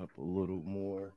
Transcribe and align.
Up 0.00 0.10
a 0.16 0.22
little 0.22 0.62
more. 0.64 1.12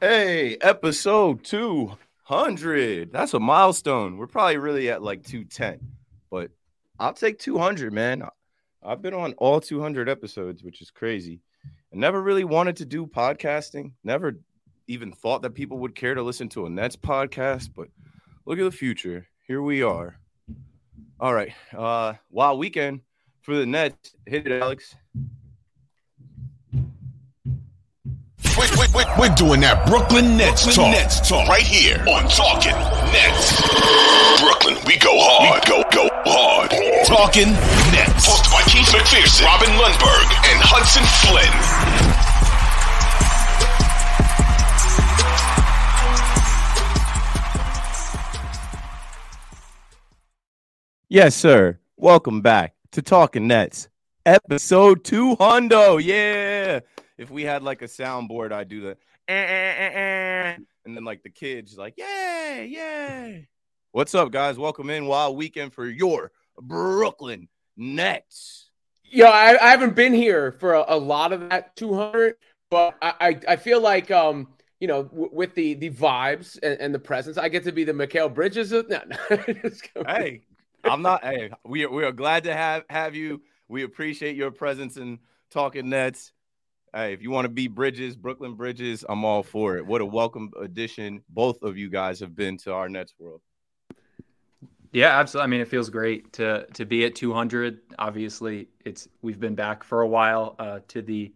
Hey, 0.00 0.56
episode 0.60 1.44
200. 1.44 3.12
That's 3.12 3.34
a 3.34 3.38
milestone. 3.38 4.16
We're 4.16 4.26
probably 4.26 4.56
really 4.56 4.90
at 4.90 5.02
like 5.02 5.22
210, 5.22 5.78
but 6.32 6.50
I'll 6.98 7.12
take 7.12 7.38
200, 7.38 7.92
man. 7.92 8.24
I've 8.82 9.02
been 9.02 9.14
on 9.14 9.34
all 9.34 9.60
200 9.60 10.08
episodes, 10.08 10.64
which 10.64 10.82
is 10.82 10.90
crazy. 10.90 11.40
I 11.92 11.96
never 11.96 12.20
really 12.20 12.44
wanted 12.44 12.74
to 12.78 12.84
do 12.84 13.06
podcasting, 13.06 13.92
never 14.02 14.40
even 14.88 15.12
thought 15.12 15.42
that 15.42 15.54
people 15.54 15.78
would 15.78 15.94
care 15.94 16.16
to 16.16 16.22
listen 16.22 16.48
to 16.48 16.66
a 16.66 16.70
Nets 16.70 16.96
podcast, 16.96 17.70
but 17.76 17.86
look 18.46 18.58
at 18.58 18.64
the 18.64 18.72
future. 18.72 19.28
Here 19.46 19.60
we 19.62 19.82
are. 19.82 20.16
All 21.20 21.34
right. 21.34 21.52
Uh 21.76 22.14
wild 22.30 22.58
weekend 22.58 23.00
for 23.42 23.54
the 23.56 23.66
Nets. 23.66 24.14
Hit 24.26 24.46
it, 24.46 24.62
Alex. 24.62 24.94
We're, 28.58 28.68
we're, 28.94 29.08
we're 29.18 29.34
doing 29.34 29.60
that 29.64 29.88
Brooklyn 29.88 30.36
Nets 30.36 30.68
talk. 30.76 30.92
Nets 30.92 31.26
talk 31.26 31.48
right 31.48 31.64
here 31.64 31.96
on 32.04 32.28
Talking 32.28 32.76
Nets. 33.10 33.56
Brooklyn, 34.44 34.76
we 34.84 35.00
go 35.00 35.16
hard. 35.16 35.64
We 35.64 35.72
go 35.72 35.80
go 35.88 36.04
hard. 36.28 36.68
Talking 37.08 37.50
Nets. 37.96 38.28
Hosted 38.28 38.52
by 38.52 38.62
Keith 38.68 38.92
McPherson, 38.92 39.48
Robin 39.48 39.72
Lundberg, 39.80 40.28
and 40.52 40.58
Hudson 40.60 41.02
Flynn. 41.24 41.48
Yes, 51.12 51.34
sir. 51.34 51.78
Welcome 51.98 52.40
back 52.40 52.72
to 52.92 53.02
Talking 53.02 53.46
Nets, 53.46 53.90
episode 54.24 55.04
200. 55.04 55.98
Yeah. 55.98 56.80
If 57.18 57.30
we 57.30 57.42
had 57.42 57.62
like 57.62 57.82
a 57.82 57.84
soundboard, 57.84 58.50
I'd 58.50 58.70
do 58.70 58.80
the 58.80 58.96
eh, 59.28 59.34
eh, 59.34 59.74
eh, 59.78 59.90
eh. 59.92 60.56
and 60.86 60.96
then 60.96 61.04
like 61.04 61.22
the 61.22 61.28
kids 61.28 61.76
like, 61.76 61.98
yay, 61.98 62.66
yay. 62.66 63.46
What's 63.90 64.14
up, 64.14 64.30
guys? 64.30 64.56
Welcome 64.56 64.88
in. 64.88 65.04
Wild 65.04 65.36
weekend 65.36 65.74
for 65.74 65.86
your 65.86 66.32
Brooklyn 66.58 67.46
Nets. 67.76 68.70
Yo, 69.04 69.26
I, 69.26 69.62
I 69.62 69.70
haven't 69.70 69.94
been 69.94 70.14
here 70.14 70.52
for 70.52 70.72
a, 70.72 70.84
a 70.88 70.96
lot 70.96 71.34
of 71.34 71.50
that 71.50 71.76
200, 71.76 72.36
but 72.70 72.94
I, 73.02 73.12
I, 73.20 73.40
I 73.48 73.56
feel 73.56 73.82
like 73.82 74.10
um 74.10 74.48
you 74.80 74.88
know 74.88 75.02
w- 75.02 75.30
with 75.30 75.54
the 75.54 75.74
the 75.74 75.90
vibes 75.90 76.58
and, 76.62 76.80
and, 76.80 76.94
the 76.94 76.98
presence, 76.98 77.36
I 77.36 77.50
get 77.50 77.64
to 77.64 77.72
be 77.72 77.84
the 77.84 77.92
Mikal 77.92 78.32
Bridges. 78.32 78.72
Of, 78.72 78.88
no, 78.88 79.02
no. 79.30 80.04
hey, 80.06 80.40
I'm 80.84 81.02
not. 81.02 81.24
hey, 81.24 81.50
we 81.64 81.84
are, 81.84 81.90
we 81.90 82.04
are 82.04 82.12
glad 82.12 82.44
to 82.44 82.54
have 82.54 82.84
have 82.90 83.14
you. 83.14 83.42
We 83.68 83.84
appreciate 83.84 84.36
your 84.36 84.50
presence 84.50 84.96
in 84.96 85.18
talking 85.50 85.88
Nets. 85.88 86.32
Hey, 86.94 87.12
if 87.12 87.22
you 87.22 87.30
want 87.30 87.46
to 87.46 87.48
be 87.48 87.68
Bridges, 87.68 88.16
Brooklyn 88.16 88.54
Bridges, 88.54 89.04
I'm 89.08 89.24
all 89.24 89.42
for 89.42 89.78
it. 89.78 89.86
What 89.86 90.00
a 90.02 90.06
welcome 90.06 90.50
addition 90.60 91.22
both 91.28 91.62
of 91.62 91.78
you 91.78 91.88
guys 91.88 92.20
have 92.20 92.34
been 92.34 92.58
to 92.58 92.72
our 92.72 92.88
Nets 92.88 93.14
world. 93.18 93.40
Yeah, 94.92 95.18
absolutely. 95.18 95.44
I 95.44 95.46
mean, 95.48 95.60
it 95.62 95.68
feels 95.68 95.88
great 95.88 96.32
to 96.34 96.66
to 96.74 96.84
be 96.84 97.04
at 97.04 97.14
200. 97.14 97.80
Obviously, 97.98 98.68
it's 98.84 99.08
we've 99.22 99.40
been 99.40 99.54
back 99.54 99.84
for 99.84 100.02
a 100.02 100.08
while 100.08 100.56
uh, 100.58 100.80
to 100.88 101.00
the 101.00 101.32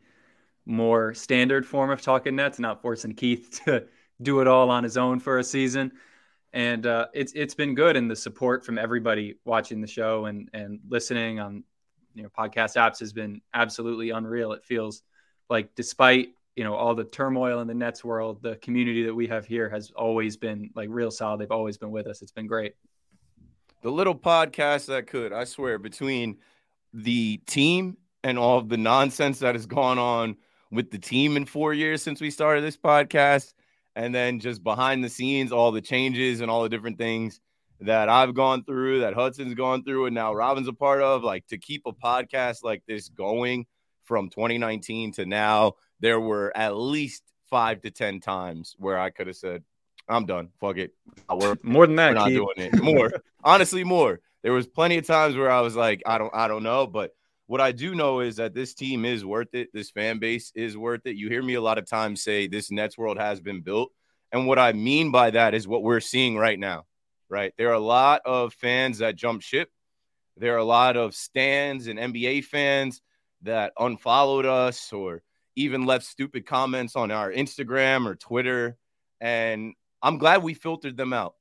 more 0.67 1.15
standard 1.15 1.65
form 1.65 1.91
of 1.91 2.03
talking 2.03 2.37
Nets, 2.37 2.59
not 2.59 2.83
forcing 2.83 3.15
Keith 3.15 3.63
to 3.65 3.87
do 4.21 4.41
it 4.41 4.49
all 4.49 4.71
on 4.71 4.85
his 4.85 4.97
own 4.97 5.21
for 5.21 5.39
a 5.39 5.45
season. 5.45 5.93
And 6.57 6.87
uh, 6.87 7.09
it's 7.13 7.35
it's 7.35 7.55
been 7.55 7.75
good, 7.75 7.97
and 7.97 8.11
the 8.11 8.17
support 8.17 8.65
from 8.65 8.79
everybody 8.79 9.35
watching 9.45 9.83
the 9.83 9.87
show 9.87 10.25
and 10.25 10.49
and 10.55 10.81
listening 10.89 11.39
on 11.39 11.63
you 12.15 12.23
know 12.23 12.31
podcast 12.31 12.77
apps 12.77 12.99
has 13.01 13.13
been 13.13 13.43
absolutely 13.53 14.09
unreal. 14.09 14.55
It 14.55 14.65
feels 14.65 15.03
like 15.51 15.75
despite 15.75 16.31
you 16.55 16.65
know 16.65 16.73
all 16.73 16.95
the 16.95 17.05
turmoil 17.05 17.61
in 17.61 17.69
the 17.69 17.75
Nets 17.75 18.03
world, 18.03 18.43
the 18.43 18.57
community 18.57 19.03
that 19.05 19.15
we 19.15 19.27
have 19.27 19.45
here 19.45 19.69
has 19.69 19.91
always 19.91 20.39
been 20.39 20.71
like 20.75 20.89
real 20.91 21.11
solid. 21.11 21.41
They've 21.41 21.51
always 21.51 21.77
been 21.77 21.91
with 21.91 22.07
us. 22.07 22.23
It's 22.23 22.33
been 22.33 22.47
great. 22.47 22.73
The 23.83 23.91
little 23.91 24.15
podcast 24.15 24.87
that 24.87 25.09
could, 25.09 25.35
I 25.35 25.45
swear, 25.45 25.79
between 25.79 26.39
the 26.95 27.37
team 27.47 27.99
and 28.25 28.39
all 28.39 28.57
of 28.57 28.71
the 28.71 28.79
nonsense 28.79 29.41
that 29.41 29.57
has 29.57 29.67
gone 29.67 29.99
on 29.99 30.39
with 30.71 30.91
the 30.91 30.99
team 30.99 31.37
in 31.37 31.45
four 31.45 31.75
years 31.75 32.03
since 32.03 32.19
we 32.19 32.31
started 32.31 32.65
this 32.65 32.79
podcast, 32.79 33.53
and 33.97 34.15
then 34.15 34.39
just 34.39 34.63
behind 34.63 35.03
the 35.03 35.09
scenes, 35.09 35.51
all 35.51 35.73
the 35.73 35.81
changes 35.81 36.43
and 36.43 36.51
all 36.51 36.63
the 36.63 36.69
different 36.69 36.99
things 36.99 37.41
that 37.81 38.11
I've 38.11 38.35
gone 38.35 38.63
through, 38.63 39.01
that 39.01 39.15
Hudson's 39.15 39.55
gone 39.55 39.83
through, 39.85 40.07
and 40.07 40.15
now 40.15 40.35
Robin's 40.35 40.69
a 40.69 40.73
part 40.73 41.01
of. 41.01 41.25
Like 41.25 41.47
to 41.49 41.59
keep 41.59 41.83
a 41.87 41.93
podcast 41.93 42.63
like 42.63 42.83
this 42.87 43.09
going 43.09 43.67
from 44.05 44.29
2019 44.29 45.13
to 45.13 45.25
now, 45.25 45.73
there 46.01 46.21
were 46.21 46.55
at 46.55 46.77
least 46.77 47.23
five 47.49 47.81
to 47.83 47.91
10 47.91 48.21
times 48.21 48.77
where 48.79 48.99
I 48.99 49.09
could 49.09 49.29
have 49.29 49.37
said, 49.37 49.65
I'm 50.09 50.27
done. 50.27 50.51
Fuck 50.61 50.77
it. 50.77 50.95
I 51.29 51.35
work 51.35 51.65
more 51.65 51.87
than 51.87 51.97
that, 51.97 52.11
we're 52.11 52.15
not 52.15 52.29
doing 52.29 52.55
it. 52.57 52.83
More. 52.83 53.11
Honestly, 53.43 53.83
more. 53.83 54.21
There 54.43 54.53
was 54.53 54.67
plenty 54.67 54.99
of 54.99 55.07
times 55.07 55.37
where 55.37 55.51
I 55.51 55.63
was 55.63 55.75
like, 55.75 56.03
I 56.07 56.19
don't, 56.19 56.33
I 56.35 56.49
don't 56.49 56.63
know. 56.63 56.87
But 56.87 57.15
what 57.47 57.61
I 57.61 57.73
do 57.73 57.95
know 57.95 58.21
is 58.21 58.37
that 58.37 58.55
this 58.55 58.75
team 58.75 59.05
is 59.05 59.25
worth 59.25 59.55
it. 59.55 59.69
This 59.73 59.91
fan 59.91 60.19
base 60.19 60.53
is 60.55 60.77
worth 60.77 61.07
it. 61.07 61.17
You 61.17 61.29
hear 61.29 61.43
me 61.43 61.55
a 61.55 61.61
lot 61.61 61.79
of 61.79 61.87
times 61.87 62.23
say 62.23 62.49
this 62.49 62.71
Nets 62.71 62.99
world 62.99 63.19
has 63.19 63.41
been 63.41 63.61
built. 63.61 63.93
And 64.33 64.47
what 64.47 64.59
I 64.59 64.73
mean 64.73 65.13
by 65.13 65.31
that 65.31 65.55
is 65.55 65.69
what 65.69 65.85
we're 65.85 66.01
seeing 66.01 66.37
right 66.37 66.59
now, 66.59 66.87
right? 67.29 67.55
There 67.57 67.71
are 67.71 67.75
a 67.75 67.79
lot 67.79 68.23
of 68.25 68.53
fans 68.55 68.99
that 68.99 69.15
jump 69.15 69.43
ship. 69.43 69.71
There 70.37 70.55
are 70.55 70.59
a 70.59 70.65
lot 70.65 70.97
of 70.97 71.15
stands 71.15 71.87
and 71.87 71.99
NBA 71.99 72.45
fans 72.45 73.01
that 73.43 73.73
unfollowed 73.79 74.45
us 74.45 74.93
or 74.93 75.23
even 75.55 75.87
left 75.87 76.05
stupid 76.05 76.47
comments 76.47 76.97
on 76.97 77.11
our 77.11 77.31
Instagram 77.33 78.07
or 78.07 78.17
Twitter. 78.17 78.77
And 79.21 79.75
I'm 80.03 80.19
glad 80.19 80.43
we 80.43 80.55
filtered 80.55 80.97
them 80.97 81.13
out. 81.13 81.35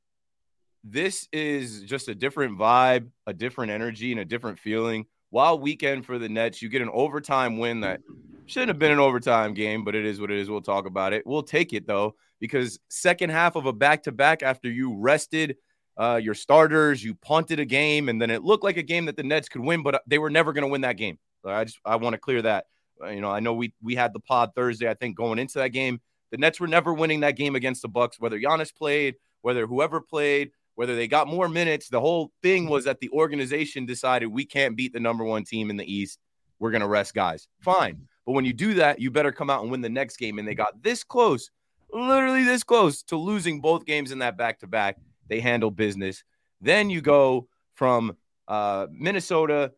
This 0.84 1.28
is 1.34 1.82
just 1.82 2.08
a 2.10 2.16
different 2.16 2.60
vibe, 2.60 3.10
a 3.26 3.34
different 3.34 3.72
energy, 3.72 4.12
and 4.12 4.22
a 4.22 4.26
different 4.26 4.60
feeling. 4.60 5.08
Wild 5.36 5.62
weekend 5.62 6.06
for 6.06 6.18
the 6.18 6.30
Nets. 6.30 6.62
You 6.62 6.70
get 6.70 6.82
an 6.82 6.90
overtime 6.94 7.58
win 7.58 7.82
that 7.82 8.00
shouldn't 8.46 8.70
have 8.70 8.80
been 8.80 8.94
an 8.94 9.02
overtime 9.02 9.54
game, 9.54 9.84
but 9.84 9.94
it 9.94 10.06
is 10.06 10.18
what 10.18 10.32
it 10.32 10.38
is. 10.38 10.50
We'll 10.50 10.62
talk 10.62 10.86
about 10.86 11.12
it. 11.12 11.28
We'll 11.28 11.44
take 11.44 11.74
it 11.74 11.86
though, 11.86 12.16
because 12.40 12.80
second 12.88 13.32
half 13.32 13.58
of 13.58 13.66
a 13.66 13.74
back 13.74 14.04
to 14.04 14.14
back 14.14 14.44
after 14.44 14.72
you 14.72 14.96
rested 14.96 15.58
uh, 15.98 16.22
your 16.24 16.36
starters, 16.36 17.04
you 17.04 17.16
punted 17.16 17.60
a 17.60 17.66
game, 17.66 18.08
and 18.08 18.22
then 18.22 18.30
it 18.30 18.46
looked 18.46 18.64
like 18.64 18.78
a 18.78 18.82
game 18.82 19.08
that 19.08 19.18
the 19.18 19.24
Nets 19.24 19.50
could 19.50 19.60
win, 19.60 19.84
but 19.84 20.02
they 20.08 20.20
were 20.20 20.30
never 20.30 20.54
going 20.54 20.62
to 20.62 20.70
win 20.70 20.80
that 20.82 20.96
game. 20.96 21.20
I 21.46 21.66
just 21.66 21.80
I 21.84 21.98
want 21.98 22.14
to 22.14 22.18
clear 22.18 22.42
that. 22.42 22.68
Uh, 23.04 23.10
you 23.10 23.20
know, 23.20 23.30
I 23.30 23.42
know 23.42 23.56
we 23.56 23.74
we 23.84 23.94
had 23.94 24.14
the 24.14 24.22
pod 24.22 24.52
Thursday. 24.56 24.90
I 24.90 24.94
think 24.94 25.18
going 25.18 25.38
into 25.38 25.60
that 25.60 25.74
game, 25.74 26.00
the 26.32 26.38
Nets 26.38 26.62
were 26.62 26.68
never 26.68 26.94
winning 26.94 27.20
that 27.20 27.36
game 27.36 27.58
against 27.58 27.82
the 27.82 27.90
Bucks, 27.90 28.22
whether 28.22 28.40
Giannis 28.40 28.74
played, 28.74 29.16
whether 29.42 29.68
whoever 29.68 30.00
played, 30.00 30.52
whether 30.76 30.96
they 30.96 31.08
got 31.08 31.28
more 31.28 31.50
minutes. 31.50 31.90
The 31.90 32.00
whole 32.00 32.32
thing 32.44 32.68
was 32.68 32.86
that 32.86 33.00
the 33.00 33.10
organization 33.10 33.86
decided 33.86 34.28
we 34.28 34.46
can't 34.46 34.76
beat 34.76 34.94
the 34.94 35.00
number 35.00 35.24
one 35.24 35.44
team 35.44 35.70
in 35.70 35.78
the 35.78 35.92
East. 35.92 36.20
We're 36.60 36.72
gonna 36.72 36.88
rest 36.88 37.14
guys. 37.14 37.48
Fine. 37.62 38.08
But 38.26 38.34
when 38.34 38.46
you 38.46 38.54
do 38.54 38.76
that, 38.76 39.00
you 39.00 39.12
better 39.12 39.32
come 39.32 39.50
out 39.50 39.62
and 39.62 39.72
win 39.72 39.82
the 39.82 39.90
next 39.90 40.18
game. 40.18 40.40
And 40.40 40.48
they 40.48 40.56
got 40.56 40.82
this 40.82 41.04
close, 41.04 41.52
literally 41.92 42.44
this 42.44 42.64
close 42.64 43.04
to 43.04 43.18
losing 43.18 43.62
both 43.62 43.86
games 43.86 44.12
in 44.12 44.20
that 44.20 44.38
back 44.38 44.60
to 44.60 44.68
back. 44.68 44.98
They 45.28 45.40
handle 45.40 45.72
business. 45.72 46.24
Then 46.62 46.90
you 46.90 47.02
go 47.02 47.48
from 47.76 48.18
uh, 48.48 48.88
Minnesota 48.92 49.72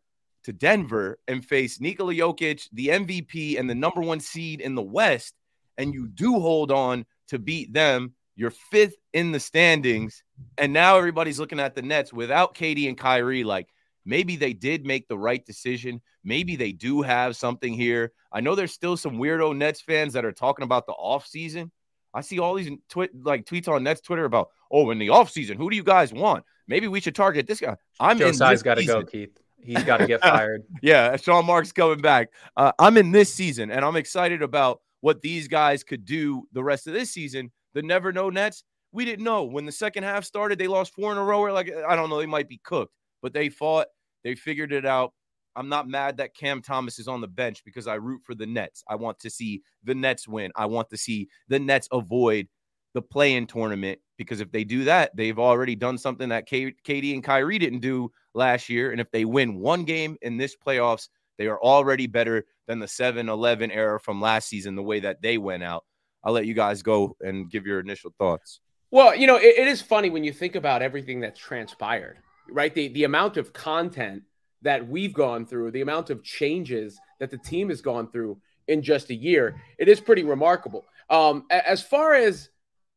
to 0.43 0.53
Denver 0.53 1.19
and 1.27 1.43
face 1.43 1.81
Nikola 1.81 2.13
Jokic, 2.13 2.69
the 2.71 2.87
MVP 2.87 3.59
and 3.59 3.69
the 3.69 3.75
number 3.75 4.01
one 4.01 4.19
seed 4.19 4.61
in 4.61 4.75
the 4.75 4.81
West, 4.81 5.33
and 5.77 5.93
you 5.93 6.07
do 6.07 6.39
hold 6.39 6.71
on 6.71 7.05
to 7.27 7.39
beat 7.39 7.73
them, 7.73 8.13
you're 8.37 8.51
fifth 8.51 8.95
in 9.11 9.33
the 9.33 9.39
standings. 9.39 10.23
And 10.57 10.71
now 10.71 10.97
everybody's 10.97 11.39
looking 11.39 11.59
at 11.59 11.75
the 11.75 11.81
Nets 11.81 12.13
without 12.13 12.53
Katie 12.53 12.87
and 12.87 12.97
Kyrie. 12.97 13.43
Like 13.43 13.67
maybe 14.05 14.37
they 14.37 14.53
did 14.53 14.85
make 14.85 15.07
the 15.07 15.17
right 15.17 15.43
decision. 15.43 16.01
Maybe 16.23 16.55
they 16.55 16.71
do 16.71 17.01
have 17.01 17.35
something 17.35 17.73
here. 17.73 18.13
I 18.31 18.39
know 18.39 18.55
there's 18.55 18.73
still 18.73 18.95
some 18.95 19.17
weirdo 19.17 19.57
Nets 19.57 19.81
fans 19.81 20.13
that 20.13 20.23
are 20.23 20.31
talking 20.31 20.63
about 20.63 20.85
the 20.85 20.93
offseason. 20.93 21.71
I 22.13 22.21
see 22.21 22.39
all 22.39 22.53
these 22.53 22.69
twi- 22.89 23.09
like 23.23 23.45
tweets 23.45 23.67
on 23.67 23.83
Nets 23.83 24.01
Twitter 24.01 24.25
about, 24.25 24.49
oh, 24.71 24.91
in 24.91 24.99
the 24.99 25.07
offseason, 25.07 25.57
who 25.57 25.69
do 25.69 25.75
you 25.75 25.83
guys 25.83 26.13
want? 26.13 26.45
Maybe 26.67 26.87
we 26.87 26.99
should 26.99 27.15
target 27.15 27.47
this 27.47 27.59
guy. 27.59 27.75
I'm 27.99 28.19
Joe 28.19 28.27
in 28.27 28.37
this 28.37 28.61
got 28.61 28.75
to 28.75 28.85
go. 28.85 29.03
Keith. 29.03 29.37
He's 29.59 29.83
got 29.83 29.97
to 29.97 30.07
get 30.07 30.21
fired. 30.21 30.63
Yeah, 30.81 31.15
Sean 31.17 31.45
Marks 31.45 31.71
coming 31.71 32.01
back. 32.01 32.29
Uh, 32.55 32.71
I'm 32.77 32.97
in 32.97 33.11
this 33.11 33.33
season, 33.33 33.71
and 33.71 33.83
I'm 33.83 33.95
excited 33.95 34.41
about 34.41 34.81
what 35.01 35.21
these 35.21 35.47
guys 35.47 35.83
could 35.83 36.05
do 36.05 36.47
the 36.53 36.63
rest 36.63 36.87
of 36.87 36.93
this 36.93 37.11
season. 37.11 37.51
The 37.77 37.83
never 37.83 38.11
know 38.11 38.31
Nets, 38.31 38.63
we 38.91 39.05
didn't 39.05 39.23
know 39.23 39.43
when 39.43 39.67
the 39.67 39.71
second 39.71 40.01
half 40.01 40.25
started. 40.25 40.57
They 40.57 40.65
lost 40.65 40.95
four 40.95 41.11
in 41.11 41.19
a 41.19 41.23
row. 41.23 41.41
We're 41.41 41.51
like, 41.51 41.71
I 41.87 41.95
don't 41.95 42.09
know, 42.09 42.17
they 42.17 42.25
might 42.25 42.49
be 42.49 42.59
cooked, 42.63 42.91
but 43.21 43.33
they 43.33 43.49
fought. 43.49 43.85
They 44.23 44.33
figured 44.33 44.73
it 44.73 44.83
out. 44.83 45.13
I'm 45.55 45.69
not 45.69 45.87
mad 45.87 46.17
that 46.17 46.35
Cam 46.35 46.63
Thomas 46.63 46.97
is 46.97 47.07
on 47.07 47.21
the 47.21 47.27
bench 47.27 47.63
because 47.63 47.85
I 47.85 47.93
root 47.93 48.21
for 48.23 48.33
the 48.33 48.47
Nets. 48.47 48.83
I 48.89 48.95
want 48.95 49.19
to 49.19 49.29
see 49.29 49.61
the 49.83 49.93
Nets 49.93 50.27
win. 50.27 50.51
I 50.55 50.65
want 50.65 50.89
to 50.89 50.97
see 50.97 51.27
the 51.49 51.59
Nets 51.59 51.87
avoid 51.91 52.47
the 52.95 53.01
play-in 53.03 53.45
tournament 53.45 53.99
because 54.17 54.41
if 54.41 54.51
they 54.51 54.63
do 54.63 54.83
that, 54.85 55.15
they've 55.15 55.37
already 55.37 55.75
done 55.75 55.99
something 55.99 56.29
that 56.29 56.47
K- 56.47 56.73
KD 56.83 57.13
and 57.13 57.23
Kyrie 57.23 57.59
didn't 57.59 57.81
do 57.81 58.11
last 58.33 58.69
year. 58.69 58.91
And 58.91 58.99
if 58.99 59.11
they 59.11 59.23
win 59.23 59.59
one 59.59 59.83
game 59.83 60.17
in 60.23 60.37
this 60.37 60.55
playoffs, 60.55 61.09
they 61.37 61.45
are 61.45 61.61
already 61.61 62.07
better 62.07 62.45
than 62.67 62.79
the 62.79 62.87
7-11 62.87 63.69
era 63.71 63.99
from 63.99 64.19
last 64.19 64.49
season, 64.49 64.73
the 64.73 64.81
way 64.81 64.99
that 65.01 65.21
they 65.21 65.37
went 65.37 65.61
out. 65.61 65.83
I'll 66.23 66.33
let 66.33 66.45
you 66.45 66.53
guys 66.53 66.81
go 66.81 67.15
and 67.21 67.49
give 67.49 67.65
your 67.65 67.79
initial 67.79 68.13
thoughts. 68.17 68.59
Well, 68.91 69.15
you 69.15 69.27
know, 69.27 69.37
it, 69.37 69.57
it 69.57 69.67
is 69.67 69.81
funny 69.81 70.09
when 70.09 70.23
you 70.23 70.31
think 70.31 70.55
about 70.55 70.81
everything 70.81 71.19
that's 71.19 71.39
transpired, 71.39 72.17
right? 72.49 72.73
The 72.73 72.87
the 72.89 73.03
amount 73.03 73.37
of 73.37 73.53
content 73.53 74.23
that 74.61 74.87
we've 74.87 75.13
gone 75.13 75.45
through, 75.45 75.71
the 75.71 75.81
amount 75.81 76.09
of 76.09 76.23
changes 76.23 76.99
that 77.19 77.31
the 77.31 77.37
team 77.37 77.69
has 77.69 77.81
gone 77.81 78.09
through 78.11 78.37
in 78.67 78.81
just 78.81 79.09
a 79.09 79.15
year, 79.15 79.61
it 79.77 79.87
is 79.87 79.99
pretty 79.99 80.23
remarkable. 80.23 80.85
Um, 81.09 81.45
as 81.49 81.81
far 81.81 82.13
as 82.13 82.49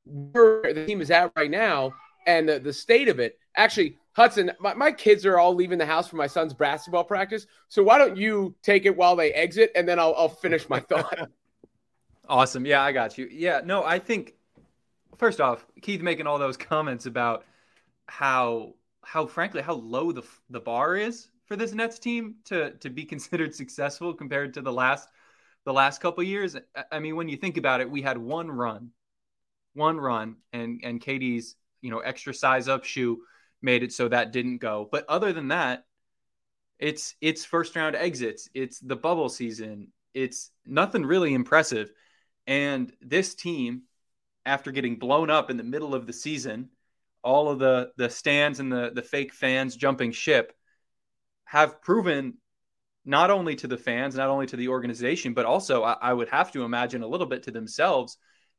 where 0.05 0.75
the 0.75 0.87
team 0.87 1.00
is 1.00 1.11
at 1.11 1.32
right 1.37 1.50
now 1.50 1.93
and 2.26 2.49
the, 2.49 2.58
the 2.58 2.73
state 2.73 3.08
of 3.08 3.20
it, 3.20 3.38
actually, 3.56 3.99
Hudson, 4.12 4.50
my, 4.58 4.75
my 4.75 4.90
kids 4.90 5.25
are 5.25 5.38
all 5.38 5.55
leaving 5.55 5.78
the 5.78 5.87
house 5.87 6.08
for 6.08 6.16
my 6.16 6.26
son's 6.26 6.52
basketball 6.52 7.05
practice. 7.05 7.46
So 7.69 7.82
why 7.82 7.99
don't 7.99 8.16
you 8.16 8.55
take 8.62 8.87
it 8.87 8.96
while 8.96 9.14
they 9.14 9.32
exit 9.32 9.70
and 9.76 9.88
then 9.88 9.99
I'll, 9.99 10.14
I'll 10.16 10.28
finish 10.28 10.69
my 10.69 10.81
thought. 10.88 11.31
Awesome. 12.30 12.64
Yeah, 12.64 12.80
I 12.80 12.92
got 12.92 13.18
you. 13.18 13.28
Yeah, 13.28 13.60
no, 13.64 13.84
I 13.84 13.98
think 13.98 14.34
first 15.18 15.40
off, 15.40 15.66
Keith 15.82 16.00
making 16.00 16.28
all 16.28 16.38
those 16.38 16.56
comments 16.58 17.06
about 17.06 17.44
how 18.06 18.74
how 19.04 19.26
frankly 19.26 19.62
how 19.62 19.74
low 19.74 20.12
the 20.12 20.22
the 20.50 20.60
bar 20.60 20.96
is 20.96 21.28
for 21.46 21.56
this 21.56 21.72
Nets 21.74 21.98
team 21.98 22.36
to 22.46 22.72
to 22.78 22.90
be 22.90 23.04
considered 23.14 23.54
successful 23.54 24.14
compared 24.14 24.54
to 24.54 24.62
the 24.62 24.72
last 24.72 25.08
the 25.64 25.72
last 25.72 26.00
couple 26.00 26.22
years. 26.24 26.56
I- 26.92 27.00
mean, 27.00 27.16
when 27.16 27.28
you 27.28 27.36
think 27.36 27.56
about 27.58 27.80
it, 27.80 27.90
we 27.90 28.02
had 28.02 28.18
one 28.18 28.50
run, 28.50 28.92
one 29.74 29.98
run, 29.98 30.36
and 30.52 30.80
and 30.84 31.00
Katie's 31.00 31.56
you 31.82 31.90
know 31.90 32.00
extra 32.00 32.34
size 32.34 32.68
up 32.68 32.84
shoe 32.84 33.22
made 33.62 33.82
it 33.82 33.92
so 33.92 34.08
that 34.08 34.32
didn't 34.32 34.58
go. 34.58 34.88
But 34.92 35.06
other 35.08 35.32
than 35.32 35.48
that, 35.48 35.86
it's 36.78 37.14
it's 37.20 37.44
first 37.44 37.76
round 37.76 37.94
exits. 37.96 38.48
It's 38.54 38.80
the 38.80 38.96
bubble 38.96 39.28
season. 39.28 39.88
It's 40.14 40.50
nothing 40.66 41.04
really 41.04 41.34
impressive. 41.34 41.90
And 42.46 42.92
this 43.00 43.34
team, 43.34 43.82
after 44.44 44.72
getting 44.72 44.96
blown 44.96 45.31
up 45.31 45.50
in 45.50 45.56
the 45.56 45.62
middle 45.64 45.94
of 45.94 46.06
the 46.06 46.12
season, 46.12 46.70
all 47.22 47.50
of 47.50 47.58
the 47.58 47.92
the 47.96 48.08
stands 48.08 48.60
and 48.60 48.72
the 48.72 48.90
the 48.94 49.02
fake 49.02 49.32
fans 49.32 49.76
jumping 49.76 50.12
ship 50.12 50.54
have 51.44 51.82
proven 51.82 52.38
not 53.04 53.31
only 53.31 53.56
to 53.56 53.66
the 53.66 53.76
fans, 53.76 54.14
not 54.14 54.28
only 54.28 54.46
to 54.46 54.56
the 54.56 54.69
organization, 54.69 55.34
but 55.34 55.46
also 55.46 55.82
I, 55.82 55.96
I 56.00 56.12
would 56.12 56.28
have 56.28 56.52
to 56.52 56.62
imagine 56.62 57.02
a 57.02 57.06
little 57.06 57.26
bit 57.26 57.44
to 57.44 57.50
themselves 57.50 58.16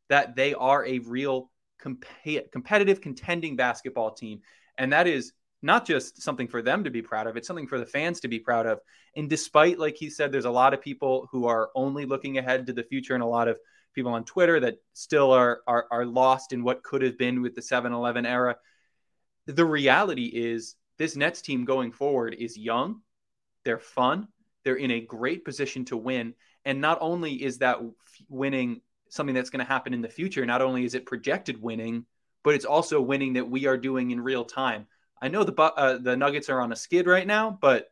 that 0.10 0.36
they 0.36 0.54
are 0.54 0.86
a 0.86 1.00
real 1.00 1.50
comp- 1.80 2.06
competitive, 2.51 3.01
contending 3.01 3.56
basketball 3.56 4.12
team, 4.12 4.42
and 4.78 4.94
that 4.94 5.07
is 5.07 5.33
not 5.62 5.86
just 5.86 6.22
something 6.22 6.48
for 6.48 6.62
them 6.62 6.84
to 6.84 6.90
be 6.90 7.02
proud 7.02 7.28
of; 7.28 7.38
it's 7.38 7.48
something 7.48 7.68
for 7.68 7.80
the 7.80 7.86
fans 7.86 8.19
to 8.22 8.28
be 8.28 8.40
proud 8.40 8.66
of. 8.66 8.80
And 9.16 9.30
despite, 9.30 9.80
like 9.80 9.96
he 9.96 10.10
said, 10.10 10.31
there's 10.31 10.46
a 10.46 10.52
lot 10.52 10.74
of 10.74 10.81
people 10.81 11.28
who 11.31 11.48
are 11.48 11.69
only 11.75 12.06
looking 12.06 12.38
ahead 12.38 12.68
to 12.68 12.74
the 12.74 12.84
future, 12.84 13.13
and 13.13 13.24
a 13.24 13.28
lot 13.28 13.48
of 13.48 13.58
people 13.94 14.13
on 14.13 14.24
Twitter 14.24 14.60
that 14.60 14.78
still 14.94 15.31
are 15.31 15.62
are, 15.68 15.88
are 15.92 16.06
lost 16.06 16.54
in 16.54 16.63
what 16.63 16.84
could 16.84 17.02
have 17.02 17.18
been 17.18 17.42
with 17.42 17.56
the 17.56 17.62
7-Eleven 17.62 18.25
era. 18.25 18.58
The 19.48 19.66
reality 19.66 20.25
is 20.25 20.75
this 20.98 21.16
Nets 21.16 21.42
team 21.42 21.66
going 21.66 21.92
forward 21.92 22.36
is 22.38 22.57
young, 22.57 23.02
they're 23.66 23.80
fun, 23.80 24.28
they're 24.64 24.75
in 24.75 24.92
a 24.92 25.02
great 25.02 25.44
position 25.44 25.86
to 25.86 25.98
win, 25.98 26.36
and 26.64 26.80
not 26.80 27.00
only 27.02 27.44
is 27.44 27.57
that 27.60 27.80
winning 28.30 28.81
something 29.10 29.36
that's 29.36 29.50
going 29.50 29.66
to 29.66 29.72
happen 29.72 29.94
in 29.94 30.02
the 30.02 30.10
future, 30.10 30.46
not 30.46 30.62
only 30.62 30.86
is 30.86 30.96
it 30.96 31.06
projected 31.06 31.62
winning, 31.62 32.06
but 32.44 32.56
it's 32.56 32.66
also 32.66 33.02
winning 33.02 33.34
that 33.34 33.50
we 33.50 33.66
are 33.66 33.78
doing 33.78 34.12
in 34.12 34.22
real 34.22 34.46
time. 34.46 34.88
I 35.21 35.27
know 35.27 35.44
the 35.44 35.59
uh, 35.62 35.97
the 35.97 36.18
Nuggets 36.18 36.50
are 36.50 36.62
on 36.62 36.71
a 36.71 36.75
skid 36.75 37.07
right 37.07 37.27
now, 37.27 37.57
but 37.62 37.91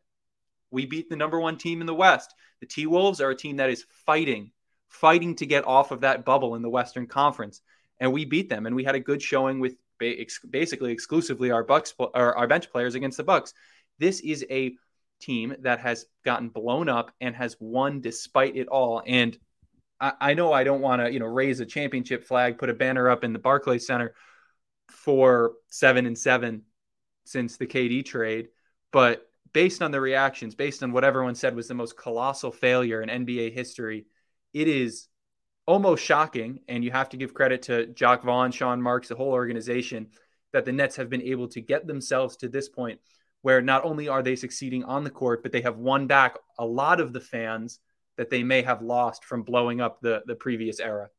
we 0.72 0.86
beat 0.86 1.10
the 1.10 1.16
number 1.16 1.40
one 1.40 1.58
team 1.58 1.82
in 1.82 1.88
the 1.88 1.94
West. 1.94 2.34
The 2.60 2.66
T 2.66 2.88
Wolves 2.88 3.22
are 3.22 3.30
a 3.30 3.36
team 3.36 3.58
that 3.58 3.70
is 3.70 3.86
fighting 4.06 4.52
fighting 4.90 5.36
to 5.36 5.46
get 5.46 5.66
off 5.66 5.92
of 5.92 6.02
that 6.02 6.26
bubble 6.26 6.56
in 6.56 6.62
the 6.62 6.70
Western 6.70 7.08
Conference, 7.08 7.62
and 8.00 8.12
we 8.12 8.26
beat 8.26 8.50
them. 8.50 8.66
And 8.66 8.76
we 8.76 8.84
had 8.84 8.96
a 8.96 9.00
good 9.00 9.22
showing 9.22 9.60
with 9.60 9.76
basically 10.00 10.92
exclusively 10.92 11.52
our 11.52 11.64
Bucks 11.64 11.94
or 11.98 12.38
our 12.38 12.48
bench 12.48 12.72
players 12.72 12.96
against 12.96 13.18
the 13.18 13.24
Bucks. 13.24 13.54
This 14.00 14.20
is 14.22 14.46
a 14.50 14.74
team 15.22 15.56
that 15.60 15.80
has 15.80 16.06
gotten 16.24 16.50
blown 16.50 16.90
up 16.90 17.12
and 17.20 17.36
has 17.36 17.58
won 17.60 18.02
despite 18.02 18.56
it 18.56 18.68
all. 18.68 19.04
And 19.06 19.38
I, 20.00 20.14
I 20.20 20.34
know 20.34 20.54
I 20.54 20.64
don't 20.64 20.82
want 20.82 21.02
to 21.02 21.12
you 21.12 21.20
know 21.20 21.28
raise 21.28 21.60
a 21.60 21.66
championship 21.66 22.26
flag, 22.26 22.58
put 22.58 22.70
a 22.70 22.74
banner 22.74 23.10
up 23.10 23.24
in 23.24 23.34
the 23.34 23.40
Barclays 23.40 23.86
Center 23.86 24.16
for 24.88 25.54
seven 25.70 26.06
and 26.06 26.18
seven 26.18 26.64
since 27.30 27.58
the 27.58 27.68
KD 27.68 28.06
trade, 28.06 28.50
but 28.92 29.28
based 29.54 29.82
on 29.82 29.92
the 29.92 30.02
reactions, 30.02 30.56
based 30.56 30.84
on 30.84 30.92
what 30.92 31.04
everyone 31.04 31.36
said 31.36 31.56
was 31.56 31.68
the 31.68 31.74
most 31.74 31.98
colossal 31.98 32.52
failure 32.52 33.02
in 33.02 33.26
NBA 33.26 33.54
history 33.54 34.06
it 34.54 34.68
is 34.68 35.08
almost 35.66 36.04
shocking, 36.04 36.62
and 36.68 36.84
you 36.84 36.92
have 36.92 37.10
to 37.10 37.18
give 37.18 37.34
credit 37.34 37.62
to 37.64 37.88
Jacque 37.88 38.24
Vaughn, 38.24 38.52
Sean 38.52 38.82
Marks, 38.82 39.08
the 39.08 39.16
whole 39.16 39.32
organization, 39.32 40.08
that 40.52 40.66
the 40.66 40.72
Nets 40.72 40.96
have 40.96 41.10
been 41.10 41.22
able 41.22 41.48
to 41.50 41.62
get 41.62 41.86
themselves 41.86 42.38
to 42.38 42.50
this 42.50 42.68
point 42.68 43.00
where 43.42 43.62
not 43.62 43.86
only 43.86 44.08
are 44.08 44.24
they 44.24 44.36
succeeding 44.36 44.84
on 44.84 45.04
the 45.04 45.10
court, 45.10 45.44
but 45.44 45.52
they 45.52 45.62
have 45.62 45.78
won 45.78 46.08
back 46.08 46.38
a 46.58 46.66
lot 46.66 47.00
of 47.00 47.14
the 47.14 47.22
fans 47.22 47.80
that 48.18 48.30
they 48.30 48.44
may 48.44 48.62
have 48.62 48.82
lost 48.82 49.24
from 49.24 49.44
blowing 49.44 49.80
up 49.80 50.02
the, 50.02 50.24
the 50.26 50.36
previous 50.36 50.80
era. 50.80 51.10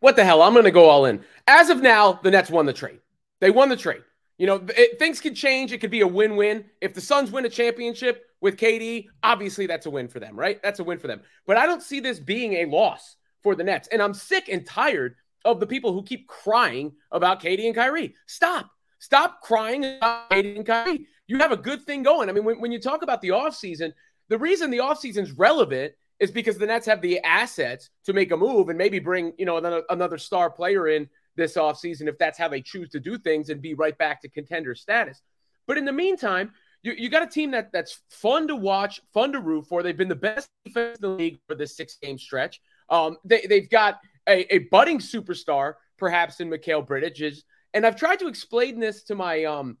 What 0.00 0.16
the 0.16 0.24
hell? 0.24 0.42
I'm 0.42 0.54
going 0.54 0.64
to 0.64 0.72
go 0.72 0.88
all 0.88 1.04
in. 1.04 1.22
As 1.46 1.70
of 1.70 1.80
now, 1.80 2.14
the 2.14 2.32
Nets 2.32 2.50
won 2.50 2.66
the 2.66 2.72
trade. 2.72 2.98
They 3.40 3.50
won 3.50 3.68
the 3.68 3.76
trade. 3.76 4.02
You 4.42 4.48
know, 4.48 4.60
it, 4.76 4.98
things 4.98 5.20
could 5.20 5.36
change. 5.36 5.70
It 5.70 5.78
could 5.78 5.92
be 5.92 6.00
a 6.00 6.06
win 6.06 6.34
win. 6.34 6.64
If 6.80 6.94
the 6.94 7.00
Suns 7.00 7.30
win 7.30 7.44
a 7.44 7.48
championship 7.48 8.26
with 8.40 8.56
KD, 8.56 9.06
obviously 9.22 9.68
that's 9.68 9.86
a 9.86 9.90
win 9.90 10.08
for 10.08 10.18
them, 10.18 10.36
right? 10.36 10.60
That's 10.64 10.80
a 10.80 10.84
win 10.84 10.98
for 10.98 11.06
them. 11.06 11.20
But 11.46 11.58
I 11.58 11.66
don't 11.66 11.80
see 11.80 12.00
this 12.00 12.18
being 12.18 12.54
a 12.54 12.64
loss 12.64 13.14
for 13.44 13.54
the 13.54 13.62
Nets. 13.62 13.86
And 13.92 14.02
I'm 14.02 14.12
sick 14.12 14.48
and 14.48 14.66
tired 14.66 15.14
of 15.44 15.60
the 15.60 15.66
people 15.68 15.92
who 15.92 16.02
keep 16.02 16.26
crying 16.26 16.90
about 17.12 17.40
KD 17.40 17.66
and 17.66 17.74
Kyrie. 17.76 18.16
Stop. 18.26 18.68
Stop 18.98 19.42
crying 19.42 19.84
about 19.84 20.28
KD 20.30 20.56
and 20.56 20.66
Kyrie. 20.66 21.06
You 21.28 21.38
have 21.38 21.52
a 21.52 21.56
good 21.56 21.82
thing 21.82 22.02
going. 22.02 22.28
I 22.28 22.32
mean, 22.32 22.42
when, 22.42 22.60
when 22.60 22.72
you 22.72 22.80
talk 22.80 23.02
about 23.02 23.22
the 23.22 23.28
offseason, 23.28 23.92
the 24.28 24.38
reason 24.38 24.72
the 24.72 24.78
offseason 24.78 25.18
is 25.18 25.30
relevant 25.30 25.92
is 26.18 26.32
because 26.32 26.58
the 26.58 26.66
Nets 26.66 26.86
have 26.86 27.00
the 27.00 27.20
assets 27.20 27.90
to 28.06 28.12
make 28.12 28.32
a 28.32 28.36
move 28.36 28.70
and 28.70 28.76
maybe 28.76 28.98
bring, 28.98 29.34
you 29.38 29.46
know, 29.46 29.58
another, 29.58 29.84
another 29.88 30.18
star 30.18 30.50
player 30.50 30.88
in 30.88 31.08
this 31.36 31.56
offseason 31.56 32.08
if 32.08 32.18
that's 32.18 32.38
how 32.38 32.48
they 32.48 32.60
choose 32.60 32.88
to 32.90 33.00
do 33.00 33.18
things 33.18 33.48
and 33.48 33.62
be 33.62 33.74
right 33.74 33.96
back 33.98 34.20
to 34.22 34.28
contender 34.28 34.74
status. 34.74 35.22
But 35.66 35.78
in 35.78 35.84
the 35.84 35.92
meantime, 35.92 36.52
you, 36.82 36.92
you 36.96 37.08
got 37.08 37.22
a 37.22 37.26
team 37.26 37.52
that 37.52 37.72
that's 37.72 38.00
fun 38.10 38.48
to 38.48 38.56
watch, 38.56 39.00
fun 39.12 39.32
to 39.32 39.40
root 39.40 39.66
for. 39.66 39.82
They've 39.82 39.96
been 39.96 40.08
the 40.08 40.14
best 40.14 40.48
defense 40.64 40.98
in 40.98 41.02
the 41.02 41.16
league 41.16 41.38
for 41.48 41.54
this 41.54 41.76
six 41.76 41.96
game 41.96 42.18
stretch. 42.18 42.60
Um, 42.88 43.16
they, 43.24 43.46
they've 43.48 43.70
got 43.70 44.00
a, 44.28 44.54
a 44.54 44.58
budding 44.70 44.98
superstar, 44.98 45.74
perhaps 45.98 46.40
in 46.40 46.50
Mikal 46.50 46.86
Bridges. 46.86 47.44
And 47.74 47.86
I've 47.86 47.96
tried 47.96 48.18
to 48.18 48.28
explain 48.28 48.78
this 48.80 49.04
to 49.04 49.14
my 49.14 49.44
um, 49.44 49.78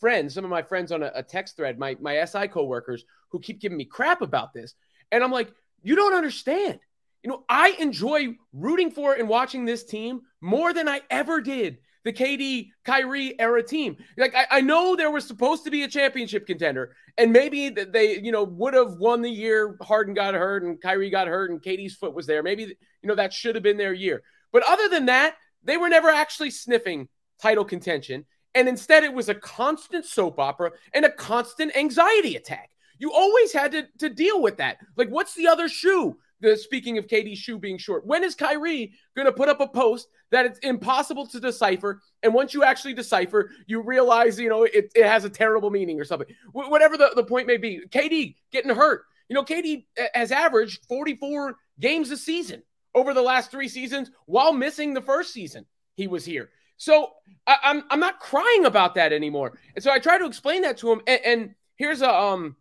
friends, 0.00 0.34
some 0.34 0.44
of 0.44 0.50
my 0.50 0.62
friends 0.62 0.90
on 0.90 1.02
a, 1.02 1.12
a 1.14 1.22
text 1.22 1.56
thread, 1.56 1.78
my, 1.78 1.96
my 2.00 2.24
SI 2.24 2.48
coworkers 2.48 3.04
who 3.28 3.38
keep 3.38 3.60
giving 3.60 3.78
me 3.78 3.84
crap 3.84 4.22
about 4.22 4.52
this. 4.52 4.74
And 5.12 5.22
I'm 5.22 5.30
like, 5.30 5.52
you 5.82 5.94
don't 5.94 6.14
understand. 6.14 6.80
You 7.22 7.30
know, 7.30 7.44
I 7.48 7.76
enjoy 7.78 8.36
rooting 8.52 8.90
for 8.90 9.14
and 9.14 9.28
watching 9.28 9.64
this 9.64 9.84
team 9.84 10.22
more 10.40 10.72
than 10.72 10.88
I 10.88 11.02
ever 11.10 11.40
did 11.40 11.78
the 12.04 12.12
KD 12.12 12.70
Kyrie 12.84 13.38
era 13.38 13.62
team. 13.62 13.96
Like 14.16 14.34
I, 14.34 14.58
I 14.58 14.60
know 14.60 14.96
there 14.96 15.10
was 15.10 15.26
supposed 15.26 15.64
to 15.64 15.70
be 15.70 15.84
a 15.84 15.88
championship 15.88 16.46
contender, 16.46 16.94
and 17.16 17.32
maybe 17.32 17.68
they, 17.68 18.18
you 18.18 18.32
know, 18.32 18.44
would 18.44 18.74
have 18.74 18.94
won 18.94 19.22
the 19.22 19.30
year. 19.30 19.76
Harden 19.82 20.14
got 20.14 20.34
hurt 20.34 20.64
and 20.64 20.80
Kyrie 20.80 21.10
got 21.10 21.28
hurt, 21.28 21.50
and 21.50 21.62
KD's 21.62 21.94
foot 21.94 22.14
was 22.14 22.26
there. 22.26 22.42
Maybe 22.42 22.64
you 22.64 23.08
know 23.08 23.14
that 23.14 23.32
should 23.32 23.54
have 23.54 23.64
been 23.64 23.76
their 23.76 23.92
year. 23.92 24.22
But 24.52 24.64
other 24.66 24.88
than 24.88 25.06
that, 25.06 25.36
they 25.62 25.76
were 25.76 25.88
never 25.88 26.08
actually 26.08 26.50
sniffing 26.50 27.08
title 27.40 27.64
contention. 27.64 28.24
And 28.54 28.68
instead, 28.68 29.02
it 29.02 29.14
was 29.14 29.28
a 29.28 29.34
constant 29.34 30.04
soap 30.04 30.38
opera 30.38 30.72
and 30.92 31.04
a 31.04 31.10
constant 31.10 31.74
anxiety 31.74 32.36
attack. 32.36 32.70
You 32.98 33.12
always 33.12 33.52
had 33.52 33.72
to, 33.72 33.86
to 33.98 34.10
deal 34.10 34.42
with 34.42 34.58
that. 34.58 34.76
Like, 34.96 35.08
what's 35.08 35.34
the 35.34 35.48
other 35.48 35.68
shoe? 35.68 36.18
The 36.42 36.56
speaking 36.56 36.98
of 36.98 37.06
KD's 37.06 37.38
shoe 37.38 37.58
being 37.58 37.78
short, 37.78 38.04
when 38.04 38.24
is 38.24 38.34
Kyrie 38.34 38.92
going 39.16 39.26
to 39.26 39.32
put 39.32 39.48
up 39.48 39.60
a 39.60 39.66
post 39.66 40.08
that 40.30 40.44
it's 40.44 40.58
impossible 40.58 41.26
to 41.28 41.40
decipher? 41.40 42.02
And 42.22 42.34
once 42.34 42.52
you 42.52 42.64
actually 42.64 42.94
decipher, 42.94 43.50
you 43.66 43.80
realize 43.80 44.38
you 44.38 44.48
know 44.48 44.64
it, 44.64 44.92
it 44.94 45.06
has 45.06 45.24
a 45.24 45.30
terrible 45.30 45.70
meaning 45.70 46.00
or 46.00 46.04
something. 46.04 46.28
Wh- 46.52 46.70
whatever 46.70 46.96
the, 46.96 47.12
the 47.14 47.24
point 47.24 47.46
may 47.46 47.56
be, 47.56 47.80
KD 47.88 48.34
getting 48.50 48.74
hurt. 48.74 49.04
You 49.28 49.34
know, 49.34 49.44
KD 49.44 49.86
has 50.14 50.30
averaged 50.32 50.84
44 50.88 51.56
games 51.80 52.10
a 52.10 52.16
season 52.16 52.62
over 52.94 53.14
the 53.14 53.22
last 53.22 53.50
three 53.50 53.68
seasons 53.68 54.10
while 54.26 54.52
missing 54.52 54.92
the 54.92 55.00
first 55.00 55.32
season 55.32 55.64
he 55.94 56.06
was 56.06 56.24
here. 56.24 56.50
So 56.76 57.12
I, 57.46 57.52
am 57.52 57.58
I'm, 57.62 57.84
I'm 57.90 58.00
not 58.00 58.20
crying 58.20 58.64
about 58.66 58.96
that 58.96 59.12
anymore. 59.12 59.58
And 59.74 59.82
so 59.82 59.90
I 59.90 60.00
try 60.00 60.18
to 60.18 60.26
explain 60.26 60.62
that 60.62 60.78
to 60.78 60.92
him. 60.92 61.00
And, 61.06 61.20
and 61.24 61.54
here's 61.76 62.02
a 62.02 62.12
um 62.12 62.56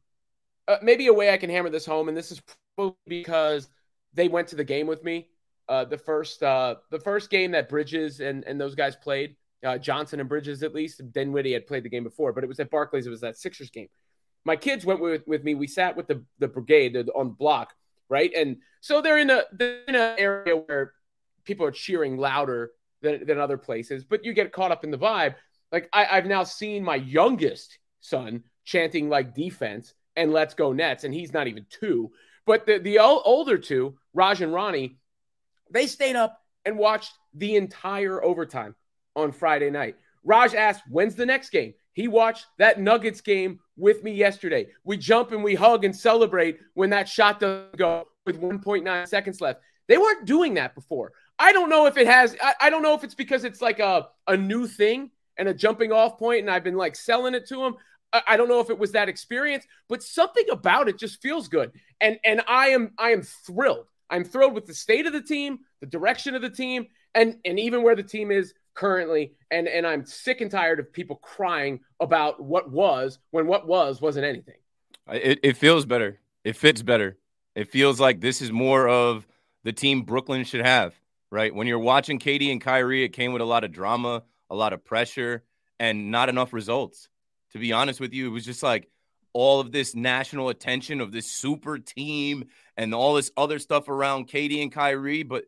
uh, 0.68 0.78
maybe 0.82 1.08
a 1.08 1.14
way 1.14 1.34
I 1.34 1.38
can 1.38 1.50
hammer 1.50 1.70
this 1.70 1.86
home, 1.86 2.08
and 2.08 2.16
this 2.16 2.32
is 2.32 2.42
because 3.08 3.70
they 4.14 4.28
went 4.28 4.48
to 4.50 4.56
the 4.56 4.64
game 4.64 4.88
with 4.88 5.04
me. 5.04 5.28
Uh, 5.70 5.86
the 5.86 5.98
first 5.98 6.44
uh, 6.44 6.76
the 6.90 7.00
first 7.00 7.30
game 7.30 7.52
that 7.52 7.70
Bridges 7.70 8.20
and, 8.20 8.44
and 8.46 8.60
those 8.60 8.76
guys 8.76 8.96
played, 8.96 9.36
uh, 9.66 9.78
Johnson 9.78 10.20
and 10.20 10.28
Bridges 10.28 10.64
at 10.64 10.74
least. 10.74 11.02
Dinwiddie 11.14 11.54
had 11.54 11.68
played 11.68 11.84
the 11.84 11.90
game 11.90 12.04
before, 12.04 12.34
but 12.34 12.44
it 12.44 12.48
was 12.48 12.60
at 12.60 12.70
Barclays. 12.70 13.08
It 13.08 13.10
was 13.10 13.22
that 13.22 13.38
Sixers 13.38 13.70
game. 13.70 13.88
My 14.44 14.56
kids 14.56 14.86
went 14.86 15.00
with, 15.00 15.22
with 15.28 15.44
me. 15.44 15.54
We 15.54 15.68
sat 15.68 15.96
with 15.96 16.08
the 16.08 16.26
the 16.40 16.48
brigade 16.48 16.98
on 17.16 17.28
the 17.28 17.34
block, 17.34 17.74
right? 18.10 18.32
And 18.36 18.58
so 18.82 19.02
they're 19.02 19.20
in 19.20 19.30
a 19.30 19.44
they're 19.54 19.84
in 19.88 19.96
an 19.96 20.16
area 20.18 20.56
where 20.56 20.94
people 21.46 21.66
are 21.66 21.72
cheering 21.72 22.18
louder 22.18 22.72
than, 23.02 23.26
than 23.26 23.40
other 23.40 23.58
places, 23.58 24.04
but 24.04 24.26
you 24.26 24.34
get 24.34 24.52
caught 24.52 24.72
up 24.72 24.84
in 24.84 24.92
the 24.92 24.98
vibe. 24.98 25.36
Like 25.72 25.90
I, 25.94 26.06
I've 26.06 26.26
now 26.26 26.44
seen 26.44 26.84
my 26.84 26.96
youngest 26.96 27.78
son 28.02 28.44
chanting 28.66 29.10
like 29.10 29.34
defense 29.34 29.94
and 30.16 30.34
let's 30.34 30.54
go 30.54 30.74
Nets. 30.74 31.04
And 31.04 31.14
he's 31.14 31.34
not 31.34 31.48
even 31.48 31.66
two. 31.70 32.12
But 32.46 32.66
the, 32.66 32.80
the 32.80 33.00
older 33.00 33.58
two, 33.58 33.98
Raj 34.14 34.42
and 34.42 34.54
Ronnie, 34.54 34.98
they 35.70 35.88
stayed 35.88 36.16
up 36.16 36.42
and 36.66 36.78
watched 36.78 37.14
the 37.34 37.56
entire 37.56 38.24
overtime 38.24 38.76
on 39.16 39.32
Friday 39.32 39.70
night. 39.70 39.96
Raj 40.24 40.54
asked, 40.54 40.84
When's 40.90 41.16
the 41.16 41.26
next 41.26 41.50
game? 41.50 41.74
He 41.94 42.08
watched 42.08 42.46
that 42.58 42.80
Nuggets 42.80 43.22
game 43.22 43.60
with 43.76 44.04
me 44.04 44.14
yesterday. 44.14 44.68
We 44.84 44.98
jump 44.98 45.32
and 45.32 45.44
we 45.44 45.56
hug 45.56 45.84
and 45.84 45.96
celebrate 45.96 46.60
when 46.74 46.90
that 46.92 47.10
shot 47.10 47.40
doesn't 47.40 47.78
go 47.78 48.08
with 48.26 48.40
1.9 48.40 49.08
seconds 49.08 49.42
left. 49.42 49.62
They 49.88 49.98
weren't 49.98 50.26
doing 50.26 50.54
that 50.54 50.74
before. 50.74 51.12
I 51.38 51.52
don't 51.52 51.70
know 51.70 51.88
if 51.88 51.98
it 51.98 52.08
has, 52.08 52.36
I, 52.42 52.54
I 52.62 52.70
don't 52.70 52.84
know 52.84 52.94
if 52.94 53.04
it's 53.04 53.16
because 53.16 53.44
it's 53.44 53.62
like 53.62 53.80
a, 53.80 54.08
a 54.28 54.38
new 54.38 54.68
thing 54.68 55.12
and 55.38 55.50
a 55.50 55.54
jumping 55.54 55.92
off 55.92 56.18
point, 56.18 56.42
and 56.42 56.50
I've 56.50 56.64
been 56.64 56.78
like 56.78 56.96
selling 56.96 57.34
it 57.34 57.48
to 57.48 57.58
them. 57.58 57.76
I 58.14 58.38
don't 58.38 58.50
know 58.50 58.60
if 58.60 58.70
it 58.70 58.78
was 58.78 58.92
that 58.92 59.10
experience, 59.10 59.66
but 59.88 60.04
something 60.04 60.46
about 60.52 60.90
it 60.90 60.98
just 60.98 61.22
feels 61.22 61.48
good. 61.48 61.72
And 62.00 62.20
and 62.26 62.42
I 62.48 62.70
am 62.70 62.92
I 62.98 63.12
am 63.12 63.22
thrilled. 63.22 63.88
I'm 64.10 64.26
thrilled 64.26 64.54
with 64.54 64.66
the 64.66 64.74
state 64.74 65.06
of 65.06 65.14
the 65.14 65.22
team, 65.22 65.60
the 65.80 65.86
direction 65.86 66.36
of 66.36 66.42
the 66.42 66.50
team, 66.50 66.88
and 67.16 67.38
and 67.46 67.60
even 67.60 67.84
where 67.84 67.96
the 67.96 68.04
team 68.04 68.32
is 68.32 68.54
currently. 68.74 69.34
And 69.50 69.68
and 69.68 69.88
I'm 69.88 70.06
sick 70.06 70.42
and 70.42 70.52
tired 70.52 70.80
of 70.80 70.92
people 70.92 71.18
crying 71.18 71.80
about 72.00 72.44
what 72.44 72.70
was 72.70 73.20
when 73.32 73.48
what 73.48 73.68
was 73.68 74.02
wasn't 74.02 74.26
anything. 74.26 74.56
It, 75.10 75.40
it 75.44 75.58
feels 75.58 75.86
better. 75.86 76.20
It 76.44 76.56
fits 76.56 76.82
better. 76.82 77.18
It 77.56 77.70
feels 77.72 78.00
like 78.00 78.22
this 78.22 78.42
is 78.42 78.52
more 78.52 78.88
of 78.88 79.28
the 79.64 79.74
team 79.74 80.04
Brooklyn 80.04 80.44
should 80.44 80.66
have, 80.66 80.96
right? 81.32 81.54
When 81.54 81.68
you're 81.68 81.80
watching 81.80 82.18
Katie 82.18 82.52
and 82.52 82.62
Kyrie, 82.62 83.04
it 83.04 83.10
came 83.10 83.34
with 83.34 83.42
a 83.42 83.46
lot 83.46 83.64
of 83.64 83.72
drama, 83.72 84.24
a 84.50 84.56
lot 84.56 84.74
of 84.74 84.84
pressure, 84.84 85.44
and 85.80 86.12
not 86.12 86.30
enough 86.30 86.54
results 86.54 87.10
to 87.54 87.60
be 87.60 87.74
honest 87.74 88.00
with 88.00 88.14
you. 88.14 88.28
It 88.28 88.32
was 88.32 88.46
just 88.46 88.64
like 88.64 88.90
all 89.34 89.60
of 89.60 89.72
this 89.72 89.96
national 89.96 90.50
attention 90.50 91.02
of 91.02 91.12
this 91.12 91.32
super 91.32 91.78
team 91.78 92.46
and 92.78 92.94
all 92.94 93.14
this 93.14 93.32
other 93.38 93.60
stuff 93.60 93.88
around 93.88 94.28
Katie 94.28 94.62
and 94.62 94.72
Kyrie, 94.72 95.24
but 95.24 95.46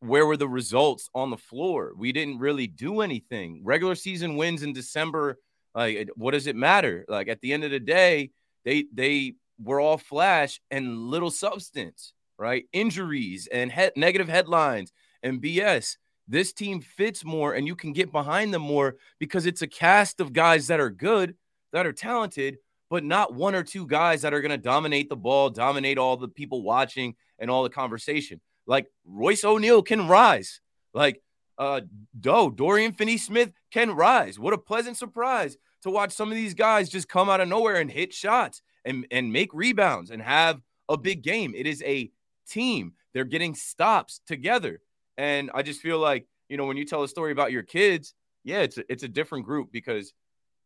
where 0.00 0.26
were 0.26 0.36
the 0.36 0.48
results 0.48 1.08
on 1.14 1.30
the 1.30 1.36
floor? 1.36 1.92
We 1.96 2.12
didn't 2.12 2.38
really 2.38 2.66
do 2.66 3.00
anything. 3.00 3.62
Regular 3.64 3.94
season 3.94 4.36
wins 4.36 4.62
in 4.62 4.72
December, 4.72 5.38
like 5.74 6.10
what 6.14 6.32
does 6.32 6.46
it 6.46 6.56
matter? 6.56 7.04
Like 7.08 7.28
at 7.28 7.40
the 7.40 7.52
end 7.52 7.64
of 7.64 7.70
the 7.70 7.80
day, 7.80 8.30
they 8.64 8.84
they 8.92 9.34
were 9.62 9.80
all 9.80 9.98
flash 9.98 10.60
and 10.70 10.98
little 10.98 11.30
substance, 11.30 12.12
right? 12.38 12.64
Injuries 12.72 13.48
and 13.50 13.72
he- 13.72 13.90
negative 13.96 14.28
headlines 14.28 14.92
and 15.22 15.40
BS 15.40 15.96
this 16.26 16.52
team 16.52 16.80
fits 16.80 17.24
more 17.24 17.54
and 17.54 17.66
you 17.66 17.76
can 17.76 17.92
get 17.92 18.12
behind 18.12 18.52
them 18.52 18.62
more 18.62 18.96
because 19.18 19.46
it's 19.46 19.62
a 19.62 19.66
cast 19.66 20.20
of 20.20 20.32
guys 20.32 20.68
that 20.68 20.80
are 20.80 20.90
good, 20.90 21.34
that 21.72 21.86
are 21.86 21.92
talented, 21.92 22.58
but 22.90 23.04
not 23.04 23.34
one 23.34 23.54
or 23.54 23.62
two 23.62 23.86
guys 23.86 24.22
that 24.22 24.32
are 24.32 24.40
going 24.40 24.50
to 24.50 24.58
dominate 24.58 25.08
the 25.08 25.16
ball, 25.16 25.50
dominate 25.50 25.98
all 25.98 26.16
the 26.16 26.28
people 26.28 26.62
watching 26.62 27.14
and 27.38 27.50
all 27.50 27.62
the 27.62 27.70
conversation. 27.70 28.40
Like 28.66 28.86
Royce 29.04 29.44
O'Neale 29.44 29.82
can 29.82 30.08
rise. 30.08 30.60
Like 30.92 31.20
uh 31.58 31.82
Doe, 32.18 32.50
Dorian 32.50 32.92
Finney 32.92 33.18
Smith 33.18 33.52
can 33.70 33.90
rise. 33.90 34.38
What 34.38 34.54
a 34.54 34.58
pleasant 34.58 34.96
surprise 34.96 35.56
to 35.82 35.90
watch 35.90 36.12
some 36.12 36.30
of 36.30 36.36
these 36.36 36.54
guys 36.54 36.88
just 36.88 37.08
come 37.08 37.28
out 37.28 37.40
of 37.40 37.48
nowhere 37.48 37.76
and 37.76 37.90
hit 37.90 38.12
shots 38.12 38.62
and, 38.84 39.06
and 39.10 39.32
make 39.32 39.52
rebounds 39.52 40.10
and 40.10 40.22
have 40.22 40.60
a 40.88 40.96
big 40.96 41.22
game. 41.22 41.54
It 41.54 41.66
is 41.66 41.82
a 41.82 42.10
team. 42.48 42.94
They're 43.12 43.24
getting 43.24 43.54
stops 43.54 44.20
together. 44.26 44.80
And 45.16 45.50
I 45.54 45.62
just 45.62 45.80
feel 45.80 45.98
like, 45.98 46.26
you 46.48 46.56
know, 46.56 46.66
when 46.66 46.76
you 46.76 46.84
tell 46.84 47.02
a 47.02 47.08
story 47.08 47.32
about 47.32 47.52
your 47.52 47.62
kids, 47.62 48.14
yeah, 48.42 48.60
it's 48.60 48.78
a, 48.78 48.92
it's 48.92 49.02
a 49.02 49.08
different 49.08 49.44
group 49.44 49.70
because 49.72 50.12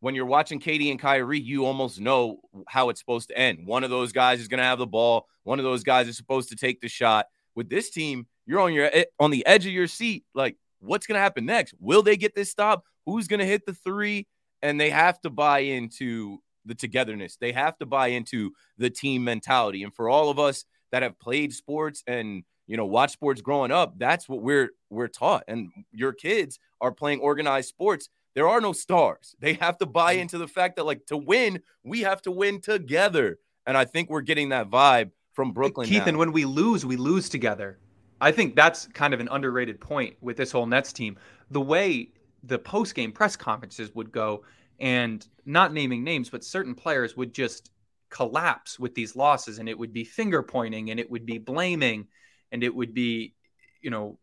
when 0.00 0.14
you're 0.14 0.26
watching 0.26 0.58
Katie 0.58 0.90
and 0.90 1.00
Kyrie, 1.00 1.40
you 1.40 1.66
almost 1.66 2.00
know 2.00 2.40
how 2.66 2.88
it's 2.88 3.00
supposed 3.00 3.28
to 3.28 3.38
end. 3.38 3.66
One 3.66 3.84
of 3.84 3.90
those 3.90 4.12
guys 4.12 4.40
is 4.40 4.48
going 4.48 4.58
to 4.58 4.64
have 4.64 4.78
the 4.78 4.86
ball. 4.86 5.26
One 5.44 5.58
of 5.58 5.64
those 5.64 5.82
guys 5.82 6.08
is 6.08 6.16
supposed 6.16 6.50
to 6.50 6.56
take 6.56 6.80
the 6.80 6.88
shot. 6.88 7.26
With 7.54 7.68
this 7.68 7.90
team, 7.90 8.26
you're 8.46 8.60
on 8.60 8.72
your 8.72 8.88
eh, 8.92 9.04
on 9.18 9.30
the 9.30 9.44
edge 9.44 9.66
of 9.66 9.72
your 9.72 9.88
seat. 9.88 10.24
Like, 10.34 10.56
what's 10.78 11.06
going 11.06 11.16
to 11.16 11.22
happen 11.22 11.46
next? 11.46 11.74
Will 11.80 12.02
they 12.02 12.16
get 12.16 12.34
this 12.34 12.50
stop? 12.50 12.84
Who's 13.06 13.26
going 13.26 13.40
to 13.40 13.46
hit 13.46 13.66
the 13.66 13.74
three? 13.74 14.28
And 14.62 14.80
they 14.80 14.90
have 14.90 15.20
to 15.22 15.30
buy 15.30 15.60
into 15.60 16.38
the 16.64 16.74
togetherness. 16.74 17.36
They 17.40 17.52
have 17.52 17.76
to 17.78 17.86
buy 17.86 18.08
into 18.08 18.52
the 18.76 18.90
team 18.90 19.24
mentality. 19.24 19.82
And 19.82 19.94
for 19.94 20.08
all 20.08 20.30
of 20.30 20.38
us 20.38 20.64
that 20.92 21.02
have 21.02 21.18
played 21.18 21.52
sports 21.52 22.02
and 22.06 22.44
you 22.68 22.76
know, 22.76 22.86
watch 22.86 23.12
sports 23.12 23.40
growing 23.40 23.72
up, 23.72 23.98
that's 23.98 24.28
what 24.28 24.42
we're 24.42 24.70
we're 24.90 25.08
taught. 25.08 25.42
And 25.48 25.70
your 25.90 26.12
kids 26.12 26.60
are 26.80 26.92
playing 26.92 27.20
organized 27.20 27.70
sports. 27.70 28.10
There 28.34 28.46
are 28.46 28.60
no 28.60 28.72
stars. 28.72 29.34
They 29.40 29.54
have 29.54 29.78
to 29.78 29.86
buy 29.86 30.16
mm. 30.16 30.20
into 30.20 30.38
the 30.38 30.46
fact 30.46 30.76
that 30.76 30.84
like 30.84 31.06
to 31.06 31.16
win, 31.16 31.62
we 31.82 32.02
have 32.02 32.22
to 32.22 32.30
win 32.30 32.60
together. 32.60 33.38
And 33.66 33.76
I 33.76 33.84
think 33.84 34.10
we're 34.10 34.20
getting 34.20 34.50
that 34.50 34.70
vibe 34.70 35.10
from 35.32 35.52
Brooklyn. 35.52 35.88
Keith, 35.88 36.02
now. 36.02 36.08
and 36.08 36.18
when 36.18 36.30
we 36.32 36.44
lose, 36.44 36.86
we 36.86 36.96
lose 36.96 37.28
together. 37.28 37.78
I 38.20 38.32
think 38.32 38.54
that's 38.54 38.86
kind 38.88 39.14
of 39.14 39.20
an 39.20 39.28
underrated 39.30 39.80
point 39.80 40.16
with 40.20 40.36
this 40.36 40.52
whole 40.52 40.66
Nets 40.66 40.92
team. 40.92 41.18
The 41.50 41.60
way 41.60 42.10
the 42.44 42.58
post 42.58 42.94
game 42.94 43.12
press 43.12 43.34
conferences 43.34 43.94
would 43.94 44.12
go, 44.12 44.44
and 44.78 45.26
not 45.44 45.72
naming 45.72 46.04
names, 46.04 46.28
but 46.30 46.44
certain 46.44 46.74
players 46.74 47.16
would 47.16 47.32
just 47.32 47.70
collapse 48.10 48.78
with 48.78 48.94
these 48.94 49.16
losses, 49.16 49.58
and 49.58 49.68
it 49.68 49.78
would 49.78 49.92
be 49.92 50.04
finger 50.04 50.42
pointing 50.42 50.90
and 50.90 51.00
it 51.00 51.10
would 51.10 51.26
be 51.26 51.38
blaming 51.38 52.06
and 52.52 52.62
it 52.62 52.74
would 52.74 52.94
be, 52.94 53.34
you 53.80 53.90
know, 53.90 54.18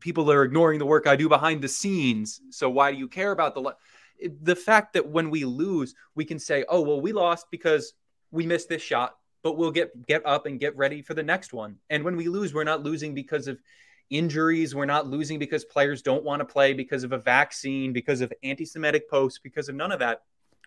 people 0.00 0.30
are 0.30 0.44
ignoring 0.44 0.78
the 0.78 0.86
work 0.86 1.06
I 1.06 1.16
do 1.16 1.28
behind 1.28 1.62
the 1.62 1.68
scenes. 1.68 2.40
So 2.50 2.70
why 2.70 2.92
do 2.92 2.98
you 2.98 3.08
care 3.08 3.32
about 3.32 3.54
the 3.54 3.60
lo-? 3.60 3.74
the 4.42 4.56
fact 4.56 4.92
that 4.94 5.06
when 5.06 5.30
we 5.30 5.44
lose, 5.44 5.94
we 6.14 6.24
can 6.24 6.38
say, 6.38 6.64
"Oh, 6.68 6.80
well, 6.80 7.00
we 7.00 7.12
lost 7.12 7.50
because 7.50 7.94
we 8.30 8.46
missed 8.46 8.68
this 8.68 8.82
shot, 8.82 9.16
but 9.42 9.56
we'll 9.56 9.70
get 9.70 10.06
get 10.06 10.24
up 10.24 10.46
and 10.46 10.60
get 10.60 10.76
ready 10.76 11.02
for 11.02 11.14
the 11.14 11.22
next 11.22 11.52
one." 11.52 11.76
And 11.90 12.04
when 12.04 12.16
we 12.16 12.28
lose, 12.28 12.54
we're 12.54 12.64
not 12.64 12.82
losing 12.82 13.14
because 13.14 13.48
of 13.48 13.60
injuries. 14.10 14.74
We're 14.74 14.84
not 14.84 15.06
losing 15.06 15.38
because 15.38 15.64
players 15.64 16.02
don't 16.02 16.24
want 16.24 16.40
to 16.40 16.44
play 16.44 16.74
because 16.74 17.04
of 17.04 17.12
a 17.12 17.18
vaccine, 17.18 17.92
because 17.92 18.20
of 18.20 18.32
anti-Semitic 18.42 19.10
posts, 19.10 19.38
because 19.38 19.68
of 19.68 19.74
none 19.74 19.92
of 19.92 19.98
that. 20.00 20.22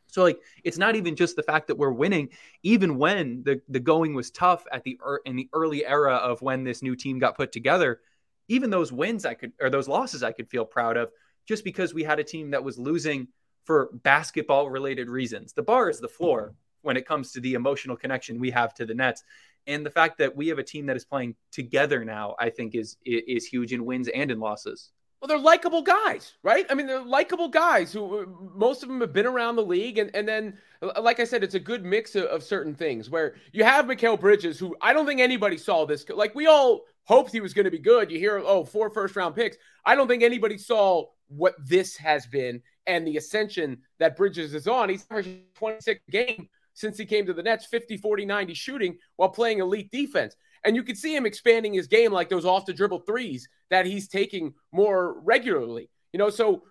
So 0.07 0.23
like 0.23 0.39
it's 0.63 0.77
not 0.77 0.95
even 0.95 1.15
just 1.15 1.35
the 1.35 1.43
fact 1.43 1.67
that 1.67 1.77
we're 1.77 1.91
winning, 1.91 2.29
even 2.63 2.97
when 2.97 3.43
the 3.43 3.61
the 3.69 3.79
going 3.79 4.13
was 4.13 4.31
tough 4.31 4.65
at 4.71 4.83
the 4.83 4.99
in 5.25 5.35
the 5.35 5.49
early 5.53 5.85
era 5.85 6.15
of 6.15 6.41
when 6.41 6.63
this 6.63 6.81
new 6.81 6.95
team 6.95 7.19
got 7.19 7.35
put 7.35 7.51
together, 7.51 7.99
even 8.47 8.69
those 8.69 8.91
wins 8.91 9.25
I 9.25 9.33
could 9.33 9.53
or 9.61 9.69
those 9.69 9.87
losses 9.87 10.23
I 10.23 10.31
could 10.31 10.49
feel 10.49 10.65
proud 10.65 10.97
of 10.97 11.11
just 11.45 11.63
because 11.63 11.93
we 11.93 12.03
had 12.03 12.19
a 12.19 12.23
team 12.23 12.51
that 12.51 12.63
was 12.63 12.77
losing 12.77 13.27
for 13.65 13.89
basketball 13.93 14.69
related 14.69 15.09
reasons. 15.09 15.53
The 15.53 15.63
bar 15.63 15.89
is 15.89 15.99
the 15.99 16.07
floor 16.07 16.55
when 16.81 16.97
it 16.97 17.05
comes 17.05 17.33
to 17.33 17.41
the 17.41 17.53
emotional 17.53 17.97
connection 17.97 18.39
we 18.39 18.51
have 18.51 18.73
to 18.75 18.85
the 18.85 18.95
Nets. 18.95 19.23
And 19.67 19.85
the 19.85 19.89
fact 19.89 20.19
that 20.19 20.35
we 20.35 20.47
have 20.47 20.59
a 20.59 20.63
team 20.63 20.85
that 20.85 20.95
is 20.95 21.03
playing 21.03 21.35
together 21.51 22.05
now, 22.05 22.35
I 22.39 22.49
think 22.49 22.75
is 22.75 22.97
is 23.05 23.45
huge 23.45 23.73
in 23.73 23.83
wins 23.83 24.07
and 24.07 24.31
in 24.31 24.39
losses. 24.39 24.91
Well, 25.19 25.27
they're 25.27 25.39
likable 25.39 25.81
guys, 25.81 26.33
right? 26.43 26.65
I 26.69 26.75
mean, 26.75 26.85
they're 26.85 27.03
likable 27.03 27.47
guys 27.47 27.91
who 27.91 28.19
uh, 28.19 28.25
most 28.55 28.83
of 28.83 28.89
them 28.89 29.01
have 29.01 29.13
been 29.13 29.25
around 29.25 29.55
the 29.55 29.63
league. 29.63 29.97
And, 29.97 30.15
and 30.15 30.27
then, 30.27 30.57
uh, 30.81 31.01
like 31.01 31.19
I 31.19 31.23
said, 31.23 31.43
it's 31.43 31.55
a 31.55 31.59
good 31.59 31.83
mix 31.83 32.15
of, 32.15 32.25
of 32.25 32.43
certain 32.43 32.75
things 32.75 33.09
where 33.09 33.35
you 33.51 33.63
have 33.63 33.85
Mikal 33.85 34.19
Bridges, 34.19 34.59
who 34.59 34.75
I 34.79 34.93
don't 34.93 35.07
think 35.07 35.19
anybody 35.19 35.57
saw 35.57 35.85
this. 35.85 36.07
Like, 36.07 36.35
we 36.35 36.45
all 36.45 36.81
hoped 37.05 37.31
he 37.31 37.39
was 37.39 37.53
going 37.53 37.65
to 37.65 37.71
be 37.71 37.79
good. 37.79 38.11
You 38.11 38.19
hear, 38.19 38.37
oh, 38.45 38.63
four 38.63 38.91
first 38.91 39.15
round 39.15 39.33
picks. 39.33 39.57
I 39.85 39.95
don't 39.95 40.07
think 40.07 40.21
anybody 40.21 40.57
saw 40.57 41.05
what 41.29 41.55
this 41.65 41.97
has 41.97 42.27
been 42.27 42.61
and 42.85 43.05
the 43.05 43.17
ascension 43.17 43.79
that 43.99 44.17
Bridges 44.17 44.53
is 44.53 44.67
on. 44.67 44.89
He's 44.89 45.05
averaging 45.09 45.43
26 45.55 45.99
game 46.11 46.47
since 46.73 46.97
he 46.97 47.05
came 47.05 47.25
to 47.25 47.33
the 47.33 47.41
Nets, 47.41 47.65
50, 47.65 47.97
40, 47.97 48.25
90 48.25 48.53
shooting 48.53 48.97
while 49.15 49.29
playing 49.29 49.59
elite 49.59 49.89
defense. 49.91 50.35
And 50.67 50.75
you 50.75 50.83
could 50.83 50.97
see 50.97 51.15
him 51.15 51.25
expanding 51.25 51.73
his 51.73 51.87
game 51.87 52.11
like 52.11 52.27
those 52.27 52.43
off 52.43 52.65
the 52.65 52.73
dribble 52.73 52.99
threes 52.99 53.47
that 53.69 53.85
he's 53.85 54.09
taking 54.09 54.53
more 54.73 55.17
regularly. 55.21 55.89
You 56.11 56.19
know, 56.19 56.29
so 56.29 56.63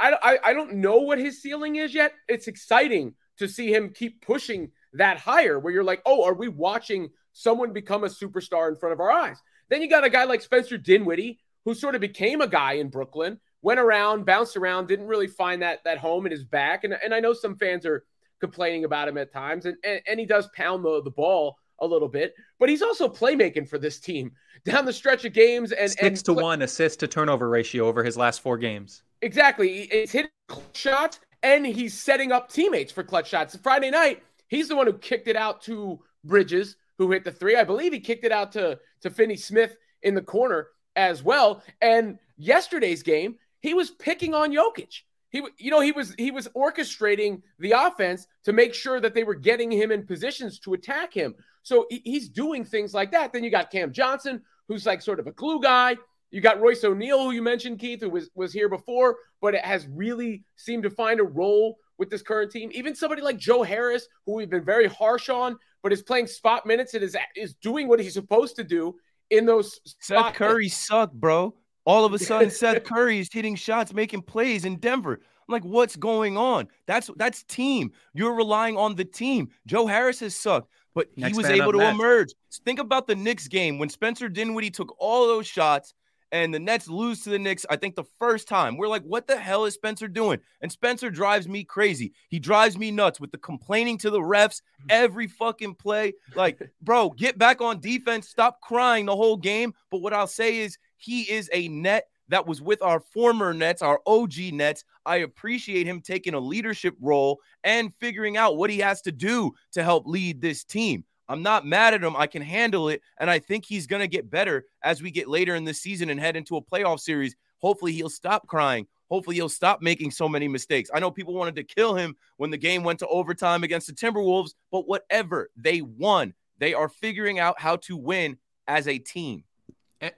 I, 0.00 0.16
I, 0.22 0.38
I 0.42 0.52
don't 0.54 0.76
know 0.76 0.96
what 1.00 1.18
his 1.18 1.42
ceiling 1.42 1.76
is 1.76 1.92
yet. 1.92 2.14
It's 2.28 2.48
exciting 2.48 3.14
to 3.36 3.46
see 3.46 3.70
him 3.70 3.92
keep 3.94 4.24
pushing 4.24 4.70
that 4.94 5.18
higher 5.18 5.58
where 5.58 5.70
you're 5.70 5.84
like, 5.84 6.00
oh, 6.06 6.24
are 6.24 6.32
we 6.32 6.48
watching 6.48 7.10
someone 7.34 7.74
become 7.74 8.04
a 8.04 8.08
superstar 8.08 8.70
in 8.70 8.76
front 8.76 8.94
of 8.94 9.00
our 9.00 9.10
eyes? 9.10 9.36
Then 9.68 9.82
you 9.82 9.90
got 9.90 10.04
a 10.04 10.08
guy 10.08 10.24
like 10.24 10.40
Spencer 10.40 10.78
Dinwiddie, 10.78 11.38
who 11.66 11.74
sort 11.74 11.94
of 11.94 12.00
became 12.00 12.40
a 12.40 12.48
guy 12.48 12.74
in 12.74 12.88
Brooklyn, 12.88 13.38
went 13.60 13.80
around, 13.80 14.24
bounced 14.24 14.56
around, 14.56 14.88
didn't 14.88 15.08
really 15.08 15.26
find 15.26 15.60
that 15.60 15.84
that 15.84 15.98
home 15.98 16.24
in 16.24 16.32
his 16.32 16.44
back. 16.44 16.84
And, 16.84 16.96
and 17.04 17.12
I 17.12 17.20
know 17.20 17.34
some 17.34 17.56
fans 17.56 17.84
are 17.84 18.06
complaining 18.40 18.84
about 18.84 19.08
him 19.08 19.18
at 19.18 19.30
times, 19.30 19.66
and, 19.66 19.76
and, 19.84 20.00
and 20.08 20.18
he 20.18 20.24
does 20.24 20.48
pound 20.56 20.86
the, 20.86 21.02
the 21.02 21.10
ball 21.10 21.58
a 21.80 21.86
little 21.86 22.08
bit, 22.08 22.34
but 22.58 22.68
he's 22.68 22.82
also 22.82 23.08
playmaking 23.08 23.68
for 23.68 23.78
this 23.78 23.98
team 24.00 24.32
down 24.64 24.84
the 24.84 24.92
stretch 24.92 25.24
of 25.24 25.32
games 25.32 25.72
and 25.72 25.90
six 25.90 26.02
and 26.02 26.16
to 26.24 26.32
one 26.32 26.62
assist 26.62 27.00
to 27.00 27.08
turnover 27.08 27.48
ratio 27.48 27.86
over 27.86 28.02
his 28.02 28.16
last 28.16 28.40
four 28.40 28.58
games. 28.58 29.02
Exactly, 29.22 29.88
he's 29.90 30.12
hitting 30.12 30.30
clutch 30.48 30.76
shots 30.76 31.20
and 31.42 31.66
he's 31.66 31.94
setting 31.94 32.32
up 32.32 32.50
teammates 32.50 32.92
for 32.92 33.02
clutch 33.02 33.28
shots. 33.28 33.56
Friday 33.62 33.90
night, 33.90 34.22
he's 34.48 34.68
the 34.68 34.76
one 34.76 34.86
who 34.86 34.92
kicked 34.94 35.28
it 35.28 35.36
out 35.36 35.62
to 35.62 36.00
Bridges, 36.24 36.76
who 36.98 37.10
hit 37.10 37.24
the 37.24 37.32
three. 37.32 37.56
I 37.56 37.64
believe 37.64 37.92
he 37.92 38.00
kicked 38.00 38.24
it 38.24 38.32
out 38.32 38.52
to 38.52 38.78
to 39.02 39.10
Finney 39.10 39.36
Smith 39.36 39.76
in 40.02 40.14
the 40.14 40.22
corner 40.22 40.68
as 40.96 41.22
well. 41.22 41.62
And 41.80 42.18
yesterday's 42.36 43.02
game, 43.02 43.36
he 43.60 43.74
was 43.74 43.90
picking 43.90 44.34
on 44.34 44.52
Jokic 44.52 45.02
he 45.36 45.64
you 45.64 45.70
know 45.70 45.80
he 45.80 45.92
was 45.92 46.14
he 46.18 46.30
was 46.30 46.48
orchestrating 46.56 47.42
the 47.58 47.72
offense 47.72 48.26
to 48.44 48.52
make 48.52 48.74
sure 48.74 49.00
that 49.00 49.14
they 49.14 49.24
were 49.24 49.34
getting 49.34 49.70
him 49.70 49.90
in 49.90 50.06
positions 50.06 50.58
to 50.60 50.74
attack 50.74 51.12
him. 51.12 51.34
So 51.62 51.86
he's 51.90 52.28
doing 52.28 52.64
things 52.64 52.94
like 52.94 53.10
that. 53.12 53.32
Then 53.32 53.44
you 53.44 53.50
got 53.50 53.70
cam 53.70 53.92
johnson 53.92 54.42
who's 54.68 54.86
like 54.86 55.02
sort 55.02 55.20
of 55.20 55.26
a 55.26 55.32
glue 55.32 55.60
guy. 55.60 55.96
You 56.30 56.40
got 56.40 56.60
royce 56.60 56.84
o'neale 56.84 57.24
who 57.24 57.30
you 57.30 57.42
mentioned 57.42 57.78
keith 57.78 58.00
who 58.00 58.10
was 58.10 58.30
was 58.34 58.52
here 58.52 58.68
before 58.68 59.16
but 59.40 59.54
it 59.54 59.64
has 59.64 59.86
really 59.88 60.44
seemed 60.56 60.82
to 60.82 60.90
find 60.90 61.20
a 61.20 61.24
role 61.24 61.78
with 61.98 62.10
this 62.10 62.22
current 62.22 62.50
team. 62.50 62.70
Even 62.72 62.94
somebody 62.94 63.22
like 63.22 63.38
joe 63.38 63.62
harris 63.62 64.06
who 64.24 64.34
we've 64.34 64.50
been 64.50 64.64
very 64.64 64.88
harsh 64.88 65.28
on 65.28 65.56
but 65.82 65.92
is 65.92 66.02
playing 66.02 66.26
spot 66.26 66.66
minutes 66.66 66.94
and 66.94 67.02
is 67.02 67.16
is 67.36 67.54
doing 67.54 67.88
what 67.88 68.00
he's 68.00 68.14
supposed 68.14 68.56
to 68.56 68.64
do 68.64 68.96
in 69.30 69.46
those 69.46 69.80
Seth 70.00 70.34
Curry 70.34 70.68
sucked, 70.68 71.14
bro. 71.14 71.54
All 71.86 72.04
of 72.04 72.12
a 72.12 72.18
sudden, 72.18 72.50
Seth 72.50 72.84
Curry 72.84 73.20
is 73.20 73.28
hitting 73.32 73.56
shots, 73.56 73.94
making 73.94 74.22
plays 74.22 74.64
in 74.64 74.76
Denver. 74.76 75.14
I'm 75.14 75.52
like, 75.52 75.64
what's 75.64 75.96
going 75.96 76.36
on? 76.36 76.68
That's 76.86 77.10
that's 77.16 77.44
team. 77.44 77.92
You're 78.12 78.34
relying 78.34 78.76
on 78.76 78.96
the 78.96 79.04
team. 79.04 79.48
Joe 79.66 79.86
Harris 79.86 80.20
has 80.20 80.34
sucked, 80.34 80.68
but 80.94 81.06
Next 81.16 81.32
he 81.32 81.36
was 81.36 81.46
able 81.46 81.72
to 81.72 81.88
emerge. 81.88 82.34
Think 82.64 82.80
about 82.80 83.06
the 83.06 83.14
Knicks 83.14 83.48
game 83.48 83.78
when 83.78 83.88
Spencer 83.88 84.28
Dinwiddie 84.28 84.70
took 84.70 84.94
all 84.98 85.26
those 85.26 85.46
shots 85.46 85.94
and 86.32 86.52
the 86.52 86.58
Nets 86.58 86.88
lose 86.88 87.22
to 87.22 87.30
the 87.30 87.38
Knicks, 87.38 87.64
I 87.70 87.76
think 87.76 87.94
the 87.94 88.04
first 88.18 88.48
time. 88.48 88.76
We're 88.76 88.88
like, 88.88 89.02
what 89.02 89.26
the 89.26 89.36
hell 89.36 89.64
is 89.64 89.74
Spencer 89.74 90.08
doing? 90.08 90.40
And 90.60 90.70
Spencer 90.70 91.10
drives 91.10 91.48
me 91.48 91.64
crazy. 91.64 92.12
He 92.28 92.38
drives 92.38 92.76
me 92.76 92.90
nuts 92.90 93.20
with 93.20 93.30
the 93.30 93.38
complaining 93.38 93.98
to 93.98 94.10
the 94.10 94.18
refs 94.18 94.60
every 94.88 95.28
fucking 95.28 95.76
play. 95.76 96.14
Like, 96.34 96.60
bro, 96.82 97.10
get 97.10 97.38
back 97.38 97.60
on 97.60 97.80
defense. 97.80 98.28
Stop 98.28 98.60
crying 98.60 99.06
the 99.06 99.16
whole 99.16 99.36
game. 99.36 99.72
But 99.90 100.02
what 100.02 100.12
I'll 100.12 100.26
say 100.26 100.58
is 100.58 100.78
he 100.96 101.22
is 101.22 101.50
a 101.52 101.68
net 101.68 102.08
that 102.28 102.46
was 102.46 102.60
with 102.60 102.82
our 102.82 103.00
former 103.00 103.54
Nets, 103.54 103.82
our 103.82 104.00
OG 104.06 104.52
Nets. 104.52 104.84
I 105.04 105.18
appreciate 105.18 105.86
him 105.86 106.00
taking 106.00 106.34
a 106.34 106.40
leadership 106.40 106.94
role 107.00 107.40
and 107.64 107.94
figuring 108.00 108.36
out 108.36 108.56
what 108.56 108.70
he 108.70 108.78
has 108.78 109.00
to 109.02 109.12
do 109.12 109.52
to 109.72 109.84
help 109.84 110.06
lead 110.06 110.40
this 110.40 110.64
team. 110.64 111.04
I'm 111.28 111.42
not 111.42 111.66
mad 111.66 111.94
at 111.94 112.04
him. 112.04 112.16
I 112.16 112.26
can 112.26 112.42
handle 112.42 112.88
it. 112.88 113.02
And 113.18 113.30
I 113.30 113.38
think 113.38 113.64
he's 113.64 113.86
going 113.86 114.00
to 114.00 114.08
get 114.08 114.30
better 114.30 114.64
as 114.82 115.02
we 115.02 115.10
get 115.10 115.28
later 115.28 115.54
in 115.56 115.64
the 115.64 115.74
season 115.74 116.10
and 116.10 116.20
head 116.20 116.36
into 116.36 116.56
a 116.56 116.62
playoff 116.62 117.00
series. 117.00 117.34
Hopefully, 117.58 117.92
he'll 117.92 118.08
stop 118.08 118.46
crying. 118.46 118.86
Hopefully, 119.08 119.36
he'll 119.36 119.48
stop 119.48 119.82
making 119.82 120.10
so 120.10 120.28
many 120.28 120.46
mistakes. 120.46 120.90
I 120.94 121.00
know 121.00 121.10
people 121.10 121.34
wanted 121.34 121.56
to 121.56 121.64
kill 121.64 121.94
him 121.94 122.16
when 122.36 122.50
the 122.50 122.56
game 122.56 122.84
went 122.84 123.00
to 123.00 123.08
overtime 123.08 123.64
against 123.64 123.88
the 123.88 123.92
Timberwolves, 123.92 124.54
but 124.70 124.86
whatever, 124.86 125.50
they 125.56 125.80
won. 125.80 126.34
They 126.58 126.74
are 126.74 126.88
figuring 126.88 127.38
out 127.38 127.60
how 127.60 127.76
to 127.76 127.96
win 127.96 128.38
as 128.68 128.86
a 128.88 128.98
team 128.98 129.44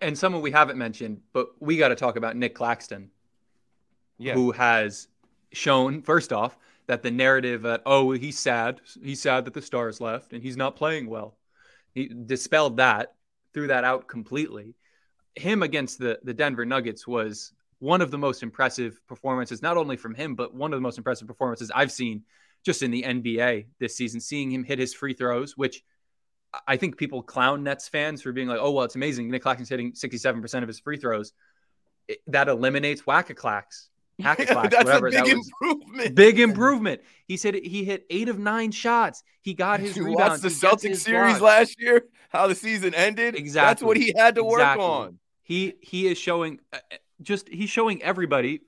and 0.01 0.19
someone 0.19 0.43
we 0.43 0.51
haven't 0.51 0.79
mentioned, 0.79 1.21
but 1.33 1.49
we 1.61 1.77
got 1.77 1.89
to 1.89 1.95
talk 1.95 2.17
about 2.17 2.37
Nick 2.37 2.55
Claxton, 2.55 3.11
yeah. 4.19 4.35
who 4.35 4.53
has 4.53 5.09
shown 5.53 6.03
first 6.03 6.33
off 6.33 6.57
that 6.87 7.03
the 7.03 7.11
narrative 7.11 7.63
that 7.63 7.83
oh 7.87 8.13
he's 8.13 8.39
sad, 8.39 8.81
he's 9.03 9.23
sad 9.23 9.45
that 9.45 9.55
the 9.55 9.63
stars 9.63 10.01
left 10.01 10.33
and 10.33 10.43
he's 10.43 10.57
not 10.57 10.77
playing 10.77 11.09
well. 11.09 11.37
He 11.95 12.09
dispelled 12.09 12.79
that, 12.79 13.15
threw 13.55 13.69
that 13.69 13.85
out 13.85 14.09
completely. 14.09 14.75
Him 15.37 15.63
against 15.63 15.99
the 15.99 16.19
the 16.23 16.35
Denver 16.35 16.65
Nuggets 16.65 17.07
was 17.07 17.53
one 17.79 18.01
of 18.01 18.11
the 18.11 18.19
most 18.19 18.43
impressive 18.43 19.01
performances, 19.07 19.63
not 19.63 19.77
only 19.77 19.97
from 19.97 20.15
him, 20.15 20.35
but 20.35 20.55
one 20.55 20.73
of 20.73 20.77
the 20.77 20.83
most 20.83 20.99
impressive 20.99 21.29
performances 21.29 21.71
I've 21.73 21.93
seen 21.93 22.23
just 22.65 22.83
in 22.83 22.91
the 22.91 23.05
NBA 23.05 23.67
this 23.79 23.97
season. 23.97 24.21
Seeing 24.21 24.51
him 24.51 24.65
hit 24.65 24.81
his 24.81 24.95
free 24.95 25.15
throws, 25.15 25.57
which 25.57 25.85
I 26.67 26.77
think 26.77 26.97
people 26.97 27.23
clown 27.23 27.63
Nets 27.63 27.89
fans 27.89 28.23
for 28.23 28.33
being 28.33 28.49
like, 28.49 28.59
oh, 28.61 28.71
well, 28.71 28.85
it's 28.85 28.97
amazing. 28.97 29.31
Nick 29.31 29.43
Claxton's 29.43 29.69
hitting 29.69 29.93
67% 29.93 30.63
of 30.63 30.69
his 30.69 30.81
free 30.81 30.97
throws. 30.97 31.33
It, 32.07 32.21
that 32.29 32.49
eliminates 32.49 33.07
Whack-A-Clacks. 33.07 33.91
Hack 34.21 34.39
That's 34.39 34.53
whatever. 34.53 35.07
a 35.07 35.11
big 35.13 35.25
that 35.25 35.29
improvement. 35.29 36.15
Big 36.17 36.41
improvement. 36.41 37.03
He 37.29 37.37
said 37.37 37.55
he 37.55 37.85
hit 37.85 38.05
eight 38.11 38.29
of 38.29 38.37
nine 38.37 38.73
shots. 38.73 39.23
He 39.43 39.55
got 39.55 39.79
his 39.81 39.97
you 39.97 40.07
rebounds. 40.07 40.43
the 40.43 40.49
Celtics 40.49 40.97
series 40.97 41.41
last 41.41 41.81
year, 41.81 42.05
how 42.29 42.49
the 42.49 42.57
season 42.57 42.95
ended. 42.95 43.37
Exactly. 43.37 43.69
That's 43.69 43.83
what 43.83 43.97
he 43.97 44.13
had 44.17 44.35
to 44.35 44.45
exactly. 44.45 44.85
work 44.85 44.91
on. 44.91 45.19
He 45.45 45.75
he 45.81 46.09
is 46.09 46.19
showing 46.19 46.59
uh, 46.73 46.79
just 47.23 47.49
he's 47.49 47.71
showing 47.71 48.03
everybody, 48.03 48.63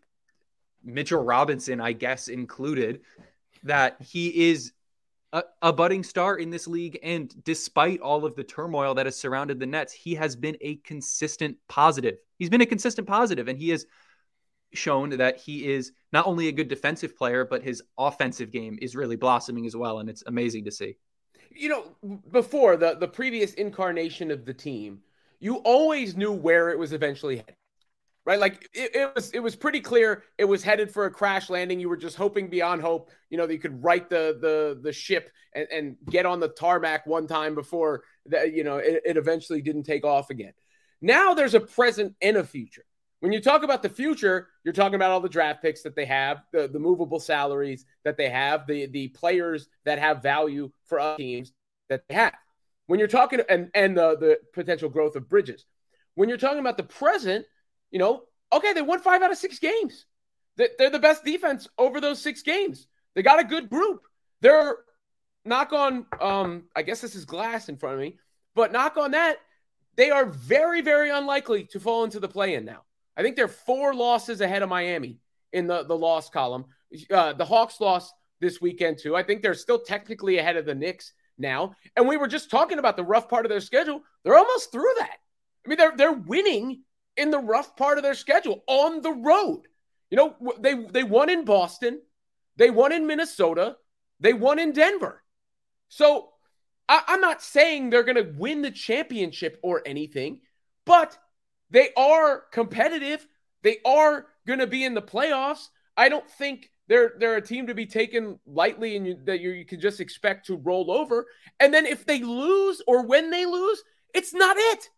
Mitchell 0.85 1.23
Robinson, 1.23 1.81
I 1.81 1.93
guess 1.93 2.29
included, 2.29 3.01
that 3.65 3.97
he 4.01 4.51
is 4.51 4.73
a, 5.33 5.43
a, 5.63 5.73
budding 5.73 6.03
star 6.03 6.37
in 6.37 6.51
this 6.51 6.67
league. 6.67 6.99
And 7.03 7.33
despite 7.45 8.01
all 8.01 8.25
of 8.25 8.35
the 8.35 8.45
turmoil 8.45 8.95
that 8.95 9.07
has 9.07 9.17
surrounded 9.17 9.61
the 9.61 9.67
Nets, 9.67 9.93
he 9.93 10.15
has 10.15 10.37
been 10.37 10.57
a 10.61 10.77
consistent 10.77 11.57
positive. 11.69 12.17
He's 12.39 12.51
been 12.51 12.61
a 12.61 12.67
consistent 12.67 13.07
positive, 13.07 13.49
and 13.49 13.59
he 13.59 13.71
has 13.71 13.87
shown 14.73 15.11
that 15.11 15.39
he 15.39 15.71
is 15.71 15.93
not 16.13 16.27
only 16.27 16.49
a 16.49 16.53
good 16.53 16.69
defensive 16.69 17.17
player, 17.17 17.45
but 17.45 17.63
his 17.63 17.83
offensive 17.99 18.51
game 18.51 18.79
is 18.81 18.97
really 18.97 19.17
blossoming 19.17 19.67
as 19.67 19.77
well. 19.77 19.99
And 19.99 20.09
it's 20.09 20.25
amazing 20.27 20.65
to 20.65 20.71
see. 20.71 20.97
You 21.51 21.69
know, 21.69 22.19
before 22.31 22.77
the, 22.77 22.95
the 22.95 23.09
previous 23.09 23.55
incarnation 23.55 24.31
of 24.31 24.45
the 24.45 24.55
team, 24.55 25.01
you 25.41 25.57
always 25.57 26.17
knew 26.17 26.33
where 26.33 26.71
it 26.71 26.79
was 26.79 26.93
eventually 26.93 27.37
headed 27.37 27.55
right? 28.31 28.39
Like 28.39 28.71
it, 28.73 28.95
it, 28.95 29.13
was 29.13 29.33
it 29.33 29.41
was 29.41 29.57
pretty 29.57 29.81
clear 29.81 30.23
it 30.39 30.45
was 30.45 30.63
headed 30.63 30.93
for 30.93 31.07
a 31.07 31.11
crash 31.11 31.51
landing. 31.51 31.81
You 31.81 31.89
were 31.89 31.97
just 31.97 32.17
hoping 32.17 32.49
beyond 32.49 32.81
hope, 32.81 33.11
you 33.29 33.37
know, 33.37 33.45
that 33.45 33.53
you 33.53 33.59
could 33.59 33.83
right 33.83 34.09
the 34.09 34.39
the 34.41 34.79
the 34.81 34.93
ship 34.93 35.31
and, 35.53 35.67
and 35.73 35.97
get 36.09 36.27
on 36.27 36.39
the 36.39 36.49
tarmac 36.49 37.07
one 37.09 37.27
time 37.27 37.57
before 37.57 38.05
that, 38.27 38.53
you 38.53 38.63
know, 38.63 38.77
it, 38.77 39.03
it 39.05 39.17
eventually 39.17 39.61
didn't 39.61 39.83
take 39.83 40.05
off 40.05 40.31
again. 40.31 40.53
Now 41.03 41.35
there's 41.35 41.55
a 41.55 41.61
present 41.61 42.15
and 42.23 42.37
a 42.37 42.45
future. 42.45 42.85
When 43.19 43.33
you 43.33 43.41
talk 43.41 43.65
about 43.65 43.83
the 43.83 43.89
future, 43.89 44.47
you're 44.63 44.73
talking 44.73 44.95
about 44.95 45.11
all 45.11 45.21
the 45.21 45.29
draft 45.29 45.61
picks 45.61 45.83
that 45.83 45.97
they 45.97 46.07
have, 46.07 46.43
the, 46.53 46.69
the 46.69 46.79
movable 46.79 47.19
salaries 47.19 47.85
that 48.05 48.17
they 48.17 48.29
have, 48.31 48.65
the 48.69 48.87
the 48.87 49.09
players 49.09 49.69
that 49.85 49.99
have 49.99 50.23
value 50.23 50.71
for 50.85 51.01
other 51.01 51.17
teams 51.17 51.53
that 51.89 52.05
they 52.09 52.15
have. 52.15 52.35
When 52.87 53.01
you're 53.01 53.09
talking 53.09 53.41
and 53.49 53.71
and 53.75 53.97
the 53.97 54.17
the 54.17 54.39
potential 54.55 54.89
growth 54.89 55.17
of 55.17 55.29
bridges. 55.29 55.67
When 56.15 56.29
you're 56.29 56.39
talking 56.39 56.59
about 56.59 56.77
the 56.77 56.83
present, 56.83 57.47
you 57.91 57.99
know, 57.99 58.23
okay, 58.53 58.73
they 58.73 58.83
won 58.83 59.01
five 59.01 59.23
out 59.23 59.33
of 59.33 59.39
six 59.39 59.59
games. 59.59 60.07
They're 60.57 60.91
the 60.91 60.99
best 60.99 61.25
defense 61.25 61.69
over 61.79 62.01
those 62.01 62.21
six 62.21 62.43
games. 62.43 62.87
They 63.15 63.23
got 63.23 63.41
a 63.41 63.45
good 63.45 63.71
group. 63.71 64.03
They're 64.41 64.77
knock 65.45 65.73
on, 65.73 66.07
um, 66.21 66.65
I 66.77 66.83
guess 66.83 67.01
this 67.01 67.15
is 67.15 67.25
glass 67.25 67.69
in 67.69 67.77
front 67.77 67.95
of 67.95 68.01
me, 68.01 68.19
but 68.55 68.73
knock 68.73 68.97
on 68.97 69.13
that, 69.13 69.39
they 69.97 70.11
are 70.11 70.27
very, 70.27 70.81
very 70.83 71.11
unlikely 71.11 71.65
to 71.73 71.81
fall 71.81 72.05
into 72.05 72.21
the 72.21 72.29
play 72.29 72.55
in 72.55 72.65
now. 72.65 72.83
I 73.17 73.23
think 73.23 73.37
they're 73.37 73.49
four 73.49 73.95
losses 73.95 74.41
ahead 74.41 74.63
of 74.63 74.69
Miami 74.69 75.19
in 75.53 75.67
the, 75.67 75.85
the 75.85 75.97
loss 75.97 76.31
column. 76.31 76.67
Uh, 77.11 77.33
the 77.33 77.45
Hawks 77.45 77.81
lost 77.81 78.15
this 78.41 78.61
weekend, 78.61 78.99
too. 78.99 79.17
I 79.17 79.23
think 79.23 79.43
they're 79.43 79.55
still 79.55 79.81
technically 79.81 80.39
ahead 80.39 80.57
of 80.57 80.67
the 80.67 80.75
Knicks 80.75 81.13
now. 81.39 81.75
And 81.97 82.07
we 82.07 82.17
were 82.17 82.29
just 82.29 82.51
talking 82.51 82.79
about 82.79 82.97
the 82.97 83.05
rough 83.05 83.29
part 83.29 83.45
of 83.45 83.51
their 83.51 83.61
schedule. 83.61 84.03
They're 84.25 84.39
almost 84.39 84.73
through 84.73 84.93
that. 84.99 85.17
I 85.65 85.69
mean, 85.69 85.79
they're 85.79 85.97
they're 85.97 86.13
winning 86.13 86.83
in 87.17 87.31
the 87.31 87.39
rough 87.39 87.77
part 87.77 87.99
of 87.99 88.05
their 88.05 88.15
schedule 88.15 88.63
on 88.67 89.03
the 89.03 89.13
road. 89.13 89.63
You 90.11 90.17
know, 90.17 90.57
they 90.59 90.75
they 90.75 91.05
won 91.05 91.31
in 91.31 91.45
Boston, 91.45 92.01
they 92.57 92.71
won 92.71 92.93
in 92.93 93.07
Minnesota, 93.07 93.77
they 94.19 94.33
won 94.33 94.59
in 94.59 94.73
Denver. 94.73 95.23
So 95.89 96.31
I, 96.89 97.03
I'm 97.07 97.21
not 97.21 97.43
saying 97.43 97.91
they're 97.91 98.03
going 98.03 98.17
to 98.17 98.35
win 98.37 98.63
the 98.63 98.71
championship 98.71 99.59
or 99.63 99.83
anything, 99.87 100.41
but 100.85 101.17
they 101.71 101.91
are 101.97 102.45
competitive. 102.53 103.27
They 103.63 103.79
are 103.85 104.27
going 104.47 104.59
to 104.59 104.67
be 104.67 104.85
in 104.85 104.95
the 104.95 105.03
playoffs. 105.03 105.69
I 105.97 106.09
don't 106.09 106.29
think 106.29 106.71
they're 106.89 107.13
they're 107.19 107.37
a 107.37 107.43
team 107.43 107.69
to 107.69 107.75
be 107.75 107.87
taken 107.87 108.41
lightly 108.47 108.97
and 108.97 109.07
you, 109.07 109.19
that 109.25 109.41
you, 109.41 109.51
you 109.51 109.65
can 109.65 109.81
just 109.81 110.01
expect 110.01 110.47
to 110.47 110.57
roll 110.57 110.91
over. 110.91 111.27
And 111.61 111.73
then 111.73 111.87
if 111.87 112.05
they 112.05 112.21
lose 112.21 112.83
or 112.87 113.07
when 113.07 113.31
they 113.31 113.47
lose, 113.47 113.83
it's 114.13 114.35
not 114.35 114.57
it. 114.59 114.89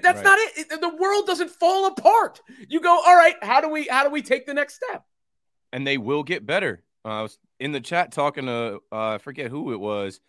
That's 0.00 0.16
right. 0.16 0.24
not 0.24 0.38
it. 0.56 0.80
The 0.80 0.88
world 0.88 1.26
doesn't 1.26 1.50
fall 1.50 1.86
apart. 1.86 2.40
You 2.68 2.80
go, 2.80 2.90
all 2.90 3.16
right. 3.16 3.36
How 3.42 3.60
do 3.60 3.68
we 3.68 3.86
how 3.88 4.04
do 4.04 4.10
we 4.10 4.22
take 4.22 4.46
the 4.46 4.54
next 4.54 4.74
step? 4.74 5.04
And 5.72 5.86
they 5.86 5.98
will 5.98 6.22
get 6.22 6.46
better. 6.46 6.82
Uh, 7.04 7.08
I 7.08 7.22
was 7.22 7.38
in 7.60 7.72
the 7.72 7.80
chat 7.80 8.12
talking 8.12 8.46
to 8.46 8.80
uh, 8.90 9.14
I 9.14 9.18
forget 9.18 9.50
who 9.50 9.72
it 9.72 9.80
was, 9.80 10.20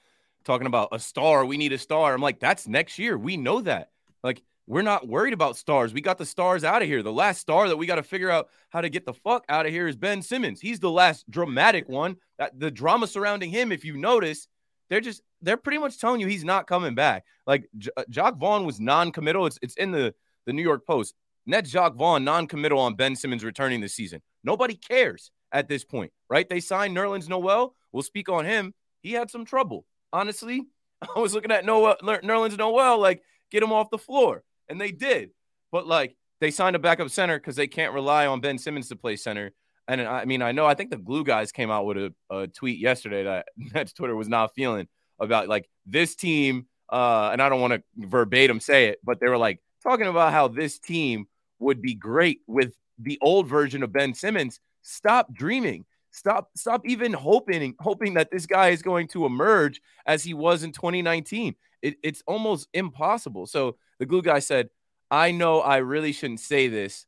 talking 0.44 0.68
about 0.68 0.90
a 0.92 1.00
star. 1.00 1.46
We 1.46 1.58
need 1.58 1.74
a 1.74 1.78
star. 1.78 2.14
I'm 2.14 2.22
like, 2.22 2.40
that's 2.40 2.68
next 2.68 3.00
year. 3.00 3.18
We 3.18 3.38
know 3.38 3.62
that. 3.62 3.92
Like 4.24 4.44
we're 4.68 4.82
not 4.82 5.08
worried 5.08 5.34
about 5.34 5.58
stars. 5.58 5.94
We 5.94 6.02
got 6.02 6.18
the 6.18 6.26
stars 6.26 6.64
out 6.64 6.82
of 6.82 6.88
here. 6.88 7.04
The 7.04 7.12
last 7.12 7.42
star 7.42 7.68
that 7.68 7.78
we 7.78 7.86
got 7.86 7.96
to 7.96 8.04
figure 8.04 8.30
out 8.30 8.50
how 8.70 8.82
to 8.82 8.90
get 8.90 9.06
the 9.06 9.14
fuck 9.14 9.46
out 9.50 9.66
of 9.66 9.72
here 9.72 9.88
is 9.88 9.96
Ben 9.96 10.22
Simmons. 10.22 10.62
He's 10.62 10.80
the 10.80 10.92
last 10.92 11.30
dramatic 11.30 11.90
one. 11.90 12.18
That 12.38 12.60
the 12.60 12.72
drama 12.72 13.08
surrounding 13.08 13.52
him, 13.52 13.72
if 13.72 13.84
you 13.84 13.98
notice, 13.98 14.48
they're 14.90 15.02
just 15.02 15.22
they're 15.42 15.58
pretty 15.58 15.78
much 15.78 16.00
telling 16.00 16.22
you 16.22 16.28
he's 16.28 16.44
not 16.44 16.68
coming 16.68 16.96
back. 16.96 17.26
Like 17.48 17.68
J- 17.78 17.92
uh, 17.98 18.04
Jacque 18.10 18.38
Vaughn 18.38 18.66
was 18.66 18.80
non-committal. 18.80 19.46
It's 19.48 19.60
it's 19.62 19.76
in 19.76 19.92
the 19.92 20.14
the 20.46 20.54
New 20.54 20.62
York 20.62 20.86
Post. 20.86 21.16
Net 21.46 21.66
Jacque 21.66 21.96
Vaughn 21.96 22.24
non-committal 22.24 22.80
on 22.80 22.96
Ben 22.96 23.16
Simmons 23.16 23.44
returning 23.44 23.82
this 23.82 23.94
season. 23.94 24.22
Nobody 24.44 24.76
cares 24.76 25.32
at 25.52 25.68
this 25.68 25.84
point, 25.84 26.12
right? 26.30 26.48
They 26.48 26.60
signed 26.60 26.96
Nerlens 26.96 27.28
Noel. 27.28 27.76
We'll 27.92 28.04
speak 28.04 28.30
on 28.30 28.46
him. 28.46 28.74
He 29.02 29.12
had 29.12 29.30
some 29.30 29.46
trouble. 29.46 29.86
Honestly, 30.12 30.68
I 31.16 31.20
was 31.20 31.34
looking 31.34 31.52
at 31.52 31.66
Noel 31.66 31.98
Nerlens 32.02 32.58
Noel 32.58 33.00
like 33.00 33.22
get 33.52 33.64
him 33.64 33.74
off 33.74 33.90
the 33.90 33.98
floor 33.98 34.44
and 34.70 34.80
they 34.80 34.92
did. 34.92 35.32
But 35.72 35.88
like 35.88 36.16
they 36.40 36.52
signed 36.52 36.76
a 36.76 36.80
backup 36.80 37.10
center 37.10 37.40
because 37.40 37.56
they 37.56 37.68
can't 37.68 37.94
rely 37.94 38.28
on 38.28 38.42
Ben 38.42 38.58
Simmons 38.58 38.90
to 38.90 38.96
play 38.96 39.16
center. 39.16 39.54
And 39.88 40.02
I 40.02 40.26
mean, 40.26 40.42
I 40.42 40.52
know 40.52 40.66
I 40.66 40.76
think 40.76 40.92
the 40.92 40.98
glue 40.98 41.24
guys 41.24 41.52
came 41.52 41.70
out 41.70 41.86
with 41.86 41.98
a, 41.98 42.14
a 42.30 42.48
tweet 42.48 42.80
yesterday 42.80 43.24
that 43.24 43.48
Nets 43.58 43.94
Twitter 43.94 44.16
was 44.16 44.30
not 44.30 44.56
feeling 44.56 44.88
about 45.20 45.48
like 45.48 45.70
this 45.86 46.16
team. 46.16 46.68
Uh, 46.90 47.30
and 47.32 47.42
I 47.42 47.50
don't 47.50 47.62
want 47.62 47.74
to 47.74 47.84
verbatim 47.98 48.60
say 48.60 48.88
it, 48.88 49.00
but 49.04 49.20
they 49.20 49.28
were 49.28 49.38
like 49.38 49.60
talking 49.82 50.08
about 50.08 50.32
how 50.32 50.48
this 50.48 50.80
team 50.80 51.26
would 51.60 51.82
be 51.82 51.96
great 51.96 52.42
with 52.48 52.74
the 53.00 53.18
old 53.22 53.48
version 53.48 53.84
of 53.84 53.92
Ben 53.92 54.14
Simmons. 54.14 54.60
Stop 54.82 55.34
dreaming. 55.34 55.86
Stop, 56.12 56.52
stop 56.56 56.84
even 56.86 57.12
hoping, 57.12 57.74
hoping 57.80 58.14
that 58.14 58.30
this 58.30 58.46
guy 58.46 58.70
is 58.70 58.84
going 58.84 59.08
to 59.10 59.26
emerge 59.26 59.82
as 60.06 60.24
he 60.24 60.34
was 60.34 60.64
in 60.64 60.72
2019. 60.72 61.56
It, 61.82 61.96
it's 62.04 62.22
almost 62.28 62.68
impossible. 62.74 63.48
So 63.48 63.78
the 63.98 64.06
glue 64.06 64.22
guy 64.22 64.40
said, 64.40 64.70
I 65.10 65.32
know 65.32 65.62
I 65.62 65.78
really 65.78 66.12
shouldn't 66.12 66.40
say 66.40 66.68
this, 66.68 67.06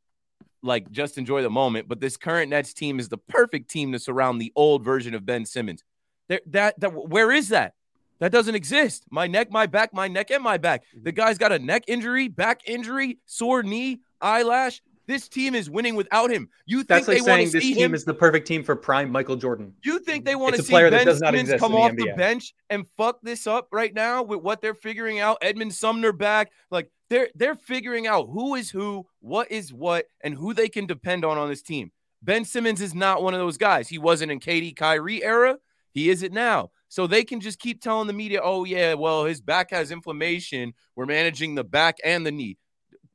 like 0.66 0.92
just 0.92 1.18
enjoy 1.18 1.42
the 1.42 1.50
moment, 1.50 1.88
but 1.88 2.00
this 2.00 2.18
current 2.18 2.50
Nets 2.50 2.74
team 2.74 3.00
is 3.00 3.10
the 3.10 3.18
perfect 3.18 3.70
team 3.70 3.92
to 3.92 4.00
surround 4.00 4.42
the 4.42 4.52
old 4.56 4.84
version 4.84 5.14
of 5.14 5.26
Ben 5.26 5.46
Simmons. 5.46 5.84
There, 6.28 6.42
that, 6.48 6.80
that, 6.80 6.90
where 6.90 7.32
is 7.32 7.50
that? 7.50 7.74
That 8.20 8.32
doesn't 8.32 8.56
exist. 8.56 9.06
My 9.10 9.28
neck, 9.28 9.52
my 9.52 9.66
back, 9.66 9.94
my 9.94 10.08
neck, 10.08 10.32
and 10.32 10.44
my 10.44 10.58
back. 10.58 10.84
The 10.94 11.12
mm-hmm. 11.12 11.16
guy's 11.16 11.38
got 11.38 11.52
a 11.52 11.60
neck 11.60 11.84
injury, 11.88 12.28
back 12.28 12.62
injury, 12.66 13.20
sore 13.26 13.62
knee, 13.62 14.00
eyelash. 14.22 14.82
This 15.08 15.28
team 15.28 15.54
is 15.54 15.70
winning 15.70 15.96
without 15.96 16.32
him. 16.32 16.50
You 16.66 16.78
think 16.78 16.88
That's 16.88 17.08
like 17.08 17.24
they 17.24 17.30
want 17.30 17.42
to 17.42 17.48
see 17.48 17.60
this 17.60 17.68
him? 17.70 17.76
team 17.76 17.94
is 17.94 18.06
the 18.06 18.14
perfect 18.14 18.48
team 18.48 18.64
for 18.64 18.76
prime 18.76 19.12
Michael 19.12 19.36
Jordan. 19.36 19.74
You 19.84 20.00
think 20.00 20.26
they 20.26 20.32
mm-hmm. 20.32 20.42
want 20.42 20.56
It's 20.56 20.64
to 20.64 20.68
see 20.68 20.74
player 20.74 20.90
Ben 20.90 21.16
Simmons 21.16 21.54
come 21.60 21.74
the 21.74 21.78
off 21.78 21.96
the 21.96 22.14
bench 22.18 22.56
and 22.70 22.86
fuck 22.98 23.20
this 23.22 23.46
up 23.46 23.68
right 23.72 23.94
now 23.94 24.24
with 24.24 24.42
what 24.42 24.62
they're 24.62 24.74
figuring 24.74 25.20
out? 25.20 25.38
Edmond 25.42 25.74
Sumner 25.74 26.12
back, 26.12 26.52
like 26.72 26.90
they're 27.10 27.30
they're 27.36 27.56
figuring 27.56 28.08
out 28.08 28.30
who 28.32 28.56
is 28.56 28.70
who, 28.70 29.06
what 29.20 29.52
is 29.52 29.74
what, 29.74 30.06
and 30.22 30.34
who 30.34 30.54
they 30.54 30.70
can 30.70 30.86
depend 30.86 31.26
on 31.26 31.38
on 31.38 31.50
this 31.50 31.62
team. 31.62 31.92
Ben 32.22 32.46
Simmons 32.46 32.82
is 32.82 32.96
not 32.96 33.22
one 33.22 33.34
of 33.34 33.40
those 33.40 33.58
guys. 33.58 33.88
He 33.88 34.00
wasn't 34.00 34.32
in 34.32 34.40
KD 34.40 34.76
Kyrie 34.76 35.24
era. 35.24 35.58
He 35.92 36.10
isn't 36.10 36.34
now. 36.34 36.72
So 36.90 37.08
they 37.08 37.24
can 37.24 37.40
just 37.40 37.60
keep 37.60 37.82
telling 37.82 38.08
the 38.08 38.14
media, 38.14 38.42
oh, 38.44 38.64
yeah, 38.64 38.94
well, 38.94 39.26
his 39.26 39.42
back 39.42 39.72
has 39.72 39.92
inflammation. 39.92 40.74
We're 40.96 41.06
managing 41.06 41.56
the 41.56 41.64
back 41.64 41.98
and 42.04 42.26
the 42.26 42.32
knee. 42.32 42.58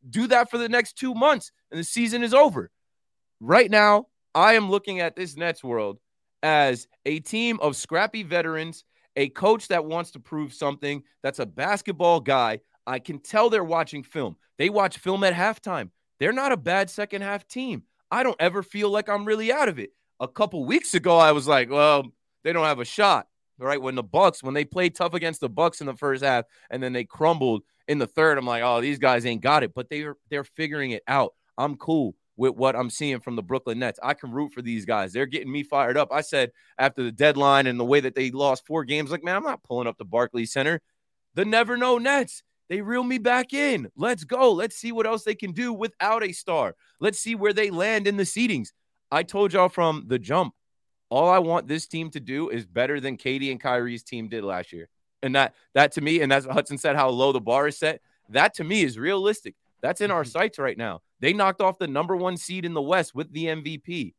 Do 0.09 0.27
that 0.29 0.51
for 0.51 0.59
the 0.59 0.69
next 0.69 0.97
two 0.97 1.15
months, 1.15 1.51
and 1.71 1.81
the 1.81 1.85
season 1.85 2.23
is 2.23 2.35
over. 2.35 2.71
Right 3.41 3.71
now, 3.71 4.07
I 4.35 4.55
am 4.55 4.71
looking 4.71 5.01
at 5.01 5.17
this 5.17 5.37
Nets 5.37 5.65
world 5.65 5.99
as 6.43 6.87
a 7.05 7.21
team 7.21 7.59
of 7.61 7.77
scrappy 7.77 8.23
veterans, 8.23 8.85
a 9.17 9.29
coach 9.29 9.69
that 9.69 9.85
wants 9.85 10.13
to 10.13 10.21
prove 10.21 10.55
something, 10.55 11.03
that's 11.23 11.39
a 11.39 11.47
basketball 11.47 12.21
guy. 12.21 12.61
I 12.91 12.99
can 12.99 13.21
tell 13.21 13.51
they're 13.51 13.63
watching 13.63 14.03
film. 14.03 14.37
They 14.59 14.69
watch 14.69 14.99
film 14.99 15.23
at 15.23 15.33
halftime. 15.33 15.91
They're 16.19 16.33
not 16.33 16.51
a 16.51 16.57
bad 16.57 16.91
second 16.91 17.23
half 17.23 17.47
team. 17.47 17.85
I 18.11 18.25
don't 18.25 18.37
ever 18.41 18.65
feel 18.65 18.91
like 18.91 19.09
I'm 19.09 19.25
really 19.25 19.53
out 19.53 19.69
of 19.69 19.79
it. 19.79 19.91
A 20.19 20.27
couple 20.27 20.65
weeks 20.65 20.95
ago, 20.95 21.17
I 21.17 21.31
was 21.31 21.47
like, 21.47 21.71
well, 21.71 22.05
they 22.43 22.53
don't 22.53 22.65
have 22.67 22.81
a 22.81 22.85
shot. 22.85 23.29
Right 23.59 23.81
when 23.81 23.95
the 23.95 24.03
Bucks, 24.03 24.43
when 24.43 24.55
they 24.55 24.65
played 24.65 24.97
tough 24.97 25.15
against 25.15 25.41
the 25.41 25.49
Bucks 25.49 25.81
in 25.81 25.87
the 25.87 25.95
first 25.95 26.25
half, 26.25 26.47
and 26.69 26.83
then 26.83 26.93
they 26.93 27.05
crumbled 27.05 27.63
in 27.87 27.99
the 27.99 28.07
third, 28.07 28.39
I'm 28.39 28.47
like, 28.47 28.63
oh, 28.65 28.81
these 28.81 28.99
guys 28.99 29.25
ain't 29.25 29.43
got 29.43 29.63
it. 29.63 29.73
But 29.73 29.89
they're 29.89 30.17
they're 30.29 30.45
figuring 30.45 30.91
it 30.91 31.03
out. 31.07 31.35
I'm 31.57 31.77
cool 31.77 32.17
with 32.37 32.55
what 32.55 32.75
I'm 32.75 32.91
seeing 32.91 33.21
from 33.21 33.37
the 33.37 33.43
Brooklyn 33.43 33.79
Nets. 33.79 34.01
I 34.03 34.15
can 34.15 34.33
root 34.33 34.53
for 34.53 34.63
these 34.63 34.85
guys. 34.85 35.13
They're 35.13 35.27
getting 35.27 35.53
me 35.53 35.63
fired 35.63 35.97
up. 35.97 36.09
I 36.11 36.23
said 36.23 36.51
after 36.79 37.03
the 37.05 37.13
deadline 37.13 37.67
and 37.67 37.79
the 37.79 37.85
way 37.85 38.01
that 38.01 38.15
they 38.15 38.31
lost 38.31 38.67
four 38.67 38.85
games, 38.85 39.11
like, 39.11 39.23
man, 39.23 39.37
I'm 39.37 39.45
not 39.45 39.63
pulling 39.63 39.87
up 39.87 39.99
the 39.99 40.05
Barclays 40.05 40.53
Center. 40.53 40.81
The 41.35 41.45
never 41.45 41.77
know 41.77 41.99
Nets. 41.99 42.43
They 42.71 42.81
reel 42.81 43.03
me 43.03 43.19
back 43.19 43.53
in. 43.53 43.91
Let's 43.97 44.23
go. 44.23 44.53
Let's 44.53 44.77
see 44.77 44.93
what 44.93 45.05
else 45.05 45.25
they 45.25 45.35
can 45.35 45.51
do 45.51 45.73
without 45.73 46.23
a 46.23 46.31
star. 46.31 46.77
Let's 47.01 47.19
see 47.19 47.35
where 47.35 47.53
they 47.53 47.69
land 47.71 48.07
in 48.07 48.17
the 48.17 48.23
seedings. 48.23 48.69
I 49.11 49.25
told 49.25 49.53
y'all 49.53 49.69
from 49.69 50.05
the 50.07 50.21
jump, 50.21 50.55
all 51.11 51.29
I 51.29 51.41
want 51.41 51.67
this 51.67 51.89
team 51.89 52.11
to 52.11 52.21
do 52.21 52.49
is 52.49 52.65
better 52.65 53.01
than 53.01 53.17
Katie 53.17 53.51
and 53.51 53.61
Kyrie's 53.61 54.05
team 54.05 54.29
did 54.29 54.45
last 54.45 54.73
year. 54.73 54.89
And 55.21 55.35
that 55.35 55.55
that 55.75 55.93
to 55.93 56.01
me, 56.01 56.23
and 56.23 56.31
that's 56.31 56.47
what 56.47 56.55
Hudson 56.55 56.79
said 56.79 56.95
how 56.95 57.11
low 57.11 57.33
the 57.33 57.41
bar 57.41 57.67
is 57.67 57.77
set. 57.77 58.01
That 58.29 58.55
to 58.55 58.65
me 58.65 58.83
is 58.83 58.97
realistic. 58.97 59.57
That's 59.83 60.01
in 60.01 60.13
our 60.13 60.23
mm-hmm. 60.23 60.31
sights 60.31 60.59
right 60.61 60.79
now. 60.79 61.01
They 61.19 61.33
knocked 61.33 61.61
off 61.61 61.79
the 61.79 61.89
number 61.89 62.17
one 62.17 62.37
seed 62.37 62.65
in 62.65 62.73
the 62.73 62.81
West 62.81 63.17
with 63.17 63.33
the 63.33 63.47
MVP. 63.47 64.15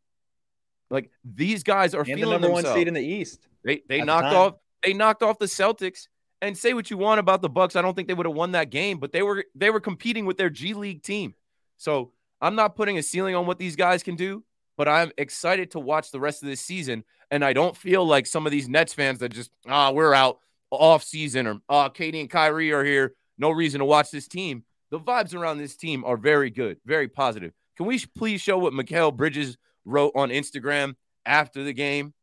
Like 0.89 1.09
these 1.23 1.63
guys 1.63 1.95
are 1.95 2.01
And 2.01 2.09
the 2.09 2.15
feeling 2.15 2.41
number 2.41 2.49
one 2.49 2.65
seed 2.65 2.89
in 2.89 2.93
the 2.93 3.01
East. 3.01 3.47
They 3.63 3.81
they 3.87 3.99
at 3.99 4.01
the 4.01 4.05
knocked 4.05 4.25
time. 4.25 4.35
off 4.35 4.53
they 4.83 4.93
knocked 4.93 5.23
off 5.23 5.39
the 5.39 5.45
Celtics. 5.45 6.07
And 6.41 6.57
say 6.57 6.73
what 6.73 6.89
you 6.89 6.97
want 6.97 7.19
about 7.19 7.41
the 7.41 7.49
Bucks, 7.49 7.75
I 7.75 7.81
don't 7.81 7.93
think 7.93 8.07
they 8.07 8.15
would 8.15 8.25
have 8.25 8.35
won 8.35 8.53
that 8.53 8.71
game, 8.71 8.97
but 8.97 9.11
they 9.11 9.21
were 9.21 9.45
they 9.53 9.69
were 9.69 9.79
competing 9.79 10.25
with 10.25 10.37
their 10.37 10.49
G 10.49 10.73
League 10.73 11.03
team. 11.03 11.35
So 11.77 12.13
I'm 12.41 12.55
not 12.55 12.75
putting 12.75 12.97
a 12.97 13.03
ceiling 13.03 13.35
on 13.35 13.45
what 13.45 13.59
these 13.59 13.75
guys 13.75 14.01
can 14.01 14.15
do, 14.15 14.43
but 14.75 14.87
I'm 14.87 15.11
excited 15.17 15.71
to 15.71 15.79
watch 15.79 16.11
the 16.11 16.19
rest 16.19 16.41
of 16.41 16.49
this 16.49 16.61
season. 16.61 17.03
And 17.29 17.45
I 17.45 17.53
don't 17.53 17.77
feel 17.77 18.05
like 18.05 18.25
some 18.25 18.45
of 18.45 18.51
these 18.51 18.67
Nets 18.67 18.93
fans 18.93 19.19
that 19.19 19.29
just 19.29 19.51
ah 19.67 19.91
we're 19.91 20.13
out 20.13 20.39
off 20.71 21.03
season 21.03 21.45
or 21.47 21.61
ah 21.69 21.89
Katie 21.89 22.19
and 22.19 22.29
Kyrie 22.29 22.71
are 22.71 22.83
here, 22.83 23.13
no 23.37 23.51
reason 23.51 23.79
to 23.79 23.85
watch 23.85 24.09
this 24.09 24.27
team. 24.27 24.63
The 24.89 24.99
vibes 24.99 25.33
around 25.33 25.59
this 25.59 25.75
team 25.75 26.03
are 26.03 26.17
very 26.17 26.49
good, 26.49 26.77
very 26.85 27.07
positive. 27.07 27.53
Can 27.77 27.85
we 27.85 28.03
please 28.17 28.41
show 28.41 28.57
what 28.57 28.73
Mikal 28.73 29.15
Bridges 29.15 29.57
wrote 29.85 30.11
on 30.15 30.29
Instagram 30.29 30.95
after 31.25 31.63
the 31.63 31.73
game? 31.73 32.13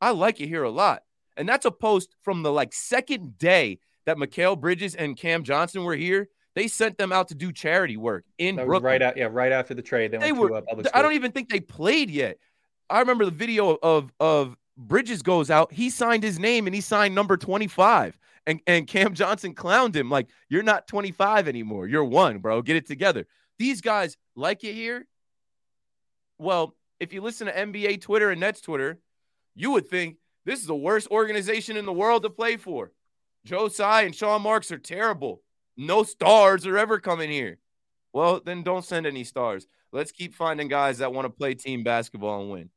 I 0.00 0.10
like 0.10 0.40
it 0.40 0.48
here 0.48 0.64
a 0.64 0.70
lot. 0.70 1.02
And 1.38 1.48
that's 1.48 1.64
a 1.64 1.70
post 1.70 2.14
from 2.22 2.42
the 2.42 2.52
like 2.52 2.74
second 2.74 3.38
day 3.38 3.78
that 4.04 4.16
Mikal 4.18 4.60
Bridges 4.60 4.94
and 4.94 5.16
Cam 5.16 5.42
Johnson 5.44 5.84
were 5.84 5.96
here. 5.96 6.28
They 6.54 6.66
sent 6.68 6.98
them 6.98 7.12
out 7.12 7.28
to 7.28 7.34
do 7.36 7.52
charity 7.52 7.96
work 7.96 8.24
in 8.38 8.56
That 8.56 8.66
Brooklyn. 8.66 8.84
right 8.90 9.02
out, 9.02 9.16
yeah, 9.16 9.28
right 9.30 9.52
after 9.52 9.74
the 9.74 9.82
trade. 9.82 10.10
They, 10.10 10.18
They 10.18 10.32
went 10.32 10.42
were. 10.42 10.48
to 10.48 10.54
uh, 10.56 10.60
public 10.62 10.86
I 10.92 11.02
don't 11.02 11.12
even 11.12 11.30
think 11.32 11.48
they 11.48 11.60
played 11.60 12.10
yet. 12.10 12.38
I 12.90 12.98
remember 13.00 13.24
the 13.24 13.30
video 13.30 13.78
of 13.82 14.12
of 14.18 14.56
Bridges 14.76 15.22
goes 15.22 15.50
out. 15.50 15.72
He 15.72 15.88
signed 15.90 16.22
his 16.22 16.38
name 16.38 16.66
and 16.66 16.74
he 16.74 16.80
signed 16.80 17.14
number 17.14 17.36
25. 17.36 18.18
And 18.46 18.60
and 18.66 18.86
Cam 18.86 19.14
Johnson 19.14 19.54
clowned 19.54 19.94
him 19.94 20.10
like, 20.10 20.28
"You're 20.48 20.62
not 20.62 20.88
25 20.88 21.46
anymore. 21.48 21.86
You're 21.86 22.04
one, 22.04 22.38
bro. 22.38 22.62
Get 22.62 22.76
it 22.76 22.86
together." 22.86 23.26
These 23.58 23.80
guys 23.80 24.16
like 24.34 24.64
it 24.64 24.72
here. 24.74 25.06
Well, 26.38 26.74
if 27.00 27.12
you 27.12 27.20
listen 27.20 27.46
to 27.46 27.52
NBA 27.52 28.00
Twitter 28.00 28.30
and 28.30 28.40
Nets 28.40 28.60
Twitter, 28.60 28.98
you 29.54 29.72
would 29.72 29.86
think 29.88 30.16
this 30.48 30.60
is 30.60 30.66
the 30.66 30.74
worst 30.74 31.08
organization 31.10 31.76
in 31.76 31.84
the 31.84 31.92
world 31.92 32.22
to 32.22 32.30
play 32.30 32.56
for. 32.56 32.90
Joe 33.44 33.68
Tsai 33.68 34.02
and 34.02 34.14
Sean 34.14 34.40
Marks 34.40 34.72
are 34.72 34.78
terrible. 34.78 35.42
No 35.76 36.04
stars 36.04 36.66
are 36.66 36.78
ever 36.78 36.98
coming 36.98 37.30
here. 37.30 37.58
Well, 38.14 38.40
then 38.42 38.62
don't 38.62 38.84
send 38.84 39.06
any 39.06 39.24
stars. 39.24 39.66
Let's 39.92 40.10
keep 40.10 40.34
finding 40.34 40.68
guys 40.68 40.98
that 40.98 41.12
want 41.12 41.26
to 41.26 41.30
play 41.30 41.54
team 41.54 41.82
basketball 41.82 42.40
and 42.40 42.50
win. 42.50 42.70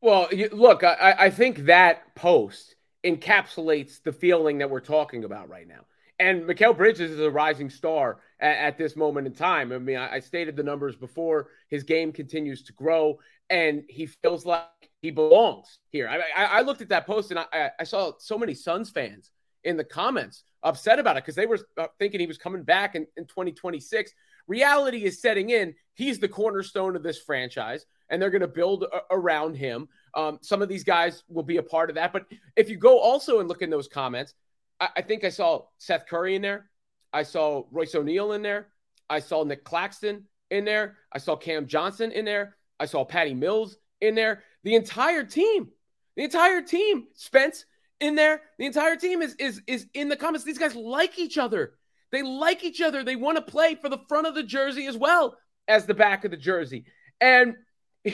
Well, 0.00 0.28
look, 0.52 0.82
I, 0.84 1.14
I 1.18 1.30
think 1.30 1.66
that 1.66 2.14
post 2.14 2.76
encapsulates 3.04 4.02
the 4.02 4.12
feeling 4.12 4.58
that 4.58 4.70
we're 4.70 4.80
talking 4.80 5.24
about 5.24 5.50
right 5.50 5.68
now. 5.68 5.84
And 6.18 6.42
Mikal 6.42 6.76
Bridges 6.76 7.12
is 7.12 7.20
a 7.20 7.30
rising 7.30 7.70
star 7.70 8.18
at, 8.40 8.56
at 8.56 8.78
this 8.78 8.96
moment 8.96 9.26
in 9.26 9.34
time. 9.34 9.72
I 9.72 9.78
mean, 9.78 9.96
I, 9.96 10.14
I, 10.14 10.20
stated 10.20 10.56
the 10.56 10.62
numbers 10.64 10.96
before. 10.96 11.48
His 11.68 11.84
game 11.84 12.12
continues 12.12 12.62
to 12.64 12.72
grow, 12.72 13.20
and 13.50 13.84
he 13.88 14.06
feels 14.06 14.44
like 14.44 14.64
he 15.00 15.10
belongs 15.10 15.78
here. 15.90 16.08
I, 16.08 16.44
I, 16.44 16.60
looked 16.62 16.82
at 16.82 16.88
that 16.88 17.06
post 17.06 17.30
and 17.30 17.38
I, 17.38 17.70
I 17.78 17.84
saw 17.84 18.12
so 18.18 18.36
many 18.36 18.54
Suns 18.54 18.90
fans 18.90 19.30
in 19.64 19.76
the 19.76 19.84
comments 19.84 20.42
upset 20.62 20.98
about 20.98 21.16
it 21.16 21.22
because 21.22 21.36
they 21.36 21.46
were 21.46 21.60
uh, 21.76 21.86
thinking 21.98 22.20
he 22.20 22.26
was 22.26 22.38
coming 22.38 22.62
back 22.64 22.94
in, 22.94 23.06
in 23.16 23.24
2026. 23.26 24.12
Reality 24.48 25.04
is 25.04 25.20
setting 25.20 25.50
in. 25.50 25.74
He's 25.94 26.18
the 26.18 26.28
cornerstone 26.28 26.96
of 26.96 27.02
this 27.02 27.18
franchise, 27.18 27.86
and 28.08 28.20
they're 28.20 28.30
going 28.30 28.40
to 28.40 28.48
build 28.48 28.84
a- 28.84 29.14
around 29.14 29.54
him. 29.56 29.88
Um, 30.14 30.38
some 30.42 30.62
of 30.62 30.68
these 30.68 30.84
guys 30.84 31.22
will 31.28 31.42
be 31.42 31.58
a 31.58 31.62
part 31.62 31.90
of 31.90 31.96
that. 31.96 32.12
But 32.12 32.26
if 32.56 32.68
you 32.68 32.76
go 32.76 32.98
also 32.98 33.40
and 33.40 33.48
look 33.48 33.62
in 33.62 33.70
those 33.70 33.88
comments, 33.88 34.34
I, 34.80 34.88
I 34.96 35.02
think 35.02 35.24
I 35.24 35.30
saw 35.30 35.62
Seth 35.78 36.06
Curry 36.06 36.34
in 36.34 36.42
there. 36.42 36.70
I 37.12 37.22
saw 37.22 37.64
Royce 37.70 37.94
O'Neale 37.94 38.32
in 38.32 38.42
there. 38.42 38.68
I 39.08 39.20
saw 39.20 39.44
Nick 39.44 39.64
Claxton 39.64 40.24
in 40.50 40.64
there. 40.64 40.96
I 41.12 41.18
saw 41.18 41.36
Cam 41.36 41.66
Johnson 41.66 42.12
in 42.12 42.24
there. 42.24 42.56
I 42.78 42.86
saw 42.86 43.04
Patty 43.04 43.34
Mills 43.34 43.76
in 44.00 44.14
there. 44.14 44.44
The 44.64 44.74
entire 44.74 45.24
team, 45.24 45.68
the 46.16 46.24
entire 46.24 46.62
team, 46.62 47.06
Spence 47.14 47.64
in 48.00 48.14
there. 48.14 48.42
The 48.58 48.66
entire 48.66 48.96
team 48.96 49.22
is 49.22 49.34
is 49.36 49.62
is 49.66 49.86
in 49.94 50.08
the 50.08 50.16
comments. 50.16 50.44
These 50.44 50.58
guys 50.58 50.74
like 50.74 51.18
each 51.18 51.38
other. 51.38 51.74
They 52.10 52.22
like 52.22 52.64
each 52.64 52.80
other. 52.80 53.04
They 53.04 53.16
want 53.16 53.36
to 53.36 53.42
play 53.42 53.74
for 53.74 53.88
the 53.88 54.00
front 54.08 54.26
of 54.26 54.34
the 54.34 54.42
jersey 54.42 54.86
as 54.86 54.96
well 54.96 55.36
as 55.66 55.86
the 55.86 55.94
back 55.94 56.24
of 56.24 56.30
the 56.30 56.36
jersey. 56.36 56.86
And 57.20 57.56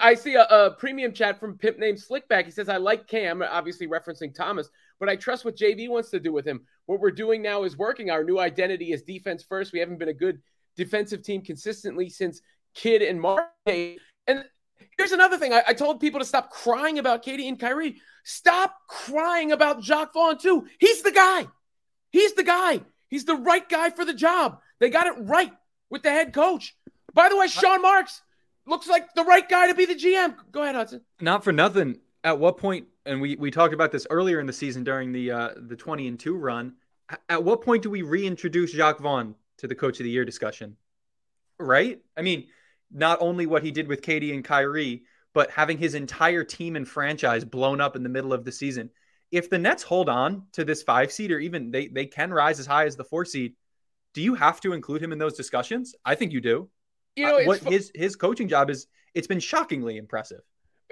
I 0.00 0.14
see 0.14 0.34
a, 0.34 0.42
a, 0.42 0.70
premium 0.72 1.12
chat 1.12 1.40
from 1.40 1.56
Pimp 1.56 1.78
named 1.78 1.98
Slickback. 1.98 2.44
He 2.44 2.50
says, 2.50 2.68
I 2.68 2.76
like 2.76 3.06
Cam, 3.06 3.42
obviously 3.42 3.86
referencing 3.86 4.34
Thomas, 4.34 4.68
but 5.00 5.08
I 5.08 5.16
trust 5.16 5.44
what 5.44 5.56
JV 5.56 5.88
wants 5.88 6.10
to 6.10 6.20
do 6.20 6.32
with 6.32 6.46
him. 6.46 6.60
What 6.86 7.00
we're 7.00 7.10
doing 7.10 7.42
now 7.42 7.64
is 7.64 7.76
working. 7.76 8.10
Our 8.10 8.22
new 8.22 8.38
identity 8.38 8.92
is 8.92 9.02
defense 9.02 9.42
first. 9.42 9.72
We 9.72 9.80
haven't 9.80 9.98
been 9.98 10.10
a 10.10 10.14
good 10.14 10.40
defensive 10.76 11.22
team 11.22 11.42
consistently 11.42 12.10
since 12.10 12.42
Kidd 12.74 13.02
and 13.02 13.20
Mark. 13.20 13.48
And 13.66 14.44
here's 14.98 15.12
another 15.12 15.38
thing 15.38 15.52
I, 15.52 15.62
I 15.68 15.72
told 15.72 16.00
people 16.00 16.20
to 16.20 16.26
stop 16.26 16.50
crying 16.50 16.98
about 16.98 17.22
Katie 17.22 17.48
and 17.48 17.58
Kyrie. 17.58 17.96
Stop 18.24 18.76
crying 18.86 19.52
about 19.52 19.80
Jacque 19.80 20.12
Vaughn, 20.12 20.38
too. 20.38 20.66
He's 20.78 21.02
the 21.02 21.12
guy. 21.12 21.48
He's 22.10 22.34
the 22.34 22.44
guy. 22.44 22.82
He's 23.08 23.24
the 23.24 23.34
right 23.34 23.66
guy 23.68 23.90
for 23.90 24.04
the 24.04 24.14
job. 24.14 24.60
They 24.78 24.90
got 24.90 25.06
it 25.06 25.14
right 25.18 25.52
with 25.88 26.02
the 26.02 26.10
head 26.10 26.32
coach. 26.32 26.76
By 27.14 27.28
the 27.28 27.36
way, 27.36 27.48
Sean 27.48 27.82
Marks 27.82 28.22
looks 28.66 28.86
like 28.86 29.14
the 29.14 29.24
right 29.24 29.48
guy 29.48 29.68
to 29.68 29.74
be 29.74 29.86
the 29.86 29.94
GM. 29.94 30.36
Go 30.52 30.62
ahead, 30.62 30.74
Hudson. 30.74 31.00
Not 31.20 31.42
for 31.42 31.52
nothing. 31.52 31.98
At 32.22 32.38
what 32.38 32.58
point, 32.58 32.86
and 33.06 33.20
we, 33.20 33.36
we 33.36 33.50
talked 33.50 33.74
about 33.74 33.92
this 33.92 34.06
earlier 34.10 34.40
in 34.40 34.46
the 34.46 34.52
season 34.52 34.84
during 34.84 35.12
the 35.12 35.30
uh, 35.30 35.50
the 35.56 35.76
20 35.76 36.08
and 36.08 36.20
2 36.20 36.36
run, 36.36 36.74
at 37.28 37.42
what 37.42 37.62
point 37.62 37.82
do 37.82 37.90
we 37.90 38.02
reintroduce 38.02 38.72
Jacque 38.72 39.00
Vaughn 39.00 39.34
to 39.58 39.66
the 39.66 39.74
coach 39.74 40.00
of 40.00 40.04
the 40.04 40.10
year 40.10 40.24
discussion? 40.24 40.76
Right? 41.58 42.00
I 42.16 42.22
mean, 42.22 42.46
not 42.90 43.18
only 43.20 43.46
what 43.46 43.62
he 43.62 43.70
did 43.70 43.88
with 43.88 44.02
Katie 44.02 44.34
and 44.34 44.44
Kyrie, 44.44 45.02
but 45.32 45.50
having 45.50 45.78
his 45.78 45.94
entire 45.94 46.44
team 46.44 46.76
and 46.76 46.86
franchise 46.86 47.44
blown 47.44 47.80
up 47.80 47.96
in 47.96 48.02
the 48.02 48.08
middle 48.08 48.32
of 48.32 48.44
the 48.44 48.52
season. 48.52 48.90
If 49.30 49.48
the 49.48 49.58
Nets 49.58 49.82
hold 49.82 50.08
on 50.08 50.46
to 50.52 50.64
this 50.64 50.82
five 50.82 51.12
seed, 51.12 51.30
or 51.30 51.38
even 51.38 51.70
they, 51.70 51.86
they 51.86 52.06
can 52.06 52.32
rise 52.32 52.58
as 52.58 52.66
high 52.66 52.86
as 52.86 52.96
the 52.96 53.04
four 53.04 53.24
seed, 53.24 53.54
do 54.12 54.22
you 54.22 54.34
have 54.34 54.60
to 54.62 54.72
include 54.72 55.02
him 55.02 55.12
in 55.12 55.18
those 55.18 55.36
discussions? 55.36 55.94
I 56.04 56.16
think 56.16 56.32
you 56.32 56.40
do. 56.40 56.68
You 57.14 57.26
know, 57.26 57.38
uh, 57.38 57.44
what 57.44 57.60
fu- 57.60 57.70
his 57.70 57.92
his 57.94 58.16
coaching 58.16 58.48
job 58.48 58.70
is, 58.70 58.86
it's 59.14 59.28
been 59.28 59.40
shockingly 59.40 59.98
impressive. 59.98 60.40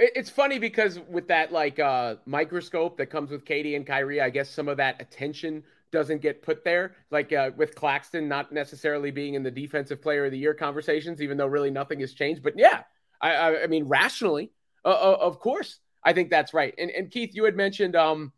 It's 0.01 0.31
funny 0.31 0.61
because 0.61 1.01
with 1.11 1.27
that 1.29 1.53
like 1.53 1.81
uh, 1.81 2.17
microscope 2.25 2.97
that 2.99 3.07
comes 3.07 3.31
with 3.31 3.45
Katie 3.45 3.75
and 3.75 3.85
Kyrie, 3.85 4.21
I 4.21 4.31
guess 4.31 4.49
some 4.49 4.69
of 4.69 4.77
that 4.77 5.03
attention 5.03 5.65
doesn't 5.91 6.23
get 6.23 6.41
put 6.43 6.65
there. 6.65 6.95
Like 7.11 7.33
uh, 7.33 7.51
with 7.57 7.75
Claxton 7.75 8.29
not 8.29 8.53
necessarily 8.53 9.11
being 9.11 9.35
in 9.35 9.43
the 9.43 9.51
defensive 9.51 10.01
player 10.01 10.27
of 10.27 10.31
the 10.31 10.39
year 10.39 10.55
conversations, 10.55 11.21
even 11.21 11.37
though 11.37 11.47
really 11.47 11.71
nothing 11.71 11.99
has 12.01 12.15
changed. 12.15 12.43
But 12.45 12.55
yeah, 12.57 12.83
I, 13.21 13.33
I, 13.33 13.63
I 13.65 13.67
mean, 13.67 13.85
rationally, 13.85 14.53
uh, 14.85 14.89
uh, 14.89 15.19
of 15.21 15.41
course, 15.41 15.81
I 16.05 16.13
think 16.13 16.31
that's 16.31 16.55
right. 16.55 16.75
And, 16.79 16.91
and 16.91 17.11
Keith, 17.11 17.35
you 17.35 17.45
had 17.45 17.57
mentioned 17.57 17.97
um, 17.97 18.33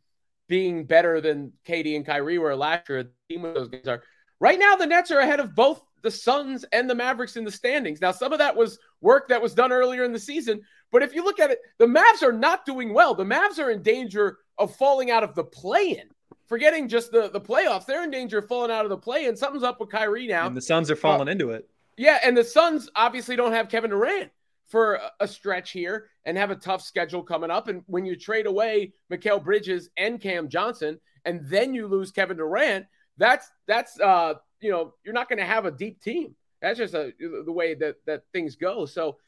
being 0.48 0.84
better 0.84 1.20
than 1.20 1.52
Katie 1.64 1.96
and 1.96 2.06
Kyrie 2.06 2.38
were 2.38 2.56
last 2.56 2.88
year. 2.88 3.02
The 3.04 3.10
team 3.28 3.42
those 3.42 3.68
guys 3.68 3.86
are 3.86 4.02
right 4.40 4.58
now. 4.58 4.74
The 4.74 4.86
Nets 4.86 5.10
are 5.10 5.20
ahead 5.20 5.40
of 5.40 5.54
both 5.54 5.82
the 6.02 6.10
Suns 6.10 6.64
and 6.72 6.88
the 6.88 6.94
Mavericks 6.94 7.36
in 7.36 7.44
the 7.44 7.50
standings. 7.50 8.00
Now, 8.00 8.10
some 8.10 8.32
of 8.32 8.38
that 8.38 8.56
was 8.56 8.78
work 9.00 9.28
that 9.28 9.42
was 9.42 9.54
done 9.54 9.70
earlier 9.70 10.02
in 10.02 10.12
the 10.12 10.18
season, 10.18 10.62
but 10.90 11.02
if 11.02 11.14
you 11.14 11.22
look 11.22 11.38
at 11.38 11.50
it, 11.50 11.60
the 11.78 11.86
Mavs 11.86 12.22
are 12.22 12.32
not 12.32 12.64
doing 12.66 12.92
well. 12.92 13.14
The 13.14 13.24
Mavs 13.24 13.58
are 13.58 13.70
in 13.70 13.82
danger 13.82 14.38
of 14.58 14.74
falling 14.76 15.10
out 15.10 15.22
of 15.22 15.34
the 15.34 15.44
play-in. 15.44 16.08
Forgetting 16.46 16.88
just 16.88 17.12
the, 17.12 17.30
the 17.30 17.40
playoffs, 17.40 17.86
they're 17.86 18.02
in 18.02 18.10
danger 18.10 18.38
of 18.38 18.48
falling 18.48 18.72
out 18.72 18.84
of 18.84 18.90
the 18.90 18.96
play-in. 18.96 19.36
Something's 19.36 19.62
up 19.62 19.78
with 19.78 19.90
Kyrie 19.90 20.26
now. 20.26 20.46
And 20.46 20.56
the 20.56 20.60
Suns 20.60 20.90
are 20.90 20.96
falling 20.96 21.28
uh, 21.28 21.32
into 21.32 21.50
it. 21.50 21.68
Yeah, 21.96 22.18
and 22.24 22.36
the 22.36 22.42
Suns 22.42 22.88
obviously 22.96 23.36
don't 23.36 23.52
have 23.52 23.68
Kevin 23.68 23.90
Durant 23.90 24.30
for 24.66 25.00
a 25.20 25.28
stretch 25.28 25.70
here 25.70 26.08
and 26.24 26.36
have 26.36 26.50
a 26.50 26.56
tough 26.56 26.82
schedule 26.82 27.22
coming 27.22 27.50
up. 27.50 27.68
And 27.68 27.82
when 27.86 28.04
you 28.04 28.16
trade 28.16 28.46
away 28.46 28.94
Mikal 29.12 29.42
Bridges 29.42 29.90
and 29.96 30.20
Cam 30.20 30.48
Johnson, 30.48 30.98
and 31.24 31.46
then 31.46 31.74
you 31.74 31.86
lose 31.86 32.10
Kevin 32.10 32.38
Durant, 32.38 32.86
that's 33.20 33.50
that's 33.68 34.00
uh 34.00 34.34
you 34.60 34.70
know 34.70 34.94
you're 35.04 35.14
not 35.14 35.28
going 35.28 35.38
to 35.38 35.44
have 35.44 35.66
a 35.66 35.70
deep 35.70 36.02
team. 36.02 36.34
That's 36.60 36.78
just 36.78 36.94
a, 36.94 37.12
the 37.18 37.52
way 37.52 37.74
that 37.74 37.96
that 38.06 38.24
things 38.32 38.56
go. 38.56 38.86
So 38.86 39.18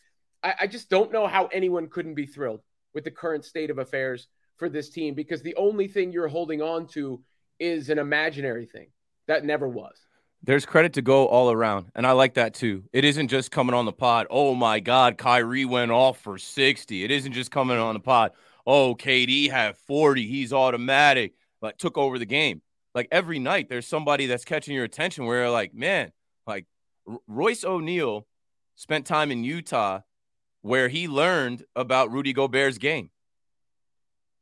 I, 0.42 0.54
I 0.62 0.66
just 0.66 0.90
don't 0.90 1.12
know 1.12 1.26
how 1.26 1.46
anyone 1.46 1.88
couldn't 1.88 2.14
be 2.14 2.26
thrilled 2.26 2.62
with 2.94 3.04
the 3.04 3.10
current 3.10 3.44
state 3.44 3.70
of 3.70 3.78
affairs 3.78 4.26
for 4.56 4.68
this 4.68 4.90
team 4.90 5.14
because 5.14 5.42
the 5.42 5.54
only 5.54 5.86
thing 5.86 6.12
you're 6.12 6.28
holding 6.28 6.60
on 6.60 6.86
to 6.88 7.22
is 7.60 7.90
an 7.90 7.98
imaginary 7.98 8.66
thing 8.66 8.88
that 9.28 9.44
never 9.44 9.68
was 9.68 9.96
there's 10.44 10.66
credit 10.66 10.94
to 10.94 11.02
go 11.02 11.26
all 11.26 11.52
around. 11.52 11.86
And 11.94 12.06
I 12.06 12.12
like 12.12 12.34
that 12.34 12.54
too. 12.54 12.84
It 12.92 13.04
isn't 13.04 13.28
just 13.28 13.50
coming 13.50 13.74
on 13.74 13.84
the 13.84 13.92
pod. 13.92 14.26
Oh 14.28 14.54
my 14.54 14.80
God, 14.80 15.16
Kyrie 15.16 15.64
went 15.64 15.92
off 15.92 16.18
for 16.18 16.36
60. 16.36 17.04
It 17.04 17.10
isn't 17.10 17.32
just 17.32 17.50
coming 17.50 17.78
on 17.78 17.94
the 17.94 18.00
pod. 18.00 18.32
Oh, 18.66 18.94
KD 18.94 19.50
had 19.50 19.76
40. 19.76 20.26
He's 20.26 20.52
automatic. 20.52 21.34
Like 21.60 21.78
took 21.78 21.96
over 21.96 22.18
the 22.18 22.26
game. 22.26 22.60
Like 22.94 23.08
every 23.10 23.38
night, 23.38 23.68
there's 23.68 23.86
somebody 23.86 24.26
that's 24.26 24.44
catching 24.44 24.74
your 24.74 24.84
attention 24.84 25.26
where 25.26 25.50
like, 25.50 25.74
man, 25.74 26.12
like 26.46 26.66
R- 27.08 27.18
Royce 27.26 27.64
O'Neale 27.64 28.26
spent 28.76 29.06
time 29.06 29.30
in 29.30 29.44
Utah 29.44 30.00
where 30.62 30.88
he 30.88 31.08
learned 31.08 31.64
about 31.74 32.12
Rudy 32.12 32.32
Gobert's 32.32 32.78
game. 32.78 33.10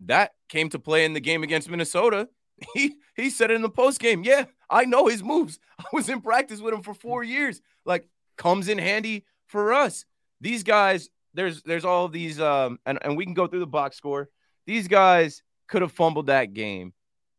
That 0.00 0.32
came 0.48 0.68
to 0.70 0.78
play 0.78 1.04
in 1.04 1.12
the 1.12 1.20
game 1.20 1.42
against 1.42 1.68
Minnesota. 1.68 2.28
He 2.74 2.96
he 3.16 3.30
said 3.30 3.50
it 3.50 3.54
in 3.54 3.62
the 3.62 3.70
post 3.70 4.00
game. 4.00 4.22
Yeah, 4.22 4.44
I 4.68 4.84
know 4.84 5.06
his 5.06 5.22
moves. 5.22 5.58
I 5.78 5.84
was 5.94 6.10
in 6.10 6.20
practice 6.20 6.60
with 6.60 6.74
him 6.74 6.82
for 6.82 6.92
four 6.92 7.24
years. 7.24 7.62
Like, 7.86 8.06
comes 8.36 8.68
in 8.68 8.76
handy 8.76 9.24
for 9.46 9.72
us. 9.72 10.04
These 10.42 10.62
guys, 10.62 11.08
there's 11.32 11.62
there's 11.62 11.86
all 11.86 12.08
these 12.08 12.38
um 12.38 12.78
and, 12.84 12.98
and 13.00 13.16
we 13.16 13.24
can 13.24 13.32
go 13.32 13.46
through 13.46 13.60
the 13.60 13.66
box 13.66 13.96
score. 13.96 14.28
These 14.66 14.88
guys 14.88 15.42
could 15.68 15.80
have 15.80 15.92
fumbled 15.92 16.26
that 16.26 16.52
game, 16.52 16.92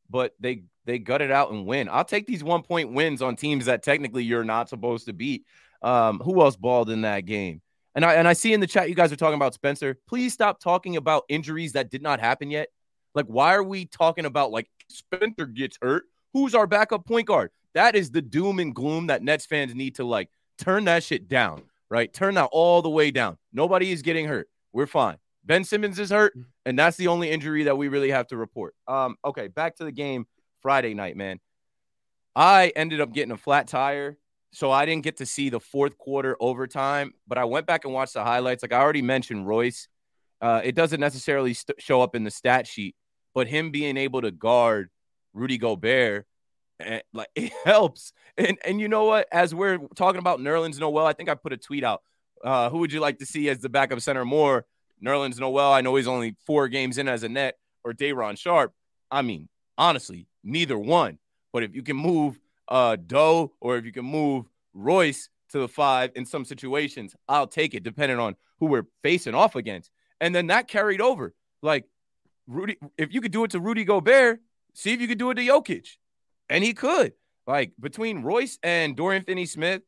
but 0.10 0.34
they 0.40 0.64
they 0.86 1.00
gut 1.00 1.22
it 1.22 1.32
out 1.32 1.52
and 1.52 1.66
win. 1.66 1.90
I'll 1.90 2.06
take 2.06 2.26
these 2.26 2.44
one 2.44 2.64
point 2.64 2.94
wins 2.94 3.22
on 3.22 3.36
teams 3.36 3.66
that 3.66 3.84
technically 3.84 4.24
you're 4.24 4.44
not 4.44 4.70
supposed 4.70 5.06
to 5.06 5.14
beat. 5.14 5.46
Um, 5.82 6.20
who 6.20 6.42
else 6.42 6.56
balled 6.56 6.90
in 6.90 7.02
that 7.02 7.26
game? 7.26 7.62
And 7.96 8.06
I 8.06 8.16
and 8.16 8.28
I 8.28 8.34
see 8.34 8.54
in 8.54 8.60
the 8.60 8.68
chat 8.68 8.90
you 8.90 8.96
guys 8.96 9.12
are 9.12 9.18
talking 9.18 9.36
about 9.36 9.54
Spencer. 9.54 9.98
Please 10.08 10.34
stop 10.34 10.60
talking 10.60 10.96
about 10.96 11.24
injuries 11.30 11.74
that 11.74 11.90
did 11.90 12.02
not 12.02 12.20
happen 12.20 12.50
yet. 12.50 12.70
Like, 13.14 13.26
why 13.26 13.54
are 13.54 13.64
we 13.64 13.86
talking 13.86 14.26
about 14.26 14.52
like 14.52 14.70
Spencer 14.88 15.46
gets 15.46 15.78
hurt? 15.82 16.04
Who's 16.34 16.56
our 16.56 16.68
backup 16.68 17.06
point 17.06 17.28
guard? 17.28 17.52
That 17.74 17.96
is 17.96 18.12
the 18.12 18.22
doom 18.22 18.60
and 18.60 18.74
gloom 18.74 19.08
that 19.08 19.24
Nets 19.24 19.46
fans 19.46 19.76
need 19.76 19.96
to 19.96 20.04
like 20.06 20.30
turn 20.58 20.86
that 20.86 21.04
shit 21.04 21.28
down, 21.28 21.64
right? 21.90 22.12
Turn 22.14 22.36
that 22.36 22.50
all 22.52 22.82
the 22.82 22.90
way 22.90 23.12
down. 23.12 23.38
Nobody 23.52 23.92
is 23.92 24.02
getting 24.02 24.28
hurt. 24.28 24.48
We're 24.72 24.88
fine. 24.88 25.18
Ben 25.44 25.64
Simmons 25.64 26.00
is 26.00 26.12
hurt, 26.12 26.34
and 26.66 26.78
that's 26.78 26.98
the 26.98 27.08
only 27.08 27.30
injury 27.30 27.64
that 27.64 27.78
we 27.78 27.88
really 27.88 28.12
have 28.12 28.28
to 28.28 28.38
report. 28.38 28.76
Um, 28.88 29.16
okay, 29.26 29.48
back 29.48 29.76
to 29.78 29.84
the 29.84 29.92
game 29.92 30.28
Friday 30.62 30.94
night, 30.94 31.16
man. 31.16 31.40
I 32.36 32.72
ended 32.76 33.02
up 33.02 33.14
getting 33.14 33.32
a 33.32 33.38
flat 33.38 33.68
tire, 33.68 34.18
so 34.54 34.72
I 34.72 34.86
didn't 34.86 35.04
get 35.04 35.18
to 35.18 35.26
see 35.26 35.50
the 35.50 35.60
fourth 35.60 35.98
quarter 35.98 36.38
overtime, 36.40 37.14
but 37.28 37.38
I 37.38 37.46
went 37.46 37.66
back 37.66 37.86
and 37.86 37.94
watched 37.94 38.14
the 38.14 38.24
highlights. 38.24 38.64
Like 38.64 38.74
I 38.74 38.80
already 38.80 39.02
mentioned, 39.02 39.48
Royce. 39.48 39.88
Uh, 40.42 40.62
it 40.64 40.74
doesn't 40.74 41.00
necessarily 41.00 41.54
st- 41.54 41.82
show 41.82 42.02
up 42.02 42.16
in 42.16 42.24
the 42.24 42.32
stat 42.32 42.66
sheet, 42.66 42.96
but 43.34 43.48
him 43.48 43.72
being 43.72 43.98
able 43.98 44.22
to 44.22 44.32
guard 44.32 44.90
Rudy 45.34 45.58
Gobert, 45.58 46.26
and, 46.80 46.96
eh, 46.96 47.02
like 47.14 47.28
it 47.36 47.52
helps. 47.64 48.14
And 48.38 48.58
and 48.66 48.82
you 48.82 48.88
know 48.88 49.06
what? 49.06 49.28
As 49.32 49.54
we're 49.54 49.78
talking 49.96 50.20
about 50.20 50.40
Nerlens 50.40 50.80
Noel, 50.80 51.06
I 51.06 51.14
think 51.14 51.30
I 51.30 51.36
put 51.36 51.54
a 51.54 51.58
tweet 51.58 51.84
out. 51.84 52.02
Uh, 52.44 52.70
who 52.70 52.80
would 52.80 52.92
you 52.92 53.00
like 53.00 53.20
to 53.20 53.26
see 53.26 53.50
as 53.50 53.60
the 53.60 53.70
backup 53.70 54.02
center 54.02 54.26
more? 54.26 54.66
Nerlens 55.04 55.40
Noel. 55.40 55.72
I 55.72 55.82
know 55.82 55.96
he's 55.96 56.08
only 56.08 56.36
four 56.46 56.68
games 56.68 56.98
in 56.98 57.08
as 57.08 57.24
a 57.24 57.30
net, 57.30 57.58
or 57.84 57.94
Day'Ron 57.94 58.36
Sharpe. 58.36 58.74
I 59.10 59.22
mean, 59.22 59.50
honestly, 59.78 60.28
neither 60.44 60.78
one. 60.78 61.18
But 61.54 61.64
if 61.64 61.76
you 61.76 61.84
can 61.84 61.98
move 61.98 62.40
uh 62.68 62.96
Doe 62.96 63.52
or 63.60 63.78
if 63.78 63.86
you 63.86 63.92
can 63.92 64.06
move 64.06 64.46
Royce 64.74 65.30
to 65.50 65.60
the 65.60 65.68
five 65.68 66.12
in 66.16 66.26
some 66.26 66.46
situations, 66.46 67.16
I'll 67.28 67.48
take 67.48 67.74
it, 67.74 67.84
depending 67.84 68.20
on 68.20 68.36
who 68.60 68.68
we're 68.68 68.86
facing 69.04 69.36
off 69.36 69.56
against. 69.56 69.92
And 70.22 70.34
then 70.34 70.48
that 70.48 70.68
carried 70.68 71.02
over. 71.02 71.34
Like 71.62 71.86
Rudy, 72.48 72.78
if 72.98 73.14
you 73.14 73.22
could 73.22 73.32
do 73.32 73.44
it 73.44 73.52
to 73.52 73.60
Rudy 73.60 73.84
Gobert, 73.84 74.40
see 74.74 74.94
if 74.94 75.02
you 75.02 75.08
could 75.08 75.18
do 75.20 75.32
it 75.32 75.36
to 75.36 75.42
Jokic. 75.42 75.88
and 76.50 76.64
he 76.64 76.74
could. 76.74 77.14
Like 77.48 77.74
between 77.80 78.24
Royce 78.24 78.58
and 78.64 78.96
Dorian 78.96 79.24
Finney 79.24 79.46
Smith 79.46 79.82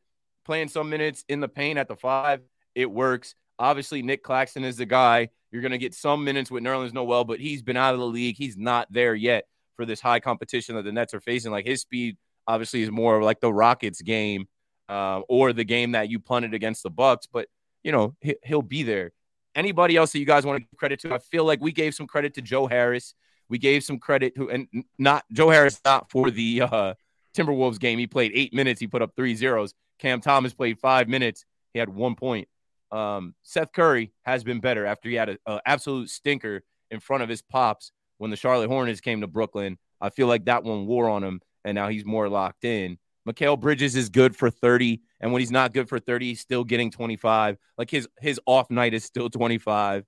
playing 0.45 0.67
some 0.67 0.89
minutes 0.89 1.23
in 1.29 1.39
the 1.39 1.47
paint 1.47 1.79
at 1.79 1.87
the 1.87 1.95
five, 1.95 2.41
it 2.75 2.91
works. 2.91 3.35
Obviously, 3.59 4.01
Nick 4.01 4.23
Claxton 4.23 4.63
is 4.63 4.77
the 4.77 4.85
guy. 4.85 5.29
You're 5.51 5.61
going 5.61 5.71
to 5.71 5.77
get 5.77 5.93
some 5.93 6.23
minutes 6.23 6.49
with 6.49 6.63
Nerlens 6.63 6.93
Noel, 6.93 7.23
but 7.23 7.39
he's 7.39 7.61
been 7.61 7.77
out 7.77 7.93
of 7.93 7.99
the 7.99 8.07
league. 8.07 8.35
He's 8.37 8.57
not 8.57 8.91
there 8.91 9.13
yet 9.13 9.45
for 9.75 9.86
this 9.86 10.01
high 10.01 10.19
competition 10.19 10.75
that 10.75 10.83
the 10.83 10.91
Nets 10.91 11.13
are 11.13 11.21
facing. 11.21 11.51
Like 11.51 11.65
his 11.65 11.81
speed, 11.81 12.17
obviously, 12.47 12.81
is 12.81 12.91
more 12.91 13.23
like 13.23 13.39
the 13.39 13.53
Rockets 13.53 14.01
game 14.01 14.47
uh, 14.89 15.21
or 15.29 15.53
the 15.53 15.63
game 15.63 15.91
that 15.91 16.09
you 16.09 16.19
punted 16.19 16.53
against 16.53 16.83
the 16.83 16.89
Bucks. 16.89 17.27
But 17.31 17.47
you 17.83 17.91
know 17.91 18.15
he, 18.21 18.36
he'll 18.43 18.62
be 18.62 18.83
there. 18.83 19.12
Anybody 19.55 19.95
else 19.95 20.12
that 20.13 20.19
you 20.19 20.25
guys 20.25 20.45
want 20.45 20.57
to 20.57 20.62
give 20.62 20.77
credit 20.77 20.99
to? 21.01 21.13
I 21.13 21.19
feel 21.19 21.45
like 21.45 21.62
we 21.62 21.71
gave 21.71 21.93
some 21.93 22.07
credit 22.07 22.33
to 22.36 22.41
Joe 22.41 22.67
Harris. 22.67 23.13
We 23.49 23.59
gave 23.59 23.83
some 23.83 23.99
credit 23.99 24.36
to, 24.36 24.49
and 24.49 24.67
not 24.97 25.25
Joe 25.31 25.49
Harris, 25.49 25.79
not 25.86 26.09
for 26.09 26.31
the 26.31 26.62
uh, 26.62 26.93
Timberwolves 27.36 27.79
game. 27.79 27.99
He 27.99 28.07
played 28.07 28.31
eight 28.33 28.53
minutes. 28.53 28.79
He 28.79 28.88
put 28.88 29.01
up 29.01 29.12
three 29.15 29.36
zeros. 29.36 29.73
Cam 29.99 30.21
Thomas 30.21 30.53
played 30.53 30.79
five 30.79 31.07
minutes. 31.07 31.45
He 31.73 31.79
had 31.79 31.89
one 31.89 32.15
point. 32.15 32.47
Um, 32.91 33.36
Seth 33.41 33.73
Curry 33.73 34.12
has 34.23 34.43
been 34.43 34.59
better 34.59 34.86
after 34.86 35.09
he 35.09 35.15
had 35.15 35.29
an 35.29 35.59
absolute 35.65 36.09
stinker 36.09 36.63
in 36.91 36.99
front 36.99 37.23
of 37.23 37.29
his 37.29 37.41
pops 37.41 37.91
when 38.23 38.31
the 38.31 38.38
Charlotte 38.38 38.69
Hornets 38.69 39.01
came 39.01 39.19
to 39.19 39.27
Brooklyn. 39.27 39.77
I 39.99 40.09
feel 40.09 40.27
like 40.27 40.45
that 40.45 40.63
one 40.63 40.88
wore 40.88 41.09
on 41.09 41.25
him, 41.25 41.41
and 41.65 41.75
now 41.75 41.89
he's 41.89 42.05
more 42.05 42.29
locked 42.29 42.63
in. 42.63 42.97
Mikal 43.27 43.59
Bridges 43.59 43.97
is 43.97 44.07
good 44.07 44.33
for 44.33 44.49
30, 44.49 45.01
and 45.19 45.33
when 45.33 45.41
he's 45.41 45.51
not 45.51 45.73
good 45.73 45.89
for 45.89 45.99
30, 45.99 46.27
he's 46.27 46.39
still 46.39 46.63
getting 46.63 46.89
25. 46.89 47.57
Like 47.77 47.91
his 47.91 48.07
his 48.21 48.39
off 48.45 48.71
night 48.71 48.93
is 48.93 49.03
still 49.03 49.29
25. 49.29 50.05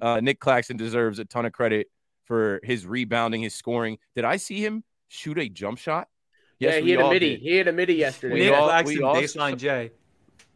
Uh, 0.00 0.18
Nick 0.20 0.40
Claxton 0.40 0.76
deserves 0.76 1.20
a 1.20 1.24
ton 1.24 1.46
of 1.46 1.52
credit 1.52 1.86
for 2.24 2.58
his 2.64 2.84
rebounding, 2.84 3.42
his 3.42 3.54
scoring. 3.54 3.98
Did 4.16 4.24
I 4.24 4.38
see 4.38 4.58
him 4.58 4.82
shoot 5.06 5.38
a 5.38 5.48
jump 5.48 5.78
shot? 5.78 6.08
Yes, 6.58 6.74
yeah, 6.74 6.80
he 6.80 6.90
had 6.90 7.00
a 7.00 7.10
midi. 7.10 7.30
Did. 7.36 7.40
He 7.42 7.56
had 7.58 7.68
a 7.68 7.72
midi 7.72 7.94
yesterday. 7.94 8.50
Nick 8.50 8.54
Claxton 8.58 8.98
baseline 8.98 9.56
J 9.56 9.92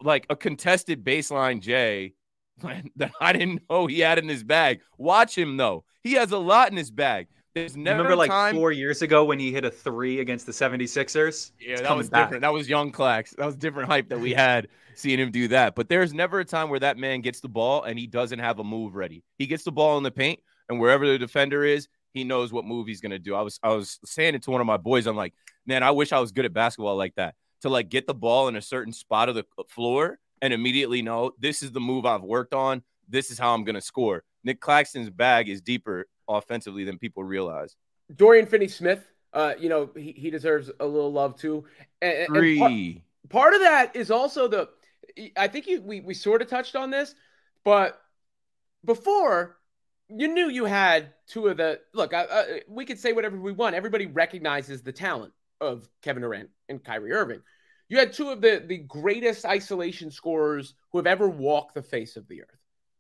like 0.01 0.27
a 0.29 0.37
contested 0.37 1.05
baseline 1.05 1.61
J 1.61 2.15
that 2.97 3.13
I 3.21 3.33
didn't 3.33 3.63
know 3.69 3.87
he 3.87 4.01
had 4.01 4.19
in 4.19 4.29
his 4.29 4.43
bag. 4.43 4.81
Watch 4.99 5.37
him 5.37 5.57
though; 5.57 5.85
he 6.03 6.15
has 6.15 6.33
a 6.33 6.39
lot 6.39 6.71
in 6.71 6.77
his 6.77 6.91
bag. 6.91 7.29
There's 7.55 7.75
never 7.75 8.03
remember 8.03 8.17
like 8.17 8.31
time... 8.31 8.55
four 8.55 8.71
years 8.71 9.01
ago 9.01 9.25
when 9.25 9.39
he 9.39 9.51
hit 9.51 9.65
a 9.65 9.71
three 9.71 10.21
against 10.21 10.45
the 10.45 10.53
76ers. 10.53 11.53
Yeah, 11.59 11.73
it's 11.73 11.81
that 11.81 11.97
was 11.97 12.11
back. 12.11 12.27
different. 12.27 12.43
That 12.43 12.53
was 12.53 12.69
young 12.69 12.93
Clax. 12.93 13.35
That 13.37 13.47
was 13.47 13.57
different 13.57 13.89
hype 13.89 14.11
that 14.11 14.21
we 14.21 14.35
had 14.35 14.69
seeing 14.95 15.19
him 15.19 15.31
do 15.31 15.49
that. 15.49 15.75
But 15.75 15.89
there's 15.89 16.13
never 16.13 16.41
a 16.41 16.45
time 16.45 16.69
where 16.69 16.81
that 16.81 16.99
man 16.99 17.23
gets 17.23 17.41
the 17.41 17.49
ball 17.49 17.85
and 17.85 17.99
he 17.99 18.07
doesn't 18.07 18.41
have 18.41 18.59
a 18.59 18.65
move 18.65 18.95
ready. 18.95 19.25
He 19.39 19.47
gets 19.47 19.65
the 19.65 19.73
ball 19.73 19.97
in 19.97 20.03
the 20.03 20.11
paint, 20.11 20.41
and 20.69 20.79
wherever 20.79 21.07
the 21.07 21.17
defender 21.17 21.65
is, 21.65 21.89
he 22.13 22.25
knows 22.25 22.53
what 22.53 22.67
move 22.67 22.89
he's 22.89 23.01
gonna 23.01 23.19
do. 23.19 23.35
I 23.35 23.41
was 23.41 23.59
I 23.63 23.71
was 23.71 24.01
saying 24.05 24.35
it 24.35 24.43
to 24.43 24.51
one 24.51 24.61
of 24.61 24.67
my 24.67 24.77
boys. 24.77 25.07
I'm 25.07 25.17
like, 25.17 25.33
man, 25.67 25.83
I 25.83 25.93
wish 25.93 26.13
I 26.13 26.21
was 26.21 26.33
good 26.33 26.45
at 26.45 26.53
basketball 26.53 26.97
like 26.97 27.15
that 27.15 27.37
to 27.63 27.71
like 27.71 27.89
get 27.89 28.07
the 28.07 28.15
ball 28.15 28.49
in 28.49 28.57
a 28.57 28.63
certain 28.63 28.93
spot 28.93 29.31
of 29.31 29.35
the 29.35 29.47
uh, 29.59 29.63
floor 29.69 30.19
and 30.43 30.53
immediately 30.53 31.03
know 31.03 31.33
this 31.39 31.63
is 31.63 31.73
the 31.73 31.81
move 31.81 32.07
I've 32.07 32.23
worked 32.23 32.55
on. 32.55 32.83
This 33.09 33.31
is 33.31 33.39
how 33.39 33.55
I'm 33.55 33.65
going 33.65 33.75
to 33.75 33.81
score. 33.81 34.25
Nick 34.45 34.61
Claxton's 34.61 35.11
bag 35.11 35.49
is 35.49 35.61
deeper 35.61 36.07
offensively 36.29 36.85
than 36.85 36.99
people 36.99 37.25
realize. 37.25 37.77
Dorian 38.15 38.47
Finney 38.47 38.69
Smith, 38.69 39.05
uh, 39.33 39.55
you 39.59 39.69
know, 39.69 39.91
he, 39.97 40.13
he 40.13 40.31
deserves 40.31 40.71
a 40.81 40.87
little 40.87 41.13
love 41.13 41.37
too. 41.37 41.65
And, 42.01 42.27
Three. 42.29 42.61
And 42.63 43.03
part, 43.29 43.53
part, 43.53 43.55
of 43.55 43.61
that 43.61 43.97
is 43.97 44.11
also 44.11 44.49
the, 44.49 44.69
I 45.37 45.49
think 45.49 45.67
you, 45.67 45.83
we, 45.83 46.01
we 46.01 46.15
sort 46.15 46.43
of 46.43 46.49
touched 46.49 46.77
on 46.77 46.91
this, 46.91 47.15
but 47.65 48.01
before 48.85 49.57
you 50.09 50.29
knew 50.29 50.49
you 50.49 50.65
had 50.65 51.13
two 51.27 51.49
of 51.49 51.57
the, 51.57 51.81
look, 51.93 52.15
I, 52.15 52.25
I, 52.25 52.61
we 52.69 52.85
could 52.85 52.99
say 52.99 53.13
whatever 53.13 53.37
we 53.37 53.53
want. 53.53 53.75
Everybody 53.75 54.07
recognizes 54.07 54.83
the 54.83 54.93
talent 54.93 55.33
of 55.61 55.89
Kevin 56.03 56.23
Durant 56.23 56.51
and 56.69 56.83
Kyrie 56.83 57.13
Irving. 57.13 57.43
You 57.89 57.99
had 57.99 58.13
two 58.13 58.31
of 58.31 58.41
the, 58.41 58.63
the 58.67 58.79
greatest 58.79 59.45
isolation 59.45 60.11
scorers 60.11 60.75
who 60.91 60.99
have 60.99 61.07
ever 61.07 61.29
walked 61.29 61.75
the 61.75 61.83
face 61.83 62.17
of 62.17 62.27
the 62.29 62.43
earth. 62.43 62.59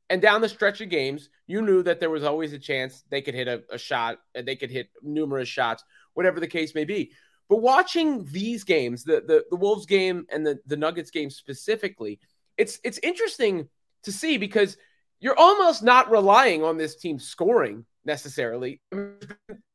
And 0.09 0.23
down 0.23 0.41
the 0.41 0.49
stretch 0.49 0.81
of 0.81 0.89
games, 0.89 1.31
you 1.49 1.63
knew 1.63 1.83
that 1.83 1.99
there 1.99 2.11
was 2.11 2.23
always 2.23 2.53
a 2.53 2.59
chance 2.59 3.03
they 3.11 3.21
could 3.21 3.35
hit 3.35 3.49
a, 3.49 3.63
a 3.71 3.79
shot 3.79 4.19
and 4.35 4.47
they 4.47 4.55
could 4.55 4.71
hit 4.71 4.89
numerous 5.03 5.49
shots, 5.49 5.83
whatever 6.15 6.39
the 6.39 6.47
case 6.47 6.75
may 6.75 6.85
be. 6.85 7.11
But 7.49 7.63
watching 7.63 8.25
these 8.27 8.65
games, 8.65 9.05
the 9.05 9.23
the, 9.27 9.45
the 9.51 9.57
Wolves 9.57 9.87
game 9.87 10.27
and 10.31 10.47
the, 10.47 10.59
the 10.67 10.77
Nuggets 10.77 11.11
game 11.11 11.31
specifically, 11.31 12.21
it's 12.57 12.79
it's 12.85 12.99
interesting 13.03 13.69
to 14.05 14.13
see 14.13 14.37
because 14.37 14.77
you're 15.21 15.39
almost 15.39 15.83
not 15.83 16.11
relying 16.11 16.63
on 16.63 16.77
this 16.77 16.97
team 16.97 17.19
scoring 17.19 17.85
necessarily. 18.05 18.81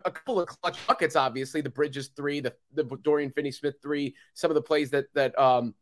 A 0.06 0.12
couple 0.12 0.40
of 0.40 0.48
clutch 0.48 0.78
buckets, 0.88 1.16
obviously, 1.16 1.62
the 1.62 1.70
Bridges 1.70 2.10
three, 2.16 2.40
the, 2.40 2.54
the 2.74 2.84
Dorian 2.84 3.32
Finney 3.32 3.52
Smith 3.52 3.76
three, 3.82 4.16
some 4.34 4.52
of 4.52 4.56
the 4.56 4.62
plays 4.62 4.90
that 4.92 5.06
that 5.14 5.38
um, 5.40 5.74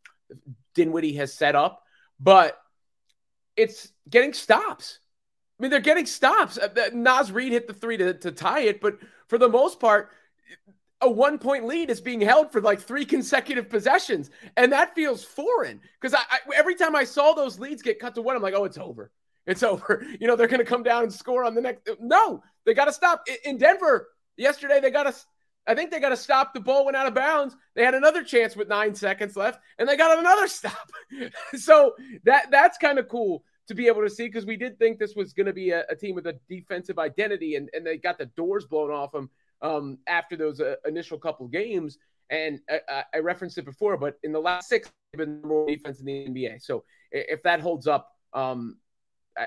Dinwiddie 0.74 1.14
has 1.14 1.32
set 1.32 1.54
up, 1.54 1.82
but 2.18 2.58
it's 3.56 3.92
getting 4.08 4.32
stops. 4.32 5.00
I 5.58 5.62
mean, 5.62 5.70
they're 5.70 5.80
getting 5.80 6.06
stops. 6.06 6.58
Nas 6.74 6.92
Naz 6.94 7.32
Reid 7.32 7.52
hit 7.52 7.66
the 7.66 7.74
three 7.74 7.96
to, 7.98 8.14
to 8.14 8.32
tie 8.32 8.60
it, 8.60 8.80
but 8.80 8.98
for 9.28 9.36
the 9.36 9.48
most 9.48 9.78
part, 9.78 10.10
a 11.02 11.10
one 11.10 11.38
point 11.38 11.66
lead 11.66 11.90
is 11.90 12.00
being 12.00 12.20
held 12.20 12.52
for 12.52 12.60
like 12.60 12.80
three 12.80 13.04
consecutive 13.04 13.68
possessions. 13.68 14.30
And 14.56 14.72
that 14.72 14.94
feels 14.94 15.24
foreign 15.24 15.80
because 16.00 16.14
I, 16.14 16.22
I, 16.30 16.38
every 16.54 16.74
time 16.74 16.94
I 16.94 17.04
saw 17.04 17.32
those 17.32 17.58
leads 17.58 17.82
get 17.82 17.98
cut 17.98 18.14
to 18.14 18.22
one, 18.22 18.36
I'm 18.36 18.42
like, 18.42 18.54
oh, 18.54 18.64
it's 18.64 18.78
over. 18.78 19.10
It's 19.46 19.62
over. 19.62 20.04
You 20.18 20.26
know, 20.26 20.36
they're 20.36 20.48
going 20.48 20.60
to 20.60 20.64
come 20.64 20.82
down 20.82 21.02
and 21.02 21.12
score 21.12 21.44
on 21.44 21.54
the 21.54 21.60
next. 21.60 21.88
No, 22.00 22.42
they 22.66 22.74
got 22.74 22.86
to 22.86 22.92
stop. 22.92 23.26
In 23.44 23.58
Denver 23.58 24.08
yesterday, 24.36 24.80
they 24.80 24.90
got 24.90 25.04
to. 25.04 25.14
I 25.66 25.74
think 25.74 25.90
they 25.90 26.00
got 26.00 26.08
to 26.08 26.16
stop. 26.16 26.54
The 26.54 26.60
ball 26.60 26.84
went 26.84 26.96
out 26.96 27.06
of 27.06 27.14
bounds. 27.14 27.54
They 27.76 27.84
had 27.84 27.94
another 27.94 28.24
chance 28.24 28.56
with 28.56 28.68
nine 28.68 28.94
seconds 28.94 29.36
left, 29.36 29.60
and 29.78 29.88
they 29.88 29.96
got 29.96 30.18
another 30.18 30.48
stop. 30.48 30.90
so 31.54 31.94
that 32.24 32.50
that's 32.50 32.78
kind 32.78 32.98
of 32.98 33.08
cool 33.08 33.44
to 33.68 33.74
be 33.74 33.86
able 33.86 34.02
to 34.02 34.10
see 34.10 34.26
because 34.26 34.46
we 34.46 34.56
did 34.56 34.78
think 34.78 34.98
this 34.98 35.14
was 35.14 35.32
going 35.32 35.46
to 35.46 35.52
be 35.52 35.70
a, 35.70 35.84
a, 35.88 35.94
team 35.94 36.16
with 36.16 36.26
a 36.26 36.36
defensive 36.48 36.98
identity, 36.98 37.54
and, 37.54 37.70
and 37.72 37.86
they 37.86 37.96
got 37.96 38.18
the 38.18 38.26
doors 38.26 38.64
blown 38.64 38.90
off 38.90 39.12
them 39.12 39.30
um, 39.62 39.98
after 40.08 40.36
those 40.36 40.60
uh, 40.60 40.74
initial 40.86 41.18
couple 41.18 41.46
games. 41.46 41.96
And 42.30 42.60
I, 42.68 43.04
I, 43.14 43.18
referenced 43.18 43.58
it 43.58 43.64
before, 43.64 43.96
but 43.96 44.18
in 44.24 44.32
the 44.32 44.40
last 44.40 44.68
six, 44.68 44.90
they've 45.12 45.18
been 45.18 45.40
more 45.42 45.68
defense 45.68 46.00
in 46.00 46.06
the 46.06 46.12
NBA. 46.12 46.62
So 46.62 46.84
if 47.12 47.42
that 47.44 47.60
holds 47.60 47.86
up, 47.86 48.10
um, 48.32 48.76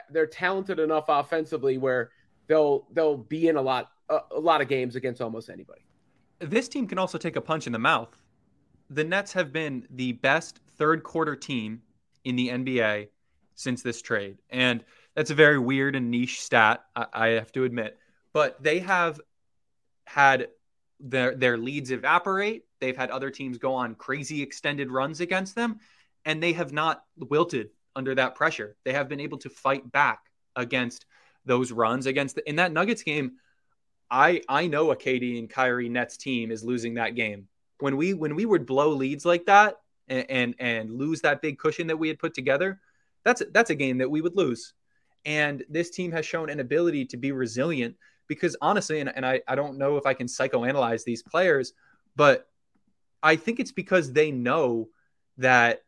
they're 0.10 0.28
talented 0.28 0.80
enough 0.80 1.06
offensively 1.08 1.78
where 1.78 2.12
they'll 2.54 2.86
they'll 2.94 3.18
be 3.18 3.48
in 3.48 3.56
a 3.56 3.62
lot 3.62 3.92
a, 4.10 4.20
a 4.32 4.40
lot 4.40 4.62
of 4.62 4.68
games 4.68 4.96
against 4.96 5.22
almost 5.22 5.50
anybody. 5.50 5.82
This 6.40 6.68
team 6.68 6.88
can 6.88 7.00
also 7.00 7.18
take 7.18 7.36
a 7.36 7.42
punch 7.42 7.66
in 7.66 7.74
the 7.74 7.80
mouth. 7.80 8.16
The 8.92 9.04
Nets 9.04 9.34
have 9.34 9.52
been 9.52 9.88
the 9.90 10.12
best 10.12 10.60
third 10.78 11.04
quarter 11.04 11.36
team 11.36 11.82
in 12.24 12.36
the 12.36 12.50
NBA 12.50 13.08
since 13.56 13.82
this 13.82 14.02
trade, 14.02 14.38
and 14.52 14.84
that's 15.16 15.32
a 15.32 15.36
very 15.36 15.58
weird 15.58 15.96
and 15.96 16.12
niche 16.12 16.42
stat. 16.42 16.84
I, 16.96 17.06
I 17.14 17.28
have 17.30 17.52
to 17.54 17.64
admit, 17.64 17.98
but 18.34 18.62
they 18.62 18.80
have 18.80 19.20
had 20.06 20.50
their 21.00 21.36
their 21.36 21.58
leads 21.58 21.90
evaporate. 21.90 22.66
They've 22.80 22.98
had 22.98 23.10
other 23.10 23.32
teams 23.32 23.58
go 23.58 23.74
on 23.74 23.96
crazy 23.96 24.44
extended 24.44 24.92
runs 24.92 25.22
against 25.22 25.56
them, 25.56 25.80
and 26.26 26.44
they 26.44 26.54
have 26.54 26.72
not 26.72 27.04
wilted 27.18 27.70
under 27.96 28.14
that 28.14 28.36
pressure. 28.36 28.76
They 28.84 28.94
have 28.94 29.10
been 29.10 29.20
able 29.20 29.40
to 29.40 29.50
fight 29.50 29.92
back 29.92 30.20
against 30.56 31.08
those 31.46 31.72
runs 31.72 32.06
against 32.06 32.36
the, 32.36 32.48
in 32.48 32.58
that 32.58 32.72
Nuggets 32.72 33.04
game. 33.04 33.34
I 34.10 34.42
I 34.48 34.68
know 34.68 34.92
a 34.92 34.96
KD 34.96 35.40
and 35.40 35.50
Kyrie 35.50 35.90
Nets 35.90 36.18
team 36.18 36.52
is 36.52 36.64
losing 36.64 36.96
that 36.96 37.16
game. 37.16 37.48
When 37.80 37.98
we 37.98 38.14
when 38.14 38.36
we 38.36 38.46
would 38.46 38.66
blow 38.66 38.90
leads 38.90 39.26
like 39.26 39.46
that 39.46 39.78
and, 40.08 40.26
and 40.30 40.56
and 40.60 40.92
lose 40.92 41.22
that 41.22 41.42
big 41.42 41.58
cushion 41.58 41.88
that 41.88 41.98
we 41.98 42.08
had 42.08 42.20
put 42.20 42.34
together, 42.34 42.80
that's 43.24 43.42
that's 43.52 43.70
a 43.70 43.76
game 43.76 43.98
that 44.00 44.10
we 44.10 44.22
would 44.22 44.36
lose. 44.36 44.74
And 45.26 45.64
this 45.70 45.90
team 45.90 46.12
has 46.12 46.26
shown 46.26 46.50
an 46.50 46.60
ability 46.60 47.06
to 47.06 47.18
be 47.18 47.32
resilient 47.32 47.96
because 48.28 48.56
honestly, 48.62 49.00
and, 49.00 49.12
and 49.16 49.26
I, 49.26 49.42
I 49.48 49.56
don't 49.56 49.78
know 49.78 49.98
if 49.98 50.06
I 50.06 50.14
can 50.14 50.28
psychoanalyze 50.28 51.04
these 51.04 51.24
players, 51.24 51.74
but 52.16 52.48
I 53.22 53.36
think 53.36 53.60
it's 53.60 53.72
because 53.72 54.12
they 54.12 54.32
know 54.32 54.90
that 55.38 55.84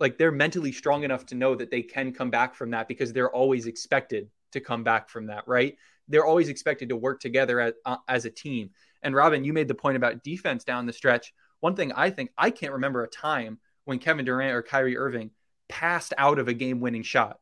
like 0.00 0.18
they're 0.18 0.32
mentally 0.32 0.72
strong 0.72 1.04
enough 1.04 1.26
to 1.26 1.34
know 1.34 1.54
that 1.54 1.70
they 1.70 1.82
can 1.82 2.12
come 2.12 2.30
back 2.30 2.54
from 2.54 2.70
that 2.70 2.88
because 2.88 3.12
they're 3.12 3.30
always 3.30 3.66
expected 3.66 4.28
to 4.52 4.60
come 4.60 4.84
back 4.84 5.08
from 5.08 5.26
that, 5.26 5.46
right? 5.46 5.76
They're 6.08 6.24
always 6.24 6.48
expected 6.48 6.88
to 6.88 6.96
work 6.96 7.20
together 7.20 7.60
as, 7.60 7.74
uh, 7.84 7.96
as 8.08 8.24
a 8.24 8.30
team. 8.30 8.70
And 9.02 9.14
Robin, 9.14 9.44
you 9.44 9.52
made 9.52 9.68
the 9.68 9.74
point 9.74 9.96
about 9.96 10.24
defense 10.24 10.64
down 10.64 10.86
the 10.86 10.92
stretch. 10.92 11.32
One 11.60 11.76
thing 11.76 11.92
I 11.92 12.10
think 12.10 12.30
I 12.36 12.50
can't 12.50 12.74
remember 12.74 13.04
a 13.04 13.08
time 13.08 13.58
when 13.84 13.98
Kevin 13.98 14.24
Durant 14.24 14.54
or 14.54 14.62
Kyrie 14.62 14.96
Irving 14.96 15.30
passed 15.68 16.14
out 16.16 16.38
of 16.38 16.48
a 16.48 16.54
game-winning 16.54 17.02
shot. 17.02 17.38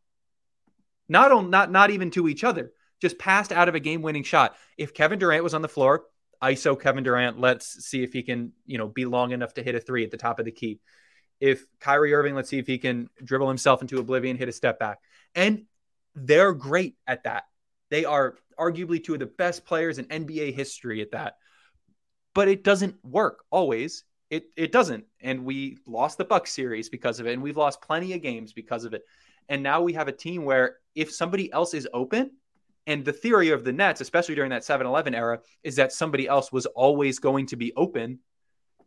Not 1.09 1.30
on 1.30 1.50
not 1.50 1.70
not 1.70 1.90
even 1.90 2.11
to 2.12 2.28
each 2.28 2.42
other, 2.42 2.72
just 3.00 3.18
passed 3.18 3.52
out 3.52 3.68
of 3.68 3.74
a 3.74 3.80
game-winning 3.80 4.24
shot. 4.24 4.57
If 4.76 4.94
Kevin 4.94 5.18
Durant 5.18 5.44
was 5.44 5.54
on 5.54 5.62
the 5.62 5.68
floor, 5.68 6.04
ISO 6.42 6.80
Kevin 6.80 7.04
Durant, 7.04 7.38
let's 7.38 7.84
see 7.86 8.02
if 8.02 8.12
he 8.12 8.22
can, 8.22 8.52
you 8.64 8.78
know, 8.78 8.88
be 8.88 9.04
long 9.04 9.30
enough 9.30 9.54
to 9.54 9.62
hit 9.62 9.74
a 9.76 9.80
3 9.80 10.04
at 10.04 10.11
the 10.11 10.16
top 10.16 10.38
of 10.38 10.44
the 10.44 10.50
key 10.50 10.80
if 11.40 11.66
Kyrie 11.80 12.14
Irving, 12.14 12.34
let's 12.34 12.48
see 12.48 12.59
if 12.59 12.66
he 12.66 12.78
can 12.78 13.11
dribble 13.22 13.48
himself 13.48 13.82
into 13.82 13.98
oblivion, 13.98 14.36
hit 14.36 14.48
a 14.48 14.52
step 14.52 14.78
back. 14.78 14.98
And 15.34 15.64
they're 16.16 16.54
great 16.54 16.96
at 17.06 17.24
that. 17.24 17.44
They 17.90 18.04
are 18.06 18.36
arguably 18.58 19.04
two 19.04 19.14
of 19.14 19.20
the 19.20 19.26
best 19.26 19.66
players 19.66 19.98
in 19.98 20.06
NBA 20.06 20.54
history 20.54 21.02
at 21.02 21.12
that. 21.12 21.36
but 22.34 22.48
it 22.48 22.64
doesn't 22.64 22.96
work 23.04 23.44
always. 23.50 24.04
It 24.30 24.46
it 24.56 24.72
doesn't, 24.72 25.04
and 25.20 25.44
we 25.44 25.78
lost 25.86 26.18
the 26.18 26.24
Buck 26.24 26.46
series 26.46 26.88
because 26.88 27.20
of 27.20 27.26
it, 27.26 27.32
and 27.34 27.42
we've 27.42 27.56
lost 27.56 27.80
plenty 27.82 28.12
of 28.14 28.22
games 28.22 28.52
because 28.52 28.84
of 28.84 28.94
it. 28.94 29.02
And 29.48 29.62
now 29.62 29.82
we 29.82 29.92
have 29.94 30.08
a 30.08 30.12
team 30.12 30.44
where 30.44 30.78
if 30.96 31.12
somebody 31.12 31.52
else 31.52 31.74
is 31.74 31.88
open, 31.94 32.32
and 32.86 33.04
the 33.04 33.12
theory 33.12 33.50
of 33.50 33.64
the 33.64 33.72
Nets, 33.72 34.00
especially 34.00 34.34
during 34.34 34.50
that 34.50 34.64
7 34.64 34.86
Eleven 34.86 35.14
era, 35.14 35.40
is 35.62 35.76
that 35.76 35.92
somebody 35.92 36.26
else 36.28 36.50
was 36.52 36.66
always 36.66 37.20
going 37.20 37.46
to 37.46 37.56
be 37.56 37.72
open. 37.76 38.18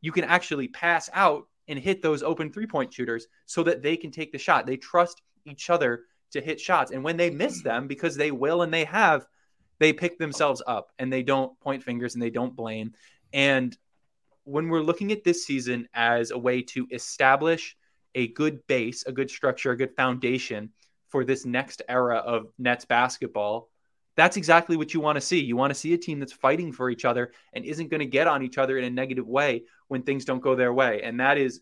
You 0.02 0.12
can 0.12 0.26
actually 0.26 0.68
pass 0.68 1.10
out 1.14 1.48
and 1.70 1.80
hit 1.80 2.02
those 2.02 2.24
open 2.24 2.52
three 2.52 2.68
point 2.68 2.94
shooters 2.94 3.28
so 3.46 3.64
that 3.64 3.82
they 3.82 3.98
can 3.98 4.12
take 4.12 4.32
the 4.34 4.38
shot. 4.38 4.66
They 4.66 4.78
trust 4.78 5.22
each 5.46 5.70
other 5.70 6.04
to 6.32 6.42
hit 6.42 6.60
shots. 6.60 6.92
And 6.92 7.04
when 7.04 7.18
they 7.18 7.30
miss 7.30 7.62
hmm. 7.62 7.68
them, 7.68 7.88
because 7.88 8.16
they 8.16 8.32
will 8.32 8.62
and 8.62 8.74
they 8.74 8.86
have, 8.86 9.26
they 9.80 9.94
pick 9.94 10.18
themselves 10.18 10.62
up 10.66 10.92
and 11.00 11.12
they 11.12 11.24
don't 11.24 11.58
point 11.60 11.84
fingers 11.84 12.14
and 12.14 12.22
they 12.22 12.30
don't 12.30 12.56
blame. 12.56 12.94
And 13.34 13.76
when 14.44 14.70
we're 14.70 14.82
looking 14.82 15.12
at 15.12 15.24
this 15.24 15.46
season 15.46 15.88
as 15.94 16.32
a 16.32 16.38
way 16.38 16.62
to 16.64 16.88
establish 16.92 17.78
a 18.16 18.28
good 18.28 18.66
base, 18.68 19.06
a 19.06 19.12
good 19.12 19.30
structure, 19.30 19.72
a 19.72 19.78
good 19.78 19.96
foundation 19.96 20.72
for 21.08 21.24
this 21.24 21.46
next 21.46 21.82
era 21.88 22.18
of 22.18 22.48
Nets 22.58 22.86
basketball, 22.86 23.70
that's 24.16 24.38
exactly 24.38 24.76
what 24.76 24.94
you 24.94 25.00
want 25.00 25.16
to 25.16 25.22
see. 25.22 25.40
You 25.40 25.56
want 25.56 25.72
to 25.72 25.80
see 25.80 25.94
a 25.94 25.98
team 25.98 26.20
that's 26.20 26.34
fighting 26.34 26.74
for 26.74 26.90
each 26.90 27.06
other 27.06 27.32
and 27.54 27.64
isn't 27.64 27.90
going 27.90 28.00
to 28.00 28.06
get 28.06 28.28
on 28.28 28.44
each 28.44 28.58
other 28.58 28.78
in 28.78 28.84
a 28.84 28.90
negative 28.90 29.28
way 29.28 29.64
when 29.88 30.02
things 30.02 30.26
don't 30.26 30.42
go 30.42 30.56
their 30.56 30.74
way. 30.74 31.02
And 31.04 31.20
that 31.20 31.38
is 31.38 31.62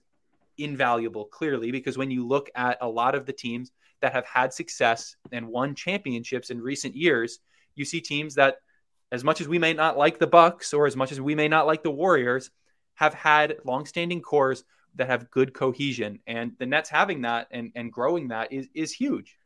invaluable, 0.57 1.25
clearly, 1.25 1.71
because 1.71 1.97
when 1.97 2.09
you 2.09 2.25
look 2.25 2.49
at 2.55 2.77
a 2.81 2.87
lot 2.87 3.15
of 3.15 3.25
the 3.25 3.33
teams 3.33 3.71
that 4.01 4.13
have 4.13 4.25
had 4.25 4.53
success 4.53 5.15
and 5.31 5.47
won 5.47 5.75
championships 5.75 6.49
in 6.49 6.61
recent 6.61 6.95
years, 6.95 7.39
you 7.75 7.85
see 7.85 8.01
teams 8.01 8.35
that, 8.35 8.57
as 9.11 9.23
much 9.23 9.41
as 9.41 9.47
we 9.47 9.59
may 9.59 9.73
not 9.73 9.97
like 9.97 10.19
the 10.19 10.27
Bucks 10.27 10.73
or 10.73 10.85
as 10.85 10.95
much 10.95 11.11
as 11.11 11.21
we 11.21 11.35
may 11.35 11.47
not 11.47 11.65
like 11.65 11.83
the 11.83 11.91
Warriors, 11.91 12.51
have 12.95 13.13
had 13.13 13.57
longstanding 13.63 14.21
cores 14.21 14.63
that 14.95 15.07
have 15.07 15.31
good 15.31 15.53
cohesion. 15.53 16.19
And 16.27 16.53
the 16.59 16.65
Nets 16.65 16.89
having 16.89 17.21
that 17.21 17.47
and, 17.51 17.71
and 17.75 17.91
growing 17.91 18.29
that 18.29 18.51
is 18.51 18.67
is 18.73 18.91
huge. 18.91 19.37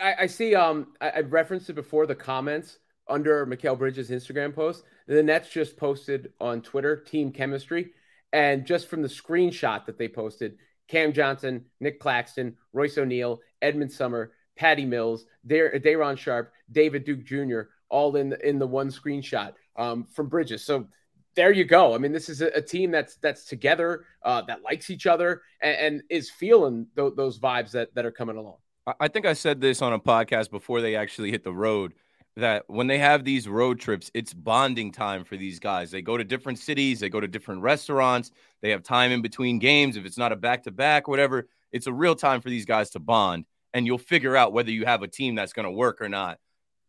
I, 0.00 0.14
I 0.20 0.26
see. 0.26 0.54
Um, 0.54 0.94
I, 1.00 1.10
I, 1.10 1.20
referenced 1.20 1.68
it 1.68 1.74
before 1.74 2.06
the 2.06 2.14
comments 2.14 2.78
under 3.08 3.44
Mikal 3.46 3.78
Bridges' 3.78 4.10
Instagram 4.10 4.54
post. 4.54 4.84
The 5.06 5.22
Nets 5.22 5.50
just 5.50 5.76
posted 5.76 6.32
on 6.40 6.62
Twitter 6.62 6.96
team 6.96 7.32
chemistry, 7.32 7.90
and 8.32 8.64
just 8.64 8.88
from 8.88 9.02
the 9.02 9.08
screenshot 9.08 9.84
that 9.84 9.98
they 9.98 10.08
posted, 10.08 10.56
Cam 10.88 11.12
Johnson, 11.12 11.66
Nick 11.80 12.00
Claxton, 12.00 12.56
Royce 12.72 12.96
O'Neale, 12.96 13.40
Edmond 13.64 13.90
Sumner, 13.90 14.32
Patty 14.56 14.84
Mills, 14.84 15.26
Day- 15.46 15.78
Day'Ron 15.78 16.16
Sharpe, 16.16 16.52
David 16.70 17.04
Duke 17.04 17.24
Jr. 17.24 17.62
all 17.88 18.14
in 18.16 18.30
the, 18.30 18.48
in 18.48 18.58
the 18.58 18.66
one 18.66 18.88
screenshot 18.88 19.54
um, 19.76 20.06
from 20.12 20.28
Bridges. 20.28 20.64
So 20.64 20.86
there 21.34 21.52
you 21.52 21.64
go. 21.64 21.94
I 21.94 21.98
mean, 21.98 22.12
this 22.12 22.28
is 22.28 22.42
a, 22.42 22.48
a 22.48 22.62
team 22.62 22.90
that's 22.90 23.16
that's 23.16 23.44
together, 23.44 24.04
uh, 24.22 24.42
that 24.42 24.62
likes 24.62 24.90
each 24.90 25.06
other, 25.06 25.42
and, 25.60 25.76
and 25.76 26.02
is 26.08 26.30
feeling 26.30 26.86
th- 26.96 27.14
those 27.16 27.40
vibes 27.40 27.72
that 27.72 27.94
that 27.94 28.06
are 28.06 28.12
coming 28.12 28.36
along. 28.36 28.58
I 29.00 29.08
think 29.08 29.24
I 29.26 29.32
said 29.32 29.60
this 29.60 29.80
on 29.80 29.94
a 29.94 29.98
podcast 29.98 30.50
before 30.50 30.82
they 30.82 30.94
actually 30.94 31.30
hit 31.30 31.42
the 31.42 31.52
road 31.52 31.94
that 32.36 32.64
when 32.66 32.86
they 32.86 32.98
have 32.98 33.24
these 33.24 33.48
road 33.48 33.80
trips, 33.80 34.10
it's 34.12 34.34
bonding 34.34 34.92
time 34.92 35.24
for 35.24 35.36
these 35.36 35.58
guys. 35.58 35.90
They 35.90 36.02
go 36.02 36.16
to 36.16 36.24
different 36.24 36.58
cities, 36.58 37.00
they 37.00 37.08
go 37.08 37.20
to 37.20 37.28
different 37.28 37.62
restaurants, 37.62 38.30
they 38.60 38.70
have 38.70 38.82
time 38.82 39.12
in 39.12 39.22
between 39.22 39.58
games. 39.58 39.96
If 39.96 40.04
it's 40.04 40.18
not 40.18 40.32
a 40.32 40.36
back 40.36 40.64
to 40.64 40.70
back, 40.70 41.08
whatever, 41.08 41.48
it's 41.72 41.86
a 41.86 41.92
real 41.92 42.14
time 42.14 42.40
for 42.40 42.50
these 42.50 42.66
guys 42.66 42.90
to 42.90 42.98
bond. 42.98 43.44
And 43.74 43.86
you'll 43.86 43.98
figure 43.98 44.36
out 44.36 44.54
whether 44.54 44.70
you 44.70 44.86
have 44.86 45.02
a 45.02 45.08
team 45.08 45.34
that's 45.34 45.52
going 45.52 45.66
to 45.66 45.70
work 45.70 46.00
or 46.00 46.08
not. 46.08 46.38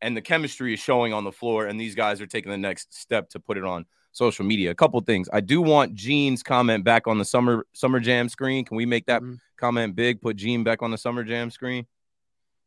And 0.02 0.16
the 0.16 0.22
chemistry 0.22 0.74
is 0.74 0.80
showing 0.80 1.12
on 1.12 1.24
the 1.24 1.32
floor, 1.32 1.66
and 1.66 1.80
these 1.80 1.96
guys 1.96 2.22
are 2.22 2.28
taking 2.28 2.52
the 2.52 2.58
next 2.58 2.94
step 2.94 3.30
to 3.32 3.40
put 3.40 3.58
it 3.58 3.66
on 3.66 3.86
social 4.16 4.46
media. 4.46 4.72
A 4.72 4.76
couple 4.76 5.00
things. 5.02 5.28
I 5.34 5.42
do 5.42 5.62
want 5.62 5.94
Gene's 5.94 6.42
comment 6.42 6.84
back 6.84 7.06
on 7.08 7.18
the 7.18 7.26
summer 7.26 7.66
summer 7.74 8.00
jam 8.00 8.30
screen. 8.30 8.66
Can 8.66 8.78
we 8.78 8.86
make 8.86 9.06
that 9.08 9.22
mm-hmm. 9.22 9.36
comment 9.58 9.96
big? 9.96 10.22
Put 10.22 10.38
Gene 10.38 10.64
back 10.64 10.82
on 10.82 10.90
the 10.90 10.98
summer 10.98 11.24
jam 11.24 11.52
screen. 11.52 11.86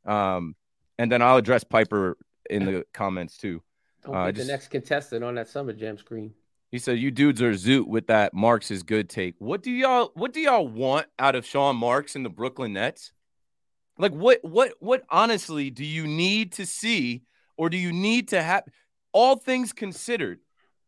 Um, 0.04 0.54
and 0.98 1.10
then 1.10 1.22
I'll 1.22 1.36
address 1.36 1.64
Piper 1.64 2.16
in 2.50 2.64
the 2.64 2.84
comments 2.92 3.36
too. 3.36 3.62
Don't 4.04 4.14
uh, 4.14 4.32
just, 4.32 4.46
the 4.46 4.52
next 4.52 4.68
contestant 4.68 5.24
on 5.24 5.34
that 5.36 5.48
summer 5.48 5.72
jam 5.72 5.98
screen. 5.98 6.34
He 6.70 6.78
said, 6.78 6.98
"You 6.98 7.10
dudes 7.10 7.40
are 7.40 7.52
zoot 7.52 7.86
with 7.86 8.08
that 8.08 8.34
Marks 8.34 8.70
is 8.70 8.82
good 8.82 9.08
take. 9.08 9.34
What 9.38 9.62
do 9.62 9.70
y'all 9.70 10.12
What 10.14 10.32
do 10.32 10.40
y'all 10.40 10.68
want 10.68 11.06
out 11.18 11.34
of 11.34 11.46
Sean 11.46 11.76
Marks 11.76 12.14
and 12.14 12.24
the 12.24 12.30
Brooklyn 12.30 12.74
Nets? 12.74 13.12
Like, 13.98 14.12
what 14.12 14.38
what 14.42 14.72
what 14.80 15.02
honestly 15.10 15.70
do 15.70 15.84
you 15.84 16.06
need 16.06 16.52
to 16.52 16.66
see, 16.66 17.22
or 17.56 17.68
do 17.68 17.76
you 17.76 17.92
need 17.92 18.28
to 18.28 18.42
have? 18.42 18.64
All 19.12 19.36
things 19.36 19.72
considered, 19.72 20.38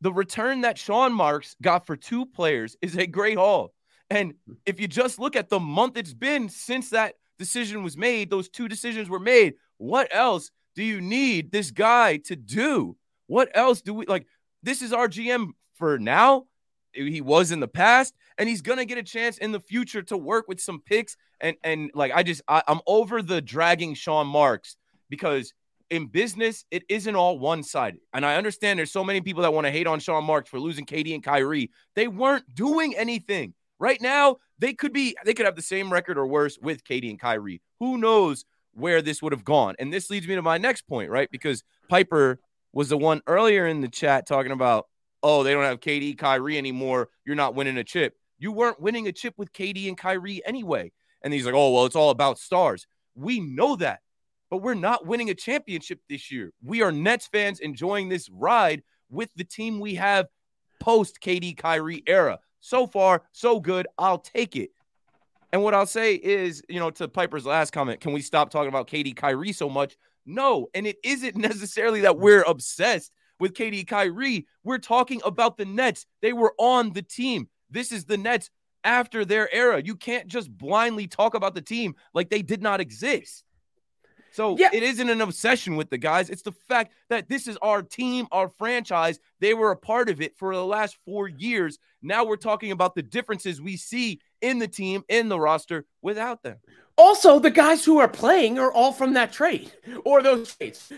the 0.01 0.13
return 0.13 0.61
that 0.61 0.79
Sean 0.79 1.13
Marks 1.13 1.57
got 1.61 1.87
for 1.87 1.97
two 1.97 2.27
players 2.27 2.77
is 2.81 2.97
a 2.97 3.07
great 3.07 3.39
haul. 3.39 3.73
And 4.09 4.35
if 4.67 4.81
you 4.81 4.89
just 4.89 5.19
look 5.19 5.37
at 5.37 5.49
the 5.49 5.61
month 5.61 5.97
it's 5.97 6.15
been 6.15 6.49
since 6.49 6.91
that 6.91 7.15
decision 7.39 7.83
was 7.83 7.97
made, 7.97 8.31
those 8.31 8.49
two 8.49 8.69
decisions 8.69 9.09
were 9.09 9.21
made. 9.21 9.55
What 9.79 10.09
else 10.11 10.51
do 10.75 10.85
you 10.85 11.01
need 11.01 11.51
this 11.51 11.71
guy 11.71 12.19
to 12.19 12.37
do? 12.37 12.97
What 13.27 13.51
else 13.55 13.81
do 13.81 13.95
we 13.95 14.07
like? 14.07 14.27
This 14.63 14.83
is 14.83 14.93
our 14.93 15.09
GM 15.09 15.51
for 15.75 15.99
now. 15.99 16.45
He 16.93 17.21
was 17.21 17.53
in 17.53 17.61
the 17.61 17.69
past, 17.69 18.15
and 18.37 18.49
he's 18.49 18.63
gonna 18.63 18.85
get 18.85 18.99
a 18.99 19.03
chance 19.03 19.39
in 19.39 19.53
the 19.53 19.61
future 19.61 20.03
to 20.03 20.17
work 20.17 20.49
with 20.49 20.61
some 20.61 20.81
picks. 20.81 21.17
And 21.41 21.57
and 21.63 21.91
like 21.95 22.13
I 22.15 22.23
just 22.23 22.43
I, 22.49 22.63
I'm 22.67 22.81
over 22.87 23.23
the 23.23 23.41
dragging 23.41 23.95
Sean 23.95 24.27
Marks 24.27 24.77
because 25.09 25.53
in 25.91 26.07
business, 26.07 26.65
it 26.71 26.85
isn't 26.89 27.17
all 27.17 27.39
one 27.39 27.63
sided. 27.63 28.01
And 28.15 28.25
I 28.25 28.37
understand 28.37 28.79
there's 28.79 28.93
so 28.93 29.05
many 29.05 29.21
people 29.21 29.43
that 29.43 29.53
want 29.53 29.67
to 29.67 29.71
hate 29.73 29.87
on 29.87 29.99
Sean 29.99 30.25
Marks 30.25 30.49
for 30.49 30.61
losing 30.61 30.87
KD 30.87 31.15
and 31.15 31.23
Kyrie. 31.23 31.71
They 31.97 32.09
weren't 32.09 32.55
doing 32.55 32.97
anything. 32.97 33.55
Right 33.79 34.01
now, 34.01 34.37
they 34.59 34.73
could 34.73 34.93
be, 34.93 35.17
they 35.25 35.35
could 35.35 35.47
have 35.47 35.57
the 35.57 35.63
same 35.63 35.93
record 35.93 36.17
or 36.17 36.27
worse 36.27 36.59
with 36.61 36.85
KD 36.85 37.11
and 37.11 37.19
Kyrie. 37.19 37.61
Who 37.81 37.99
knows 37.99 38.45
where 38.73 39.03
this 39.03 39.21
would 39.23 39.33
have 39.33 39.45
gone? 39.45 39.75
And 39.79 39.93
this 39.93 40.11
leads 40.11 40.29
me 40.29 40.37
to 40.37 40.43
my 40.43 40.59
next 40.59 40.83
point, 40.83 41.11
right? 41.11 41.31
Because 41.31 41.65
Piper 41.89 42.39
was 42.73 42.91
the 42.91 42.99
one 42.99 43.23
earlier 43.27 43.67
in 43.67 43.81
the 43.81 43.89
chat 43.89 44.27
talking 44.27 44.53
about, 44.53 44.87
oh, 45.23 45.43
they 45.43 45.53
don't 45.53 45.65
have 45.65 45.81
KD, 45.81 46.17
Kyrie 46.17 46.59
anymore. 46.59 47.09
You're 47.25 47.37
not 47.37 47.55
winning 47.55 47.79
a 47.79 47.85
chip. 47.85 48.15
You 48.39 48.53
weren't 48.53 48.81
winning 48.81 49.09
a 49.09 49.13
chip 49.13 49.35
with 49.37 49.53
KD 49.53 49.89
and 49.89 49.99
Kyrie 49.99 50.43
anyway. 50.47 50.93
And 51.23 51.33
he's 51.33 51.45
like, 51.45 51.55
oh, 51.55 51.73
well, 51.73 51.87
it's 51.87 51.97
all 51.97 52.11
about 52.11 52.39
stars. 52.39 52.87
We 53.15 53.41
know 53.41 53.77
that 53.77 54.01
but 54.51 54.59
we're 54.59 54.75
not 54.75 55.07
winning 55.07 55.31
a 55.31 55.35
championship 55.35 56.01
this 56.09 56.31
year. 56.31 56.53
We 56.63 56.83
are 56.83 56.91
Nets 56.91 57.29
fans 57.29 57.61
enjoying 57.61 58.09
this 58.09 58.29
ride 58.29 58.83
with 59.09 59.31
the 59.37 59.45
team 59.45 59.79
we 59.79 59.95
have 59.95 60.27
post 60.81 61.21
KD 61.21 61.57
Kyrie 61.57 62.03
era. 62.07 62.41
So 62.59 62.87
far, 62.87 63.23
so 63.33 63.61
good. 63.61 63.87
I'll 63.97 64.19
take 64.19 64.57
it. 64.57 64.71
And 65.53 65.63
what 65.63 65.75
I'll 65.75 65.87
say 65.87 66.15
is, 66.15 66.63
you 66.69 66.79
know, 66.79 66.91
to 66.91 67.09
Piper's 67.09 67.47
last 67.47 67.73
comment, 67.73 68.01
can 68.01 68.13
we 68.13 68.21
stop 68.21 68.51
talking 68.51 68.69
about 68.69 68.89
KD 68.89 69.17
Kyrie 69.17 69.53
so 69.53 69.69
much? 69.69 69.97
No. 70.27 70.69
And 70.75 70.87
it 70.87 70.97
isn't 71.03 71.37
necessarily 71.37 72.01
that 72.03 72.19
we're 72.19 72.43
obsessed 72.43 73.13
with 73.39 73.55
KD 73.55 73.87
Kyrie. 73.87 74.47
We're 74.65 74.79
talking 74.79 75.23
about 75.25 75.57
the 75.57 75.65
Nets. 75.65 76.07
They 76.23 76.33
were 76.33 76.55
on 76.59 76.93
the 76.93 77.03
team. 77.03 77.49
This 77.71 77.93
is 77.93 78.05
the 78.05 78.19
Nets 78.19 78.51
after 78.85 79.25
their 79.25 79.53
era. 79.53 79.83
You 79.83 79.97
can't 79.97 80.27
just 80.27 80.57
blindly 80.57 81.07
talk 81.07 81.35
about 81.35 81.55
the 81.55 81.63
team 81.63 81.95
like 82.15 82.31
they 82.31 82.43
did 82.43 82.63
not 82.63 82.81
exist. 82.81 83.45
So 84.33 84.57
yeah. 84.57 84.71
it 84.73 84.83
isn't 84.83 85.11
an 85.11 85.21
obsession 85.21 85.77
with 85.77 85.91
the 85.91 85.99
guys. 85.99 86.31
It's 86.31 86.43
the 86.43 86.53
fact 86.53 86.93
that 87.09 87.29
this 87.29 87.49
is 87.49 87.57
our 87.63 87.83
team, 87.83 88.29
our 88.31 88.49
franchise. 88.49 89.19
They 89.41 89.55
were 89.55 89.73
a 89.73 89.77
part 89.77 90.09
of 90.09 90.21
it 90.21 90.37
for 90.37 90.55
the 90.55 90.65
last 90.65 90.97
four 91.05 91.29
years. 91.29 91.79
Now 92.03 92.25
we're 92.25 92.37
talking 92.37 92.71
about 92.71 92.95
the 92.95 93.03
differences 93.03 93.61
we 93.61 93.77
see 93.77 94.21
in 94.41 94.59
the 94.59 94.69
team, 94.69 95.05
in 95.09 95.29
the 95.29 95.39
roster 95.39 95.85
without 96.01 96.43
them. 96.43 96.59
Also, 96.97 97.39
the 97.39 97.51
guys 97.51 97.85
who 97.85 97.99
are 97.99 98.09
playing 98.09 98.59
are 98.59 98.73
all 98.73 98.93
from 98.93 99.15
that 99.15 99.33
trade 99.33 99.73
or 100.05 100.23
those 100.23 100.55
trades. 100.55 100.93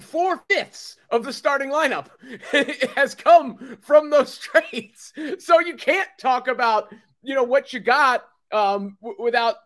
Four 0.00 0.42
fifths 0.48 0.96
of 1.10 1.24
the 1.24 1.32
starting 1.32 1.70
lineup 1.70 2.06
has 2.96 3.14
come 3.14 3.78
from 3.82 4.08
those 4.10 4.38
trades. 4.38 5.12
So 5.38 5.60
you 5.60 5.76
can't 5.76 6.08
talk 6.18 6.48
about, 6.48 6.94
you 7.24 7.34
know, 7.34 7.42
what 7.42 7.72
you 7.72 7.80
got 7.80 8.24
um, 8.52 8.96
w- 9.02 9.22
without 9.22 9.56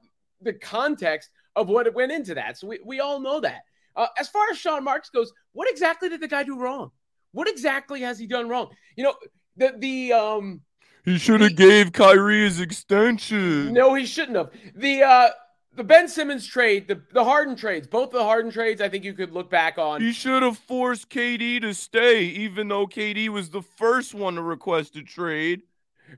the 0.41 0.53
context 0.53 1.31
of 1.57 1.69
what 1.69 1.93
went 1.95 2.13
into 2.13 2.35
that. 2.35 2.59
So 2.59 2.69
we, 2.69 2.79
we 2.85 3.01
all 3.01 3.21
know 3.21 3.41
that. 3.41 3.63
Uh, 3.97 4.07
as 4.17 4.29
far 4.29 4.45
as 4.51 4.59
Sean 4.59 4.85
Marks 4.85 5.11
goes, 5.11 5.33
what 5.53 5.69
exactly 5.71 6.09
did 6.09 6.21
the 6.21 6.29
guy 6.29 6.45
do 6.45 6.59
wrong? 6.59 6.91
What 7.33 7.49
exactly 7.49 8.01
has 8.03 8.19
he 8.19 8.27
done 8.27 8.49
wrong? 8.49 8.69
You 8.97 9.05
know, 9.05 9.15
the 9.57 9.75
the 9.77 10.13
um 10.13 10.63
he 11.05 11.19
should 11.19 11.41
have 11.41 11.57
gave 11.57 11.93
Kyrie 11.93 12.43
his 12.43 12.61
extension. 12.61 13.73
No, 13.73 13.95
he 13.95 14.07
shouldn't 14.07 14.37
have. 14.37 14.51
The 14.75 15.03
uh 15.03 15.29
the 15.75 15.85
Ben 15.85 16.09
Simmons 16.09 16.47
trade, 16.47 16.89
the, 16.89 17.01
the 17.13 17.25
Harden 17.25 17.55
trades, 17.55 17.87
both 17.87 18.11
the 18.11 18.23
Harden 18.23 18.51
trades, 18.51 18.81
I 18.81 18.89
think 18.89 19.05
you 19.05 19.15
could 19.15 19.33
look 19.33 19.49
back 19.49 19.79
on. 19.79 20.01
He 20.01 20.13
should 20.13 20.43
have 20.43 20.59
forced 20.59 21.09
KD 21.09 21.61
to 21.61 21.73
stay, 21.73 22.25
even 22.25 22.69
though 22.69 22.87
KD 22.87 23.29
was 23.29 23.51
the 23.51 23.63
first 23.63 24.13
one 24.13 24.35
to 24.35 24.43
request 24.43 24.97
a 24.97 25.03
trade. 25.03 25.63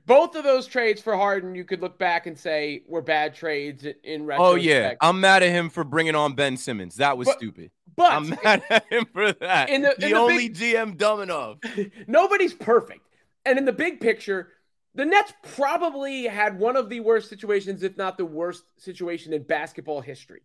Both 0.05 0.35
of 0.35 0.43
those 0.43 0.67
trades 0.67 1.01
for 1.01 1.15
Harden, 1.15 1.55
you 1.55 1.63
could 1.63 1.81
look 1.81 1.97
back 1.97 2.27
and 2.27 2.37
say 2.37 2.83
were 2.87 3.01
bad 3.01 3.33
trades 3.33 3.85
in 4.03 4.25
retrospect. 4.25 4.53
Oh 4.53 4.55
yeah, 4.55 4.93
I'm 5.01 5.19
mad 5.19 5.43
at 5.43 5.49
him 5.49 5.69
for 5.69 5.83
bringing 5.83 6.15
on 6.15 6.33
Ben 6.33 6.57
Simmons. 6.57 6.95
That 6.95 7.17
was 7.17 7.27
but, 7.27 7.37
stupid. 7.37 7.71
But 7.95 8.11
I'm 8.11 8.29
mad 8.29 8.63
at 8.69 8.85
him 8.91 9.05
for 9.13 9.31
that. 9.33 9.69
In 9.69 9.81
the, 9.81 9.93
in 9.95 10.11
the 10.11 10.17
only 10.17 10.49
big, 10.49 10.57
GM 10.57 10.97
dumb 10.97 11.21
enough. 11.21 11.57
nobody's 12.07 12.53
perfect. 12.53 13.01
And 13.45 13.57
in 13.57 13.65
the 13.65 13.73
big 13.73 13.99
picture, 13.99 14.49
the 14.93 15.05
Nets 15.05 15.33
probably 15.55 16.23
had 16.23 16.59
one 16.59 16.75
of 16.75 16.89
the 16.89 16.99
worst 16.99 17.29
situations, 17.29 17.83
if 17.83 17.97
not 17.97 18.17
the 18.17 18.25
worst 18.25 18.63
situation 18.77 19.33
in 19.33 19.43
basketball 19.43 20.01
history, 20.01 20.41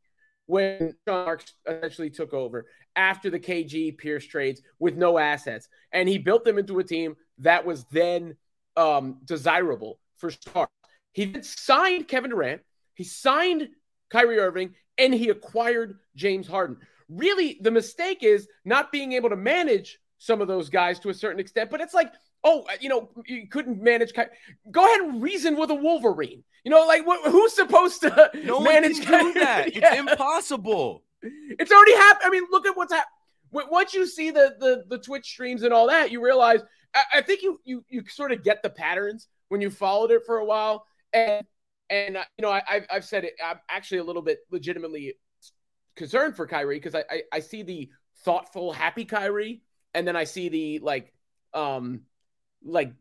when 0.46 0.94
Sean 1.06 1.24
Marks 1.24 1.52
essentially 1.66 2.10
took 2.10 2.32
over 2.32 2.66
after 2.94 3.28
the 3.28 3.40
KG 3.40 3.96
Pierce 3.96 4.24
trades 4.24 4.62
with 4.78 4.96
no 4.96 5.18
assets. 5.18 5.68
And 5.92 6.08
he 6.08 6.18
built 6.18 6.44
them 6.44 6.58
into 6.58 6.78
a 6.78 6.84
team 6.84 7.16
that 7.38 7.66
was 7.66 7.84
then 7.90 8.36
um, 8.76 9.18
desirable 9.24 9.98
for 10.16 10.30
stars. 10.30 10.68
He 11.12 11.26
then 11.26 11.42
signed 11.42 12.08
Kevin 12.08 12.30
Durant, 12.30 12.62
he 12.94 13.04
signed 13.04 13.68
Kyrie 14.10 14.38
Irving, 14.38 14.74
and 14.98 15.14
he 15.14 15.28
acquired 15.30 15.98
James 16.14 16.46
Harden. 16.46 16.78
Really, 17.08 17.58
the 17.60 17.70
mistake 17.70 18.22
is 18.22 18.48
not 18.64 18.92
being 18.92 19.12
able 19.12 19.30
to 19.30 19.36
manage 19.36 19.98
some 20.18 20.40
of 20.40 20.48
those 20.48 20.70
guys 20.70 20.98
to 21.00 21.10
a 21.10 21.14
certain 21.14 21.40
extent, 21.40 21.70
but 21.70 21.80
it's 21.80 21.94
like 21.94 22.12
oh, 22.46 22.64
you 22.80 22.88
know, 22.88 23.10
you 23.26 23.48
couldn't 23.48 23.82
manage. 23.82 24.12
Go 24.70 24.84
ahead 24.86 25.00
and 25.00 25.22
reason 25.22 25.56
with 25.56 25.70
a 25.70 25.74
Wolverine. 25.74 26.44
You 26.64 26.70
know, 26.70 26.86
like 26.86 27.04
wh- 27.06 27.28
who's 27.28 27.52
supposed 27.52 28.00
to 28.02 28.30
no 28.44 28.60
manage 28.60 28.96
do 28.96 29.34
that? 29.34 29.66
yeah. 29.74 29.94
It's 29.94 30.10
impossible. 30.10 31.02
It's 31.22 31.72
already 31.72 31.94
happened. 31.94 32.24
I 32.24 32.30
mean, 32.30 32.44
look 32.50 32.66
at 32.66 32.76
what's 32.76 32.92
happened. 32.92 33.10
Once 33.50 33.94
you 33.94 34.06
see 34.06 34.30
the, 34.30 34.56
the 34.58 34.84
the 34.88 34.98
Twitch 34.98 35.26
streams 35.26 35.62
and 35.62 35.74
all 35.74 35.88
that, 35.88 36.10
you 36.10 36.24
realize. 36.24 36.60
I, 36.96 37.18
I 37.18 37.20
think 37.22 37.42
you 37.42 37.60
you 37.64 37.84
you 37.88 38.02
sort 38.08 38.32
of 38.32 38.42
get 38.42 38.62
the 38.62 38.70
patterns 38.70 39.28
when 39.48 39.60
you 39.60 39.70
followed 39.70 40.10
it 40.10 40.22
for 40.24 40.38
a 40.38 40.44
while, 40.44 40.86
and 41.12 41.44
and 41.90 42.16
uh, 42.16 42.24
you 42.38 42.42
know, 42.42 42.50
I, 42.50 42.84
I've 42.90 43.04
said 43.04 43.24
it. 43.24 43.34
I'm 43.44 43.60
actually 43.68 43.98
a 43.98 44.04
little 44.04 44.22
bit 44.22 44.40
legitimately 44.50 45.14
concerned 45.94 46.36
for 46.36 46.46
Kyrie 46.46 46.78
because 46.78 46.94
I, 46.94 47.04
I 47.10 47.22
I 47.34 47.40
see 47.40 47.62
the 47.62 47.90
thoughtful, 48.24 48.72
happy 48.72 49.04
Kyrie, 49.04 49.62
and 49.94 50.08
then 50.08 50.16
I 50.16 50.24
see 50.24 50.48
the 50.48 50.78
like 50.80 51.12
um 51.54 52.02
like 52.64 52.92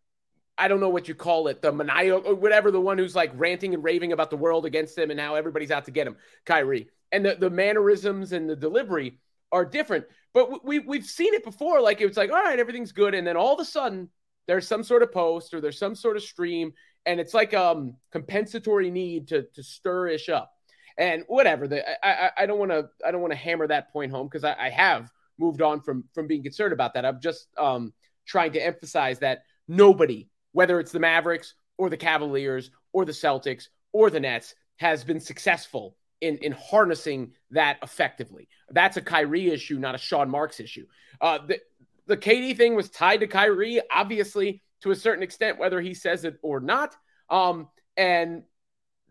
I 0.57 0.67
don't 0.67 0.79
know 0.79 0.89
what 0.89 1.07
you 1.07 1.15
call 1.15 1.47
it, 1.47 1.61
the 1.61 1.71
maniacal 1.71 2.31
or 2.31 2.35
whatever, 2.35 2.71
the 2.71 2.81
one 2.81 2.97
who's 2.97 3.15
like 3.15 3.31
ranting 3.35 3.73
and 3.73 3.83
raving 3.83 4.13
about 4.13 4.29
the 4.29 4.37
world 4.37 4.65
against 4.65 4.97
him 4.97 5.11
and 5.11 5.19
how 5.19 5.35
everybody's 5.35 5.71
out 5.71 5.85
to 5.85 5.91
get 5.91 6.07
him, 6.07 6.15
Kyrie. 6.45 6.87
And 7.11 7.25
the, 7.25 7.35
the 7.35 7.49
mannerisms 7.49 8.31
and 8.31 8.49
the 8.49 8.55
delivery 8.55 9.19
are 9.55 9.65
different. 9.65 10.05
But 10.33 10.65
we, 10.65 10.79
we've 10.79 11.05
seen 11.05 11.33
it 11.33 11.45
before. 11.45 11.79
Like 11.79 12.01
it's 12.01 12.17
like, 12.17 12.29
all 12.29 12.43
right, 12.43 12.59
everything's 12.59 12.91
good. 12.91 13.15
And 13.15 13.25
then 13.25 13.37
all 13.37 13.53
of 13.53 13.59
a 13.61 13.65
sudden, 13.65 14.09
there's 14.47 14.67
some 14.67 14.83
sort 14.83 15.01
of 15.01 15.13
post 15.13 15.53
or 15.53 15.61
there's 15.61 15.79
some 15.79 15.95
sort 15.95 16.17
of 16.17 16.23
stream. 16.23 16.73
And 17.05 17.21
it's 17.21 17.33
like 17.33 17.53
um 17.53 17.95
compensatory 18.11 18.91
need 18.91 19.29
to, 19.29 19.43
to 19.55 19.63
stir 19.63 20.07
ish 20.09 20.27
up. 20.27 20.51
And 20.97 21.23
whatever. 21.27 21.67
The, 21.67 21.87
I, 22.05 22.27
I, 22.27 22.31
I 22.39 22.45
don't 22.45 22.59
want 22.59 22.71
to 22.71 22.89
I 23.05 23.11
don't 23.11 23.21
want 23.21 23.31
to 23.31 23.39
hammer 23.39 23.65
that 23.67 23.93
point 23.93 24.11
home 24.11 24.27
because 24.27 24.43
I, 24.43 24.55
I 24.59 24.69
have 24.69 25.09
moved 25.39 25.61
on 25.61 25.81
from 25.81 26.03
from 26.13 26.27
being 26.27 26.43
concerned 26.43 26.73
about 26.73 26.93
that. 26.95 27.05
I'm 27.05 27.21
just 27.21 27.47
um 27.57 27.93
trying 28.27 28.51
to 28.53 28.65
emphasize 28.65 29.19
that 29.19 29.43
nobody, 29.69 30.27
whether 30.51 30.81
it's 30.81 30.91
the 30.91 30.99
Mavericks 30.99 31.53
or 31.77 31.89
the 31.89 31.97
Cavaliers 31.97 32.71
or 32.91 33.05
the 33.05 33.13
Celtics 33.13 33.69
or 33.93 34.09
the 34.09 34.19
Nets, 34.19 34.53
has 34.77 35.05
been 35.05 35.21
successful 35.21 35.95
in, 36.25 36.37
in 36.37 36.51
harnessing 36.51 37.31
that 37.51 37.77
effectively. 37.83 38.47
That's 38.69 38.97
a 38.97 39.01
Kyrie 39.01 39.49
issue, 39.49 39.77
not 39.79 39.95
a 39.95 39.99
Sean 39.99 40.29
Marks 40.29 40.59
issue. 40.59 40.85
Uh, 41.21 41.39
the, 41.45 41.59
the 42.07 42.17
KD 42.17 42.57
thing 42.57 42.75
was 42.75 42.89
tied 42.89 43.21
to 43.21 43.27
Kyrie, 43.27 43.81
obviously, 43.91 44.61
to 44.81 44.91
a 44.91 44.95
certain 44.95 45.23
extent, 45.23 45.59
whether 45.59 45.81
he 45.81 45.93
says 45.93 46.25
it 46.25 46.37
or 46.41 46.59
not. 46.59 46.95
Um, 47.29 47.69
and 47.97 48.43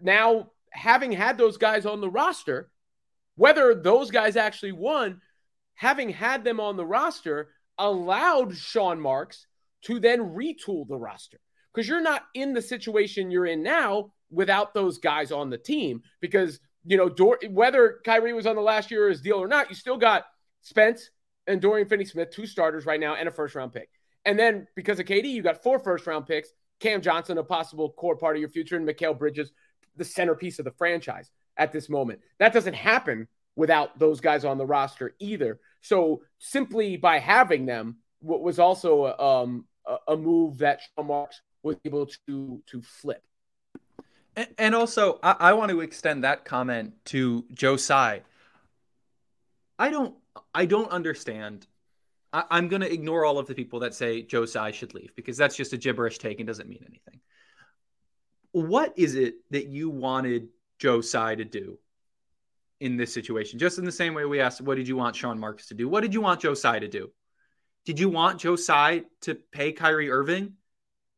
now, 0.00 0.50
having 0.70 1.12
had 1.12 1.38
those 1.38 1.56
guys 1.56 1.86
on 1.86 2.00
the 2.00 2.10
roster, 2.10 2.70
whether 3.36 3.74
those 3.74 4.10
guys 4.10 4.36
actually 4.36 4.72
won, 4.72 5.20
having 5.74 6.10
had 6.10 6.44
them 6.44 6.60
on 6.60 6.76
the 6.76 6.86
roster 6.86 7.48
allowed 7.78 8.56
Sean 8.56 9.00
Marks 9.00 9.46
to 9.82 9.98
then 9.98 10.20
retool 10.20 10.86
the 10.86 10.96
roster 10.96 11.38
because 11.72 11.88
you're 11.88 12.00
not 12.00 12.22
in 12.34 12.52
the 12.52 12.62
situation 12.62 13.30
you're 13.30 13.46
in 13.46 13.62
now 13.62 14.12
without 14.30 14.74
those 14.74 14.98
guys 14.98 15.32
on 15.32 15.50
the 15.50 15.58
team. 15.58 16.02
Because, 16.20 16.60
you 16.85 16.97
know, 16.97 17.09
Dor- 17.09 17.41
whether 17.51 18.01
Kyrie 18.05 18.32
was 18.32 18.47
on 18.47 18.57
the 18.57 18.62
last 18.62 18.91
year 18.91 19.07
of 19.07 19.12
his 19.12 19.20
deal 19.20 19.37
or 19.37 19.49
not, 19.49 19.68
you 19.70 19.74
still 19.74 19.97
got 19.97 20.24
Spence 20.62 21.11
and 21.47 21.61
Dorian 21.61 21.89
Finney 21.89 22.05
Smith, 22.05 22.30
two 22.30 22.47
starters 22.47 22.87
right 22.87 23.01
now, 23.01 23.14
and 23.14 23.28
a 23.28 23.32
first 23.32 23.55
round 23.55 23.72
pick. 23.72 23.89
And 24.24 24.39
then 24.39 24.66
because 24.74 24.99
of 24.99 25.07
KD, 25.07 25.30
you 25.30 25.43
got 25.43 25.62
four 25.62 25.78
first 25.78 26.07
round 26.07 26.26
picks, 26.26 26.49
Cam 26.80 27.03
Johnson, 27.03 27.39
a 27.39 27.45
possible 27.45 27.91
core 27.91 28.16
part 28.16 28.37
of 28.37 28.41
your 28.41 28.49
future, 28.49 28.76
and 28.76 28.89
Mikal 28.89 29.18
Bridges, 29.18 29.53
the 29.97 30.05
centerpiece 30.05 30.59
of 30.59 30.64
the 30.64 30.72
franchise 30.72 31.30
at 31.57 31.72
this 31.72 31.89
moment. 31.89 32.20
That 32.39 32.53
doesn't 32.53 32.74
happen 32.74 33.28
without 33.57 33.99
those 33.99 34.20
guys 34.20 34.45
on 34.45 34.59
the 34.59 34.66
roster 34.66 35.14
either. 35.18 35.61
So 35.80 36.22
simply 36.39 36.97
by 36.97 37.18
having 37.18 37.66
them, 37.66 37.99
was 38.20 38.59
also 38.59 39.14
um, 39.18 39.66
a, 40.09 40.16
move 40.16 40.59
that 40.59 40.80
Sean 40.80 41.09
Marks 41.09 41.43
was 41.62 41.76
able 41.85 42.07
to 42.26 42.62
to 42.66 42.82
flip. 42.82 43.22
And, 44.59 44.74
also, 44.74 45.18
I, 45.22 45.37
I, 45.39 45.53
want 45.53 45.70
to 45.70 45.80
extend 45.80 46.24
that 46.24 46.45
comment 46.45 46.95
to 47.07 47.45
Joe 47.53 47.76
Tsai. 47.76 48.22
I 49.78 49.91
don't, 49.91 50.14
I 50.53 50.66
don't 50.66 50.91
understand. 50.91 51.66
I, 52.32 52.45
I'm 52.51 52.68
going 52.68 52.82
to 52.82 52.93
ignore 52.93 53.24
all 53.24 53.39
of 53.39 53.47
the 53.47 53.55
people 53.55 53.80
that 53.80 53.95
say 53.95 54.22
Joe 54.22 54.45
Tsai 54.45 54.72
should 54.72 54.95
leave 54.95 55.14
because 55.14 55.37
that's 55.37 55.57
just 55.57 55.72
a 55.72 55.76
gibberish 55.76 56.18
take 56.18 56.41
and 56.41 56.47
doesn't 56.47 56.68
mean 56.68 56.85
anything. 56.89 57.20
What 58.53 58.95
is 58.97 59.14
it 59.14 59.35
that 59.51 59.66
you 59.66 59.91
wanted 59.91 60.49
Joe 60.78 61.01
Tsai 61.01 61.37
to 61.37 61.45
do 61.45 61.78
in 62.80 62.97
this 62.97 63.14
situation? 63.14 63.59
Just 63.59 63.78
in 63.78 63.85
the 63.85 63.93
same 63.93 64.14
way 64.14 64.24
we 64.24 64.41
asked, 64.41 64.61
what 64.61 64.76
did 64.76 64.89
you 64.89 64.97
want 64.97 65.16
Sean 65.16 65.39
Marks 65.39 65.68
to 65.68 65.74
do? 65.74 65.89
What 65.89 66.01
did 66.01 66.12
you 66.12 66.20
want 66.20 66.41
Joe 66.41 66.55
Tsai 66.55 66.80
to 66.80 66.89
do? 66.89 67.11
Did 67.85 68.01
you 68.01 68.09
want 68.09 68.41
Joe 68.41 68.57
Tsai 68.57 69.05
to 69.22 69.35
pay 69.35 69.72
Kyrie 69.72 70.11
Irving? 70.11 70.55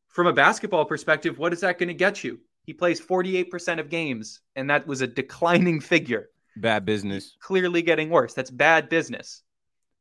From 0.09 0.27
a 0.27 0.33
basketball 0.33 0.85
perspective, 0.85 1.37
what 1.37 1.53
is 1.53 1.61
that 1.61 1.77
going 1.77 1.89
to 1.89 1.93
get 1.93 2.23
you? 2.23 2.39
He 2.67 2.73
plays 2.73 2.99
48% 2.99 3.79
of 3.79 3.89
games, 3.89 4.41
and 4.57 4.69
that 4.69 4.85
was 4.85 4.99
a 4.99 5.07
declining 5.07 5.79
figure. 5.79 6.29
Bad 6.57 6.83
business. 6.85 7.37
Clearly 7.39 7.81
getting 7.81 8.09
worse. 8.09 8.33
That's 8.33 8.51
bad 8.51 8.89
business. 8.89 9.41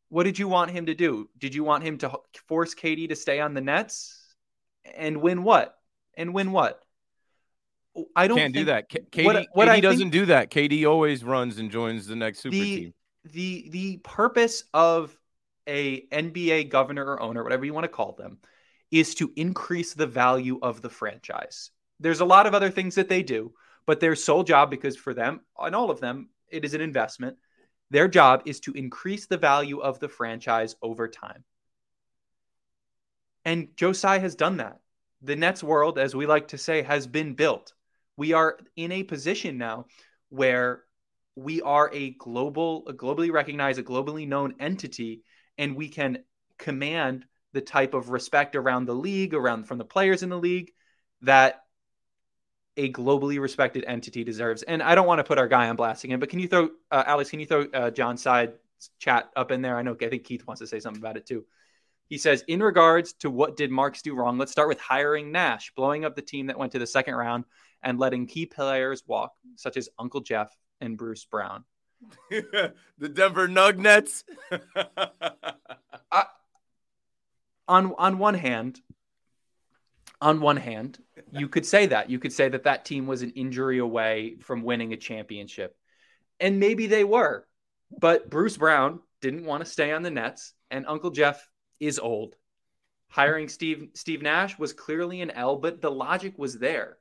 What 0.09 0.25
did 0.25 0.37
you 0.37 0.49
want 0.49 0.73
him 0.73 0.87
to 0.87 0.95
do? 0.95 1.31
Did 1.39 1.55
you 1.55 1.63
want 1.63 1.85
him 1.85 1.97
to 1.99 2.19
force 2.49 2.75
KD 2.75 3.09
to 3.09 3.17
stay 3.17 3.39
on 3.39 3.55
the 3.55 3.61
Nets 3.61 4.35
and 4.97 5.23
win 5.23 5.45
what? 5.45 5.79
And 6.15 6.35
win 6.35 6.51
what? 6.51 6.81
Oh, 7.97 8.07
I 8.17 8.27
don't 8.27 8.37
can't 8.37 8.55
do 8.55 8.65
that. 8.65 8.89
K- 8.89 9.07
KD, 9.13 9.25
what, 9.25 9.47
what 9.53 9.69
KD 9.69 9.83
doesn't 9.83 10.11
do 10.11 10.27
that. 10.27 10.51
KD 10.51 10.91
always 10.91 11.23
runs 11.23 11.59
and 11.59 11.71
joins 11.71 12.09
the 12.09 12.17
next 12.17 12.41
super 12.41 12.57
the, 12.57 12.77
team. 12.77 12.95
The 13.27 13.69
the 13.71 13.97
purpose 13.99 14.65
of 14.75 15.17
a 15.69 16.07
NBA 16.09 16.69
governor 16.69 17.05
or 17.05 17.23
owner, 17.23 17.45
whatever 17.45 17.65
you 17.65 17.75
want 17.75 17.85
to 17.85 17.89
call 17.89 18.13
them, 18.13 18.39
is 18.91 19.15
to 19.17 19.33
increase 19.37 19.95
the 19.95 20.07
value 20.07 20.59
of 20.63 20.83
the 20.83 20.91
franchise. 20.91 21.71
There's 22.01 22.21
a 22.21 22.25
lot 22.25 22.47
of 22.47 22.55
other 22.55 22.71
things 22.71 22.97
that 22.97 23.09
they 23.09 23.23
do, 23.23 23.53
but 23.87 24.01
their 24.01 24.17
sole 24.17 24.43
job, 24.43 24.71
because 24.71 24.97
for 24.97 25.15
them 25.15 25.41
and 25.59 25.75
all 25.75 25.91
of 25.91 26.01
them, 26.01 26.29
it 26.49 26.65
is 26.65 26.75
an 26.75 26.81
investment. 26.81 27.37
Their 27.91 28.09
job 28.09 28.43
is 28.47 28.61
to 28.61 28.73
increase 28.73 29.27
the 29.27 29.39
value 29.39 29.79
of 29.79 30.01
the 30.01 30.09
franchise 30.09 30.77
over 30.83 31.09
time. 31.09 31.45
And 33.45 33.69
Joe 33.77 33.93
Tsai 33.93 34.19
has 34.19 34.35
done 34.35 34.57
that. 34.57 34.81
The 35.23 35.37
Nets 35.37 35.63
world, 35.63 35.99
as 35.99 36.15
we 36.15 36.27
like 36.27 36.49
to 36.49 36.59
say, 36.59 36.83
has 36.83 37.07
been 37.07 37.35
built. 37.35 37.73
We 38.17 38.33
are 38.33 38.59
in 38.75 38.93
a 38.93 39.05
position 39.05 39.57
now 39.57 39.87
where 40.31 40.83
we 41.37 41.63
are 41.63 41.91
a 41.93 42.11
global, 42.11 42.89
a 42.89 42.93
globally 42.93 43.31
recognized, 43.31 43.79
a 43.79 43.83
globally 43.83 44.27
known 44.27 44.57
entity 44.59 45.23
and 45.59 45.77
we 45.77 45.89
can 45.89 46.19
command 46.59 47.25
the 47.53 47.61
type 47.61 47.95
of 47.95 48.11
respect 48.11 48.57
around 48.57 48.87
the 48.87 48.95
league, 48.95 49.35
around 49.35 49.65
from 49.65 49.79
the 49.79 49.85
players 49.85 50.23
in 50.23 50.29
the 50.29 50.39
league 50.39 50.73
that 51.23 51.63
a 52.77 52.93
globally 52.93 53.41
respected 53.41 53.85
entity 53.87 54.25
deserves. 54.25 54.63
And 54.63 54.83
I 54.83 54.95
don't 54.95 55.07
want 55.07 55.19
to 55.19 55.25
put 55.25 55.39
our 55.39 55.49
guy 55.49 55.69
on 55.69 55.77
blast 55.77 56.05
again, 56.05 56.21
but 56.21 56.29
can 56.29 56.39
you 56.39 56.49
throw 56.49 56.71
uh, 56.91 57.05
Alex? 57.07 57.31
Can 57.31 57.41
you 57.41 57.47
throw 57.47 57.67
uh, 57.73 57.91
John's 57.91 58.23
side 58.23 58.53
chat 58.99 59.31
up 59.35 59.51
in 59.51 59.63
there? 59.63 59.77
I 59.77 59.83
know 59.83 59.97
I 60.01 60.09
think 60.09 60.25
Keith 60.25 60.47
wants 60.47 60.61
to 60.61 60.67
say 60.67 60.81
something 60.81 61.03
about 61.03 61.17
it 61.17 61.27
too. 61.27 61.45
He 62.09 62.19
says, 62.19 62.45
in 62.47 62.63
regards 62.63 63.15
to 63.15 63.31
what 63.31 63.57
did 63.57 63.71
Marks 63.71 64.03
do 64.03 64.15
wrong, 64.15 64.39
let's 64.39 64.53
start 64.53 64.69
with 64.69 64.79
hiring 64.79 65.33
Nash, 65.33 65.73
blowing 65.75 66.05
up 66.05 66.15
the 66.15 66.23
team 66.23 66.47
that 66.47 66.59
went 66.59 66.73
to 66.73 66.79
the 66.79 66.87
second 66.87 67.15
round, 67.15 67.45
and 67.83 67.99
letting 67.99 68.27
key 68.27 68.47
players 68.47 69.03
walk, 69.07 69.33
such 69.57 69.77
as 69.77 69.89
Uncle 69.99 70.21
Jeff 70.21 70.57
and 70.81 70.97
Bruce 70.97 71.25
Brown. 71.25 71.65
the 72.31 72.73
Denver 73.13 73.49
Nuggets. 73.49 74.23
on 77.69 77.95
on 77.99 78.19
one 78.19 78.35
hand, 78.35 78.81
on 80.21 80.41
one 80.41 80.57
hand, 80.57 80.99
you 81.31 81.49
could 81.49 81.67
say 81.67 81.87
that 81.87 82.11
you 82.11 82.19
could 82.19 82.33
say 82.33 82.49
that 82.49 82.65
that 82.65 82.85
team 82.85 83.07
was 83.07 83.23
an 83.23 83.33
injury 83.33 83.79
away 83.79 84.37
from 84.41 84.63
winning 84.63 84.93
a 84.93 84.97
championship, 84.97 85.77
and 86.41 86.59
maybe 86.61 86.87
they 86.87 87.05
were, 87.05 87.47
but 87.99 88.31
Bruce 88.31 88.57
Brown 88.57 89.01
didn't 89.21 89.45
want 89.45 89.65
to 89.65 89.71
stay 89.71 89.93
on 89.93 90.03
the 90.03 90.11
Nets, 90.11 90.55
and 90.71 90.87
Uncle 90.87 91.11
Jeff 91.11 91.49
is 91.81 91.99
old. 91.99 92.35
Hiring 93.09 93.49
Steve 93.49 93.89
Steve 93.95 94.23
Nash 94.23 94.59
was 94.59 94.73
clearly 94.73 95.21
an 95.21 95.31
L, 95.31 95.57
but 95.57 95.81
the 95.81 95.91
logic 95.91 96.35
was 96.39 96.59
there. 96.59 96.99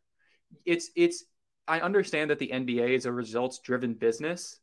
It's 0.66 0.89
it's 0.95 1.24
I 1.68 1.80
understand 1.80 2.30
that 2.30 2.39
the 2.39 2.51
NBA 2.53 2.89
is 2.89 3.05
a 3.05 3.11
results 3.11 3.59
driven 3.59 3.93
business, 3.93 4.59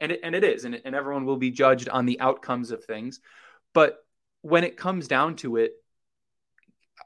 and 0.00 0.12
it, 0.12 0.20
and 0.22 0.34
it 0.34 0.44
is, 0.44 0.64
and, 0.64 0.74
it, 0.74 0.82
and 0.84 0.94
everyone 0.94 1.24
will 1.24 1.36
be 1.36 1.50
judged 1.50 1.88
on 1.88 2.06
the 2.06 2.20
outcomes 2.20 2.70
of 2.70 2.84
things. 2.84 3.20
But 3.72 3.98
when 4.42 4.64
it 4.64 4.76
comes 4.76 5.08
down 5.08 5.36
to 5.36 5.56
it, 5.56 5.72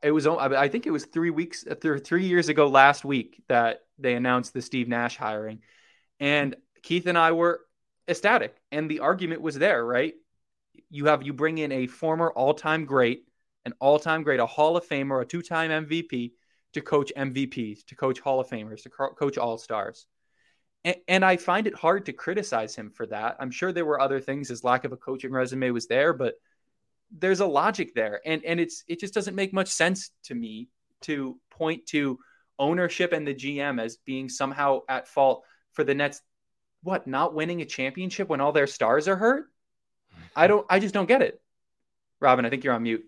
it 0.03 0.11
was 0.11 0.27
I 0.27 0.69
think 0.69 0.87
it 0.87 0.91
was 0.91 1.05
three 1.07 1.31
weeks 1.31 1.65
three 1.81 2.27
years 2.27 2.49
ago 2.49 2.69
last 2.69 3.05
week 3.05 3.43
that 3.49 3.81
they 3.99 4.15
announced 4.15 4.53
the 4.53 4.63
Steve 4.63 4.89
Nash 4.89 5.17
hiring, 5.17 5.61
and 6.21 6.57
Keith 6.83 7.07
and 7.07 7.19
I 7.19 7.33
were 7.33 7.61
ecstatic, 8.09 8.57
and 8.71 8.91
the 8.91 9.01
argument 9.01 9.43
was 9.43 9.59
there, 9.59 9.85
right? 9.85 10.15
You 10.91 11.07
have 11.07 11.23
you 11.23 11.33
bring 11.33 11.59
in 11.59 11.73
a 11.73 11.87
former 11.87 12.31
all-time 12.31 12.85
great, 12.85 13.25
an 13.65 13.75
all-time 13.81 14.23
great, 14.23 14.41
a 14.41 14.47
Hall 14.47 14.77
of 14.77 14.87
Famer, 14.87 15.23
a 15.23 15.25
two-time 15.25 15.87
MVP 15.87 16.33
to 16.75 16.81
coach 16.81 17.13
MVPs, 17.17 17.87
to 17.87 17.97
coach 17.97 18.21
Hall 18.21 18.39
of 18.41 18.49
Famers, 18.49 18.83
to 18.83 18.91
coach 18.91 19.39
All 19.39 19.59
Stars. 19.59 20.07
And, 20.85 20.97
and 21.09 21.25
I 21.25 21.37
find 21.37 21.67
it 21.67 21.75
hard 21.75 22.07
to 22.07 22.13
criticize 22.13 22.77
him 22.77 22.91
for 22.91 23.07
that. 23.07 23.37
I'm 23.41 23.51
sure 23.51 23.73
there 23.73 23.87
were 23.87 24.01
other 24.01 24.21
things. 24.21 24.49
His 24.49 24.63
lack 24.63 24.85
of 24.85 24.93
a 24.93 24.97
coaching 24.97 25.33
resume 25.33 25.71
was 25.71 25.87
there, 25.87 26.13
but 26.13 26.35
there's 27.11 27.41
a 27.41 27.47
logic 27.47 27.95
there, 27.95 28.21
and 28.25 28.45
and 28.45 28.61
it's 28.61 28.85
it 28.89 29.01
just 29.01 29.15
doesn't 29.15 29.35
make 29.35 29.53
much 29.53 29.69
sense 29.69 30.11
to 30.25 30.35
me 30.35 30.69
to 31.03 31.39
point 31.51 31.87
to 31.87 32.19
ownership 32.59 33.13
and 33.13 33.27
the 33.27 33.35
GM 33.35 33.81
as 33.81 33.97
being 33.99 34.29
somehow 34.29 34.81
at 34.89 35.09
fault 35.09 35.45
for 35.73 35.85
the 35.85 35.95
Nets. 35.95 36.23
What 36.83 37.07
not 37.07 37.35
winning 37.35 37.63
a 37.63 37.65
championship 37.65 38.29
when 38.29 38.41
all 38.41 38.53
their 38.53 38.67
stars 38.67 39.09
are 39.09 39.17
hurt? 39.17 39.51
I 40.35 40.47
don't. 40.47 40.67
I 40.69 40.79
just 40.79 40.95
don't 40.95 41.07
get 41.07 41.23
it. 41.23 41.41
Robin, 42.21 42.45
I 42.45 42.51
think 42.51 42.65
you're 42.65 42.75
on 42.75 42.83
mute. 42.83 43.05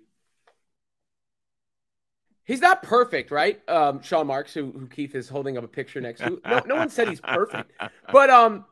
He's 2.45 2.63
not 2.63 2.83
perfect, 2.83 3.31
right? 3.31 3.61
Um, 3.69 4.01
Sean 4.01 4.27
Marks, 4.27 4.55
who, 4.55 4.73
who 4.73 4.87
Keith 4.87 5.15
is 5.15 5.29
holding 5.29 5.59
up 5.59 5.65
a 5.65 5.69
picture 5.69 6.01
next 6.01 6.21
to. 6.21 6.41
No, 6.49 6.63
no 6.67 6.77
one 6.77 6.89
said 6.89 7.09
he's 7.09 7.21
perfect. 7.21 7.73
But 8.11 8.31
um, 8.31 8.65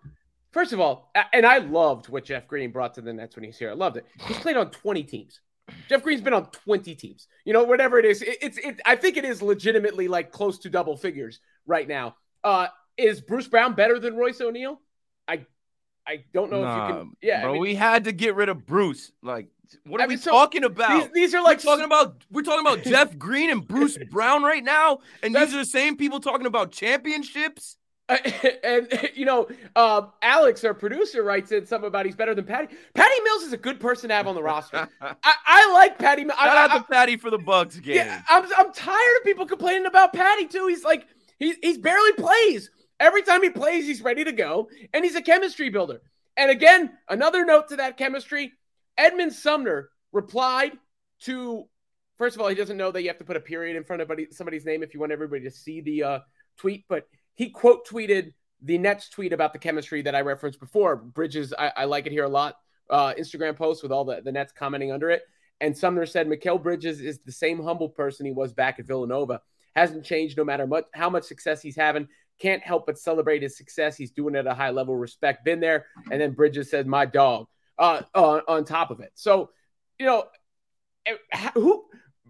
first 0.56 0.72
of 0.72 0.80
all, 0.80 1.12
and 1.34 1.44
I 1.44 1.58
loved 1.58 2.08
what 2.08 2.24
Jeff 2.24 2.48
Green 2.48 2.70
brought 2.70 2.94
to 2.94 3.02
the 3.02 3.12
Nets 3.12 3.36
when 3.36 3.44
he's 3.44 3.58
here. 3.58 3.70
I 3.70 3.74
loved 3.74 3.98
it. 3.98 4.06
He's 4.26 4.38
played 4.38 4.56
on 4.56 4.70
20 4.70 5.02
teams. 5.02 5.40
Jeff 5.86 6.02
Green's 6.02 6.22
been 6.22 6.32
on 6.32 6.46
20 6.46 6.94
teams. 6.94 7.28
You 7.44 7.52
know, 7.52 7.64
whatever 7.64 7.98
it 7.98 8.06
is, 8.06 8.22
it, 8.22 8.38
it's 8.40 8.56
it. 8.56 8.80
I 8.86 8.96
think 8.96 9.18
it 9.18 9.26
is 9.26 9.42
legitimately 9.42 10.08
like 10.08 10.32
close 10.32 10.58
to 10.60 10.70
double 10.70 10.96
figures 10.96 11.40
right 11.66 11.86
now. 11.86 12.16
Uh, 12.42 12.68
is 12.96 13.20
Bruce 13.20 13.48
Brown 13.48 13.74
better 13.74 13.98
than 13.98 14.16
Royce 14.16 14.40
O'Neale? 14.40 14.80
I 15.28 15.44
I 16.06 16.24
don't 16.32 16.50
know 16.50 16.62
nah, 16.62 16.86
if 16.86 16.88
you 16.88 16.94
can. 17.00 17.12
Yeah, 17.20 17.42
bro, 17.42 17.50
I 17.50 17.52
mean, 17.52 17.60
we 17.60 17.74
had 17.74 18.04
to 18.04 18.12
get 18.12 18.34
rid 18.34 18.48
of 18.48 18.64
Bruce. 18.64 19.12
Like, 19.22 19.48
what 19.84 20.00
are 20.00 20.04
I 20.04 20.06
mean, 20.06 20.16
we 20.16 20.22
so 20.22 20.30
talking 20.30 20.64
about? 20.64 21.02
These, 21.02 21.12
these, 21.12 21.34
are 21.34 21.42
like 21.42 21.58
we're 21.58 21.64
talking 21.64 21.84
about. 21.84 22.24
We're 22.30 22.42
talking 22.42 22.66
about 22.66 22.82
Jeff 22.84 23.18
Green 23.18 23.50
and 23.50 23.66
Bruce 23.66 23.98
Brown 24.10 24.42
right 24.42 24.64
now, 24.64 25.00
and 25.22 25.34
these 25.34 25.52
are 25.52 25.58
the 25.58 25.66
same 25.66 25.98
people 25.98 26.20
talking 26.20 26.46
about 26.46 26.72
championships. 26.72 27.76
And 28.62 29.10
you 29.14 29.24
know, 29.24 29.48
um, 29.74 30.12
Alex, 30.22 30.64
our 30.64 30.74
producer, 30.74 31.22
writes 31.22 31.52
in 31.52 31.66
something 31.66 31.88
about 31.88 32.06
he's 32.06 32.16
better 32.16 32.34
than 32.34 32.44
Patty. 32.44 32.74
Patty 32.94 33.20
Mills 33.22 33.42
is 33.42 33.52
a 33.52 33.56
good 33.56 33.80
person 33.80 34.08
to 34.08 34.14
have 34.14 34.26
on 34.26 34.34
the 34.34 34.42
roster. 34.42 34.88
I, 35.00 35.14
I, 35.24 35.72
like 35.72 35.98
Patty. 35.98 36.22
Shout 36.22 36.36
I, 36.38 36.64
out 36.64 36.70
I, 36.70 36.78
to 36.78 36.84
Patty 36.84 37.16
for 37.16 37.30
the 37.30 37.38
Bucks 37.38 37.78
game. 37.78 37.96
Yeah, 37.96 38.22
I'm, 38.28 38.44
I'm 38.56 38.72
tired 38.72 39.16
of 39.18 39.24
people 39.24 39.46
complaining 39.46 39.86
about 39.86 40.12
Patty 40.12 40.46
too. 40.46 40.66
He's 40.68 40.84
like 40.84 41.06
he 41.38 41.54
he's 41.62 41.78
barely 41.78 42.12
plays. 42.12 42.70
Every 42.98 43.22
time 43.22 43.42
he 43.42 43.50
plays, 43.50 43.86
he's 43.86 44.02
ready 44.02 44.24
to 44.24 44.32
go, 44.32 44.68
and 44.94 45.04
he's 45.04 45.16
a 45.16 45.22
chemistry 45.22 45.68
builder. 45.68 46.00
And 46.36 46.50
again, 46.50 46.92
another 47.08 47.44
note 47.44 47.68
to 47.68 47.76
that 47.76 47.96
chemistry 47.96 48.52
Edmond 48.96 49.32
Sumner 49.32 49.90
replied 50.12 50.72
to, 51.20 51.64
first 52.18 52.36
of 52.36 52.42
all, 52.42 52.48
he 52.48 52.54
doesn't 52.54 52.76
know 52.76 52.90
that 52.90 53.02
you 53.02 53.08
have 53.08 53.18
to 53.18 53.24
put 53.24 53.36
a 53.36 53.40
period 53.40 53.76
in 53.76 53.84
front 53.84 54.02
of 54.02 54.10
somebody's 54.30 54.64
name 54.64 54.82
if 54.82 54.94
you 54.94 55.00
want 55.00 55.12
everybody 55.12 55.42
to 55.44 55.50
see 55.50 55.80
the 55.80 56.02
uh, 56.02 56.18
tweet, 56.56 56.84
but 56.88 57.06
he 57.36 57.50
quote 57.50 57.86
tweeted 57.86 58.32
the 58.62 58.78
Nets 58.78 59.08
tweet 59.08 59.32
about 59.32 59.52
the 59.52 59.58
chemistry 59.58 60.02
that 60.02 60.14
I 60.14 60.22
referenced 60.22 60.58
before. 60.58 60.96
Bridges, 60.96 61.54
I, 61.56 61.72
I 61.76 61.84
like 61.84 62.06
it 62.06 62.12
here 62.12 62.24
a 62.24 62.28
lot. 62.28 62.56
Uh, 62.88 63.14
Instagram 63.14 63.56
post 63.56 63.82
with 63.82 63.92
all 63.92 64.04
the, 64.04 64.20
the 64.22 64.32
Nets 64.32 64.52
commenting 64.52 64.92
under 64.92 65.10
it. 65.10 65.22
And 65.60 65.76
Sumner 65.76 66.06
said, 66.06 66.28
Mikal 66.28 66.62
Bridges 66.62 67.00
is 67.00 67.20
the 67.20 67.32
same 67.32 67.62
humble 67.62 67.88
person 67.88 68.26
he 68.26 68.32
was 68.32 68.52
back 68.52 68.78
at 68.78 68.86
Villanova. 68.86 69.40
Hasn't 69.74 70.04
changed 70.04 70.36
no 70.36 70.44
matter 70.44 70.66
much, 70.66 70.84
how 70.94 71.10
much 71.10 71.24
success 71.24 71.62
he's 71.62 71.76
having. 71.76 72.08
Can't 72.38 72.62
help 72.62 72.86
but 72.86 72.98
celebrate 72.98 73.42
his 73.42 73.56
success. 73.56 73.96
He's 73.96 74.10
doing 74.10 74.34
it 74.34 74.40
at 74.40 74.46
a 74.46 74.54
high 74.54 74.70
level. 74.70 74.96
Respect. 74.96 75.44
Been 75.44 75.60
there. 75.60 75.86
And 76.10 76.20
then 76.20 76.32
Bridges 76.32 76.70
said, 76.70 76.86
"My 76.86 77.06
dog." 77.06 77.46
Uh, 77.78 78.00
on, 78.14 78.40
on 78.48 78.64
top 78.64 78.90
of 78.90 79.00
it. 79.00 79.12
So, 79.14 79.50
you 79.98 80.06
know, 80.06 80.24
eh, 81.04 81.16
who 81.52 81.84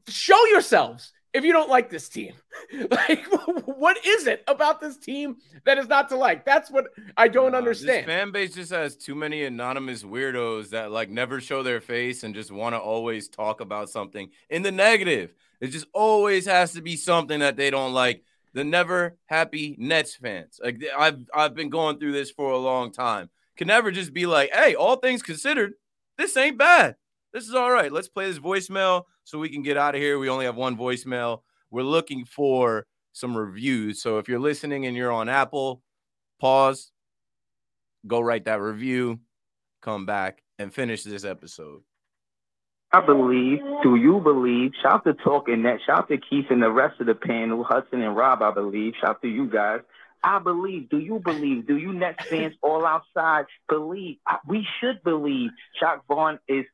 show 0.09 0.45
yourselves 0.47 1.13
if 1.37 1.45
you 1.45 1.53
don't 1.53 1.69
like 1.69 1.91
this 1.91 2.09
team. 2.09 2.33
like, 2.91 3.27
what 3.67 4.05
is 4.07 4.27
it 4.27 4.43
about 4.49 4.81
this 4.81 4.97
team 4.97 5.37
that 5.65 5.77
is 5.77 5.87
not 5.87 6.09
to 6.09 6.17
like? 6.17 6.47
That's 6.47 6.71
what 6.71 6.87
I 7.17 7.29
don't 7.29 7.55
uh, 7.55 7.59
understand. 7.59 8.07
fan 8.07 8.33
base 8.33 8.55
just 8.55 8.73
has 8.73 8.97
too 8.97 9.15
many 9.15 9.45
anonymous 9.45 10.03
weirdos 10.03 10.71
that 10.71 10.91
like 10.91 11.11
never 11.11 11.41
show 11.41 11.63
their 11.63 11.83
face 11.83 12.25
and 12.25 12.35
just 12.35 12.51
want 12.51 12.75
to 12.75 12.79
always 12.79 13.29
talk 13.29 13.61
about 13.61 13.91
something 13.91 14.31
in 14.49 14.63
the 14.63 14.73
negative. 14.73 15.35
It 15.61 15.69
just 15.69 15.87
always 15.93 16.47
has 16.47 16.73
to 16.73 16.81
be 16.81 16.97
something 16.97 17.41
that 17.41 17.57
they 17.57 17.71
don't 17.71 17.93
like 17.93 18.23
the 18.55 18.65
never 18.65 19.17
happy 19.27 19.77
Nets 19.79 20.15
fans. 20.15 20.59
Like 20.63 20.83
I've 20.97 21.19
I've 21.35 21.55
been 21.55 21.69
going 21.69 21.99
through 21.99 22.13
this 22.13 22.31
for 22.31 22.51
a 22.51 22.59
long 22.59 22.93
time. 22.93 23.29
Can 23.59 23.69
never 23.69 23.91
just 23.91 24.15
be 24.15 24.25
like, 24.25 24.51
hey, 24.53 24.75
all 24.75 24.97
things 24.97 25.23
considered, 25.23 25.75
this 26.17 26.37
ain't 26.37 26.59
bad. 26.59 26.97
This 27.37 27.49
is 27.49 27.55
all 27.55 27.71
right. 27.71 27.93
Let's 27.93 28.09
play 28.09 28.31
this 28.31 28.39
voicemail 28.39 29.03
so 29.25 29.39
we 29.39 29.51
can 29.51 29.63
get 29.63 29.77
out 29.77 29.95
of 29.95 30.01
here. 30.01 30.19
We 30.19 30.31
only 30.31 30.47
have 30.47 30.57
one 30.57 30.75
voicemail. 30.75 31.43
We're 31.71 31.83
looking 31.83 32.25
for 32.25 32.87
some 33.13 33.37
reviews. 33.37 34.01
So 34.01 34.17
if 34.17 34.27
you're 34.27 34.39
listening 34.39 34.87
and 34.87 34.97
you're 34.97 35.13
on 35.13 35.29
Apple, 35.29 35.83
pause, 36.41 36.93
go 38.07 38.21
write 38.21 38.47
that 38.47 38.63
review, 38.63 39.21
come 39.83 40.07
back 40.07 40.41
and 40.59 40.73
finish 40.73 41.03
this 41.03 41.25
episode. 41.25 41.83
I 42.91 43.05
believe, 43.05 43.59
do 43.83 43.97
you 43.97 44.19
believe? 44.21 44.73
Shout 44.83 44.95
out 44.95 45.05
to 45.05 45.13
Talking 45.23 45.63
Net. 45.63 45.81
Shout 45.87 46.05
out 46.05 46.09
to 46.09 46.17
Keith 46.17 46.47
and 46.49 46.63
the 46.63 46.71
rest 46.71 47.03
of 47.03 47.07
the 47.07 47.15
panel, 47.15 47.65
Hudson 47.65 48.01
and 48.01 48.17
Rob, 48.17 48.41
I 48.41 48.51
believe. 48.51 48.95
Shout 48.99 49.11
out 49.11 49.21
to 49.21 49.29
you 49.29 49.47
guys. 49.47 49.81
I 50.25 50.39
believe. 50.39 50.89
Do 50.89 50.99
you 50.99 51.21
believe? 51.23 51.67
Do 51.67 51.77
you 51.77 51.93
Nets 51.93 52.25
fans 52.31 52.55
all 52.63 52.87
outside 52.87 53.45
believe? 53.69 54.17
We 54.49 54.67
should 54.81 55.03
believe. 55.05 55.51
Jacque 55.79 56.01
Vaughn 56.09 56.39
is 56.49 56.65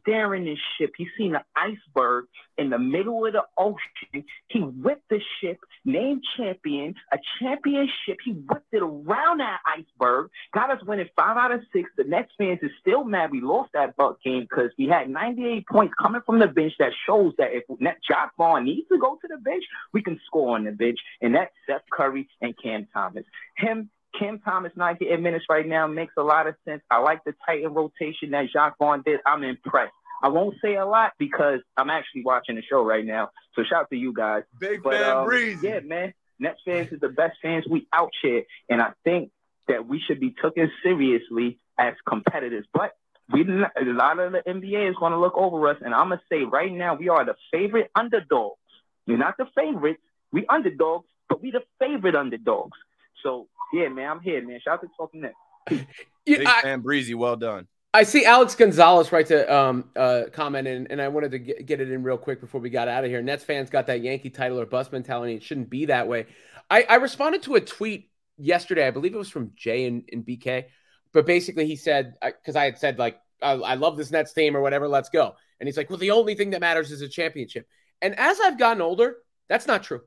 steering 0.00 0.46
his 0.46 0.58
ship. 0.78 0.92
He 0.96 1.06
seen 1.18 1.34
an 1.34 1.42
iceberg 1.56 2.26
in 2.56 2.70
the 2.70 2.78
middle 2.78 3.26
of 3.26 3.32
the 3.32 3.42
ocean. 3.58 4.24
He 4.48 4.60
whipped 4.60 5.08
the 5.10 5.20
ship, 5.40 5.58
named 5.84 6.22
champion, 6.36 6.94
a 7.12 7.18
championship. 7.40 8.18
He 8.24 8.32
whipped 8.32 8.72
it 8.72 8.82
around 8.82 9.38
that 9.38 9.58
iceberg, 9.66 10.30
got 10.52 10.70
us 10.70 10.82
winning 10.86 11.08
five 11.16 11.36
out 11.36 11.52
of 11.52 11.60
six. 11.72 11.90
The 11.96 12.04
Nets 12.04 12.30
fans 12.38 12.60
is 12.62 12.70
still 12.80 13.04
mad 13.04 13.30
we 13.34 13.40
lost 13.40 13.70
that 13.74 13.96
Buck 13.96 14.22
game 14.22 14.42
because 14.42 14.70
we 14.78 14.86
had 14.86 15.08
98 15.08 15.66
points 15.66 15.94
coming 16.00 16.20
from 16.24 16.38
the 16.38 16.46
bench 16.46 16.74
that 16.78 16.92
shows 17.06 17.32
that 17.38 17.48
if 17.52 17.64
Jacque 18.06 18.32
Vaughn 18.36 18.64
needs 18.64 18.86
to 18.88 18.98
go 18.98 19.18
to 19.20 19.28
the 19.28 19.38
bench, 19.38 19.64
we 19.92 20.02
can 20.02 20.20
score 20.26 20.54
on 20.54 20.64
the 20.64 20.70
bench. 20.70 20.98
And 21.20 21.34
that's 21.34 21.52
Seth 21.66 21.82
Curry 21.90 22.28
and 22.40 22.54
Cam 22.62 22.86
Thomas. 22.92 23.24
Him 23.56 23.90
Cam 24.18 24.38
Thomas 24.40 24.72
not 24.76 24.98
getting 24.98 25.22
minutes 25.22 25.46
right 25.48 25.66
now 25.66 25.86
makes 25.86 26.14
a 26.16 26.22
lot 26.22 26.46
of 26.46 26.54
sense. 26.64 26.82
I 26.90 26.98
like 26.98 27.24
the 27.24 27.34
Titan 27.46 27.74
rotation 27.74 28.30
that 28.30 28.46
Jacque 28.52 28.76
Vaughn 28.78 29.02
did. 29.04 29.20
I'm 29.26 29.42
impressed. 29.42 29.92
I 30.22 30.28
won't 30.28 30.54
say 30.62 30.76
a 30.76 30.86
lot 30.86 31.12
because 31.18 31.60
I'm 31.76 31.90
actually 31.90 32.22
watching 32.24 32.56
the 32.56 32.62
show 32.62 32.82
right 32.82 33.04
now. 33.04 33.30
So 33.54 33.62
shout 33.62 33.82
out 33.82 33.90
to 33.90 33.96
you 33.96 34.12
guys. 34.12 34.44
Big 34.58 34.82
but, 34.82 34.94
fan 34.94 35.16
um. 35.16 35.58
Yeah, 35.62 35.80
man. 35.80 36.14
Nets 36.38 36.60
fans 36.64 36.92
is 36.92 37.00
the 37.00 37.08
best 37.08 37.36
fans 37.42 37.64
we 37.68 37.86
out 37.92 38.10
here. 38.22 38.44
And 38.68 38.80
I 38.80 38.92
think 39.04 39.30
that 39.68 39.86
we 39.86 40.00
should 40.00 40.20
be 40.20 40.34
taken 40.42 40.70
seriously 40.82 41.58
as 41.78 41.94
competitors. 42.06 42.66
But 42.72 42.92
we 43.32 43.42
a 43.42 43.84
lot 43.84 44.18
of 44.18 44.32
the 44.32 44.42
NBA 44.46 44.90
is 44.90 44.96
going 44.96 45.12
to 45.12 45.18
look 45.18 45.36
over 45.36 45.68
us. 45.68 45.76
And 45.84 45.94
I'm 45.94 46.08
going 46.08 46.20
to 46.20 46.24
say 46.30 46.44
right 46.44 46.72
now, 46.72 46.94
we 46.94 47.08
are 47.08 47.24
the 47.24 47.36
favorite 47.52 47.90
underdogs. 47.94 48.58
We're 49.06 49.18
not 49.18 49.36
the 49.36 49.46
favorites. 49.54 50.00
We 50.32 50.46
underdogs, 50.48 51.06
but 51.28 51.42
we 51.42 51.50
the 51.50 51.62
favorite 51.78 52.14
underdogs. 52.14 52.78
So 53.24 53.48
yeah, 53.72 53.88
man, 53.88 54.08
I'm 54.08 54.20
here, 54.20 54.46
man. 54.46 54.60
Shout 54.62 54.74
out 54.74 54.80
to 54.82 54.88
Talking 54.96 55.22
Net. 55.22 55.34
yeah, 55.70 56.38
Big 56.38 56.46
I, 56.46 56.62
fan 56.62 56.80
Breezy, 56.80 57.14
well 57.14 57.36
done. 57.36 57.66
I 57.92 58.02
see 58.02 58.24
Alex 58.24 58.54
Gonzalez 58.54 59.10
write 59.12 59.26
to 59.26 59.52
um, 59.54 59.90
uh, 59.96 60.24
comment 60.32 60.68
in, 60.68 60.88
and 60.88 61.00
I 61.00 61.08
wanted 61.08 61.30
to 61.30 61.38
get, 61.38 61.64
get, 61.64 61.80
it 61.80 61.90
in 61.90 62.02
real 62.02 62.18
quick 62.18 62.40
before 62.40 62.60
we 62.60 62.68
got 62.68 62.88
out 62.88 63.04
of 63.04 63.10
here. 63.10 63.22
Nets 63.22 63.44
fans 63.44 63.70
got 63.70 63.86
that 63.86 64.02
Yankee 64.02 64.30
title 64.30 64.60
or 64.60 64.66
bust 64.66 64.92
mentality. 64.92 65.34
It 65.34 65.42
shouldn't 65.42 65.70
be 65.70 65.86
that 65.86 66.08
way. 66.08 66.26
I, 66.70 66.82
I 66.82 66.96
responded 66.96 67.42
to 67.44 67.54
a 67.54 67.60
tweet 67.60 68.10
yesterday. 68.36 68.86
I 68.86 68.90
believe 68.90 69.14
it 69.14 69.18
was 69.18 69.30
from 69.30 69.52
Jay 69.54 69.86
and, 69.86 70.02
and 70.12 70.24
BK, 70.26 70.66
but 71.12 71.24
basically 71.24 71.66
he 71.66 71.76
said 71.76 72.14
because 72.20 72.56
I 72.56 72.64
had 72.64 72.78
said 72.78 72.98
like 72.98 73.20
I, 73.40 73.52
I 73.52 73.74
love 73.74 73.96
this 73.96 74.10
Nets 74.10 74.32
team 74.32 74.56
or 74.56 74.60
whatever, 74.60 74.88
let's 74.88 75.08
go. 75.08 75.36
And 75.60 75.68
he's 75.68 75.76
like, 75.76 75.88
well, 75.88 75.98
the 75.98 76.10
only 76.10 76.34
thing 76.34 76.50
that 76.50 76.60
matters 76.60 76.90
is 76.90 77.00
a 77.00 77.08
championship. 77.08 77.66
And 78.02 78.18
as 78.18 78.40
I've 78.40 78.58
gotten 78.58 78.82
older, 78.82 79.18
that's 79.48 79.66
not 79.66 79.84
true. 79.84 80.00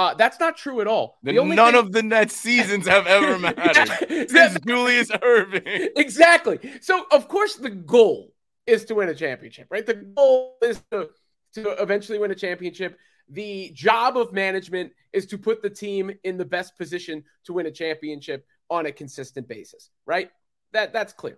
Uh, 0.00 0.14
that's 0.14 0.40
not 0.40 0.56
true 0.56 0.80
at 0.80 0.86
all. 0.86 1.18
The 1.22 1.34
none 1.34 1.50
thing... 1.50 1.74
of 1.74 1.92
the 1.92 2.02
Nets 2.02 2.34
seasons 2.34 2.88
have 2.88 3.06
ever 3.06 3.38
mattered 3.56 4.30
since 4.30 4.58
Julius 4.66 5.10
Erving. 5.10 5.90
Exactly. 5.94 6.58
So 6.80 7.04
of 7.12 7.28
course 7.28 7.56
the 7.56 7.68
goal 7.68 8.32
is 8.66 8.86
to 8.86 8.94
win 8.94 9.10
a 9.10 9.14
championship, 9.14 9.66
right? 9.68 9.84
The 9.84 9.96
goal 10.16 10.56
is 10.62 10.82
to, 10.90 11.10
to 11.52 11.82
eventually 11.82 12.18
win 12.18 12.30
a 12.30 12.34
championship. 12.34 12.98
The 13.28 13.72
job 13.74 14.16
of 14.16 14.32
management 14.32 14.92
is 15.12 15.26
to 15.26 15.36
put 15.36 15.60
the 15.60 15.68
team 15.68 16.10
in 16.24 16.38
the 16.38 16.46
best 16.46 16.78
position 16.78 17.22
to 17.44 17.52
win 17.52 17.66
a 17.66 17.70
championship 17.70 18.46
on 18.70 18.86
a 18.86 18.92
consistent 18.92 19.48
basis, 19.48 19.90
right? 20.06 20.30
That 20.72 20.94
that's 20.94 21.12
clear. 21.12 21.36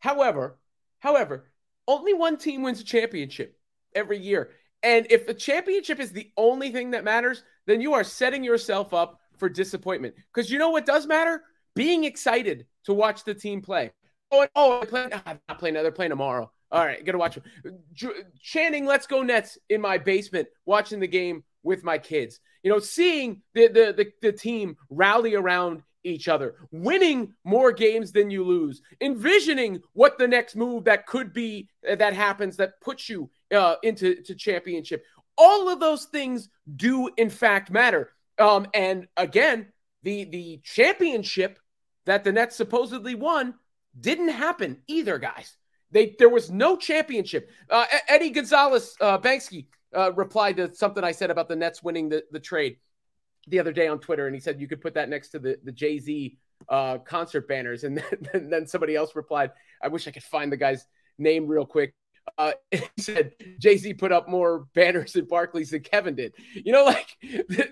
However, 0.00 0.58
however, 0.98 1.52
only 1.86 2.14
one 2.14 2.38
team 2.38 2.62
wins 2.62 2.80
a 2.80 2.84
championship 2.84 3.56
every 3.94 4.18
year. 4.18 4.50
And 4.82 5.06
if 5.10 5.26
the 5.26 5.34
championship 5.34 6.00
is 6.00 6.10
the 6.10 6.30
only 6.36 6.70
thing 6.70 6.92
that 6.92 7.04
matters, 7.04 7.42
then 7.70 7.80
you 7.80 7.94
are 7.94 8.04
setting 8.04 8.42
yourself 8.44 8.92
up 8.92 9.20
for 9.38 9.48
disappointment. 9.48 10.14
Because 10.32 10.50
you 10.50 10.58
know 10.58 10.70
what 10.70 10.86
does 10.86 11.06
matter? 11.06 11.42
Being 11.74 12.04
excited 12.04 12.66
to 12.84 12.94
watch 12.94 13.24
the 13.24 13.34
team 13.34 13.62
play. 13.62 13.92
Oh, 14.30 14.46
oh, 14.54 14.80
I'm, 14.80 14.86
playing, 14.86 15.12
I'm 15.26 15.40
not 15.48 15.58
playing. 15.58 15.74
They're 15.74 15.90
playing 15.90 16.10
tomorrow. 16.10 16.50
All 16.72 16.84
right, 16.84 17.04
gotta 17.04 17.18
watch. 17.18 17.36
Chanting 18.40 18.86
"Let's 18.86 19.06
go 19.08 19.22
Nets" 19.22 19.58
in 19.68 19.80
my 19.80 19.98
basement, 19.98 20.46
watching 20.66 21.00
the 21.00 21.08
game 21.08 21.42
with 21.64 21.82
my 21.82 21.98
kids. 21.98 22.38
You 22.62 22.70
know, 22.70 22.78
seeing 22.78 23.42
the 23.54 23.66
the 23.66 23.94
the, 23.96 24.12
the 24.22 24.32
team 24.32 24.76
rally 24.88 25.34
around 25.34 25.82
each 26.04 26.28
other, 26.28 26.54
winning 26.70 27.34
more 27.44 27.72
games 27.72 28.12
than 28.12 28.30
you 28.30 28.44
lose, 28.44 28.82
envisioning 29.00 29.80
what 29.94 30.16
the 30.16 30.28
next 30.28 30.54
move 30.56 30.84
that 30.84 31.06
could 31.06 31.32
be 31.32 31.68
uh, 31.90 31.96
that 31.96 32.14
happens 32.14 32.56
that 32.56 32.80
puts 32.80 33.08
you 33.08 33.28
uh, 33.52 33.74
into 33.82 34.22
to 34.22 34.34
championship. 34.36 35.04
All 35.40 35.70
of 35.70 35.80
those 35.80 36.04
things 36.04 36.50
do 36.76 37.08
in 37.16 37.30
fact 37.30 37.70
matter. 37.70 38.10
Um, 38.38 38.66
and 38.74 39.08
again, 39.16 39.68
the 40.02 40.24
the 40.24 40.60
championship 40.62 41.58
that 42.04 42.24
the 42.24 42.32
Nets 42.32 42.56
supposedly 42.56 43.14
won 43.14 43.54
didn't 43.98 44.28
happen 44.28 44.82
either, 44.86 45.18
guys. 45.18 45.56
They 45.90 46.14
there 46.18 46.28
was 46.28 46.50
no 46.50 46.76
championship. 46.76 47.50
Uh, 47.68 47.86
Eddie 48.06 48.30
Gonzalez 48.30 48.96
uh, 49.00 49.18
Banksy 49.18 49.66
uh, 49.96 50.12
replied 50.12 50.56
to 50.58 50.74
something 50.74 51.02
I 51.02 51.12
said 51.12 51.30
about 51.30 51.48
the 51.48 51.56
Nets 51.56 51.82
winning 51.82 52.08
the, 52.08 52.22
the 52.30 52.40
trade 52.40 52.76
the 53.46 53.58
other 53.58 53.72
day 53.72 53.88
on 53.88 53.98
Twitter, 53.98 54.26
and 54.26 54.34
he 54.34 54.40
said 54.40 54.60
you 54.60 54.68
could 54.68 54.80
put 54.80 54.94
that 54.94 55.08
next 55.08 55.30
to 55.30 55.38
the 55.38 55.58
the 55.64 55.72
Jay 55.72 55.98
Z 55.98 56.38
uh, 56.68 56.98
concert 56.98 57.48
banners, 57.48 57.84
and 57.84 57.96
then, 58.20 58.28
and 58.34 58.52
then 58.52 58.66
somebody 58.66 58.94
else 58.94 59.16
replied, 59.16 59.50
"I 59.82 59.88
wish 59.88 60.06
I 60.06 60.10
could 60.10 60.22
find 60.22 60.52
the 60.52 60.56
guy's 60.56 60.86
name 61.18 61.46
real 61.46 61.66
quick." 61.66 61.94
Uh, 62.38 62.52
said 62.98 63.32
Jay 63.58 63.76
Z 63.76 63.94
put 63.94 64.12
up 64.12 64.28
more 64.28 64.66
banners 64.74 65.16
in 65.16 65.26
Barclays 65.26 65.70
than 65.70 65.82
Kevin 65.82 66.14
did. 66.14 66.34
You 66.54 66.72
know, 66.72 66.84
like 66.86 67.16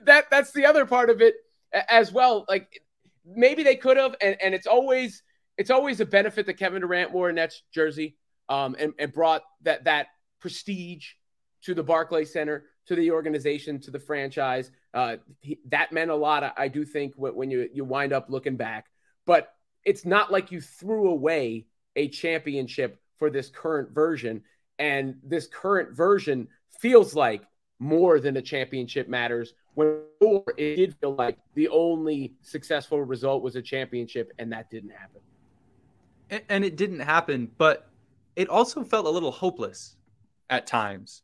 that. 0.05 0.27
That's 0.31 0.53
the 0.53 0.67
other 0.67 0.87
part 0.87 1.11
of 1.11 1.21
it 1.21 1.37
as 1.73 2.13
well. 2.13 2.45
Like 2.49 2.83
maybe 3.25 3.63
they 3.63 3.77
could 3.77 3.97
have, 3.97 4.15
and, 4.21 4.37
and 4.43 4.55
it's 4.55 4.67
always 4.67 5.23
it's 5.57 5.71
always 5.71 6.01
a 6.01 6.07
benefit 6.07 6.47
that 6.47 6.55
Kevin 6.55 6.83
Durant 6.83 7.13
wore 7.13 7.29
a 7.29 7.33
Nets 7.33 7.63
jersey 7.75 8.17
um, 8.49 8.77
and, 8.79 8.93
and 8.99 9.13
brought 9.13 9.43
that 9.63 9.85
that 9.85 10.07
prestige 10.41 11.07
to 11.63 11.75
the 11.75 11.83
Barclays 11.83 12.33
Center, 12.33 12.65
to 12.87 12.95
the 12.95 13.11
organization, 13.11 13.81
to 13.81 13.91
the 13.91 13.99
franchise. 13.99 14.71
Uh, 14.95 15.17
he, 15.41 15.59
that 15.67 15.93
meant 15.93 16.11
a 16.11 16.17
lot. 16.17 16.45
I, 16.45 16.53
I 16.57 16.69
do 16.69 16.85
think 16.85 17.15
when 17.17 17.51
you 17.51 17.69
you 17.73 17.85
wind 17.85 18.13
up 18.13 18.27
looking 18.29 18.57
back, 18.57 18.87
but 19.27 19.53
it's 19.85 20.05
not 20.05 20.33
like 20.33 20.53
you 20.53 20.61
threw 20.61 21.11
away 21.11 21.67
a 21.97 22.09
championship 22.09 23.01
for 23.19 23.31
this 23.31 23.49
current 23.49 23.91
version, 23.91 24.43
and 24.79 25.17
this 25.23 25.47
current 25.47 25.97
version 25.97 26.49
feels 26.81 27.15
like 27.15 27.43
more 27.79 28.21
than 28.21 28.37
a 28.37 28.43
championship 28.43 29.09
matters. 29.09 29.55
When 29.75 30.01
it 30.57 30.77
did 30.77 30.97
feel 31.01 31.15
like 31.15 31.39
the 31.55 31.69
only 31.69 32.35
successful 32.43 33.03
result 33.03 33.43
was 33.43 33.57
a 33.57 33.63
championship, 33.63 34.33
and 34.39 34.53
that 34.53 34.71
didn't 34.71 34.91
happen 34.91 35.21
and 36.31 36.65
it 36.65 36.77
didn't 36.77 37.01
happen, 37.01 37.51
but 37.59 37.89
it 38.37 38.49
also 38.49 38.85
felt 38.85 39.07
a 39.07 39.11
little 39.11 39.31
hopeless 39.31 39.97
at 40.51 40.67
times. 40.67 41.23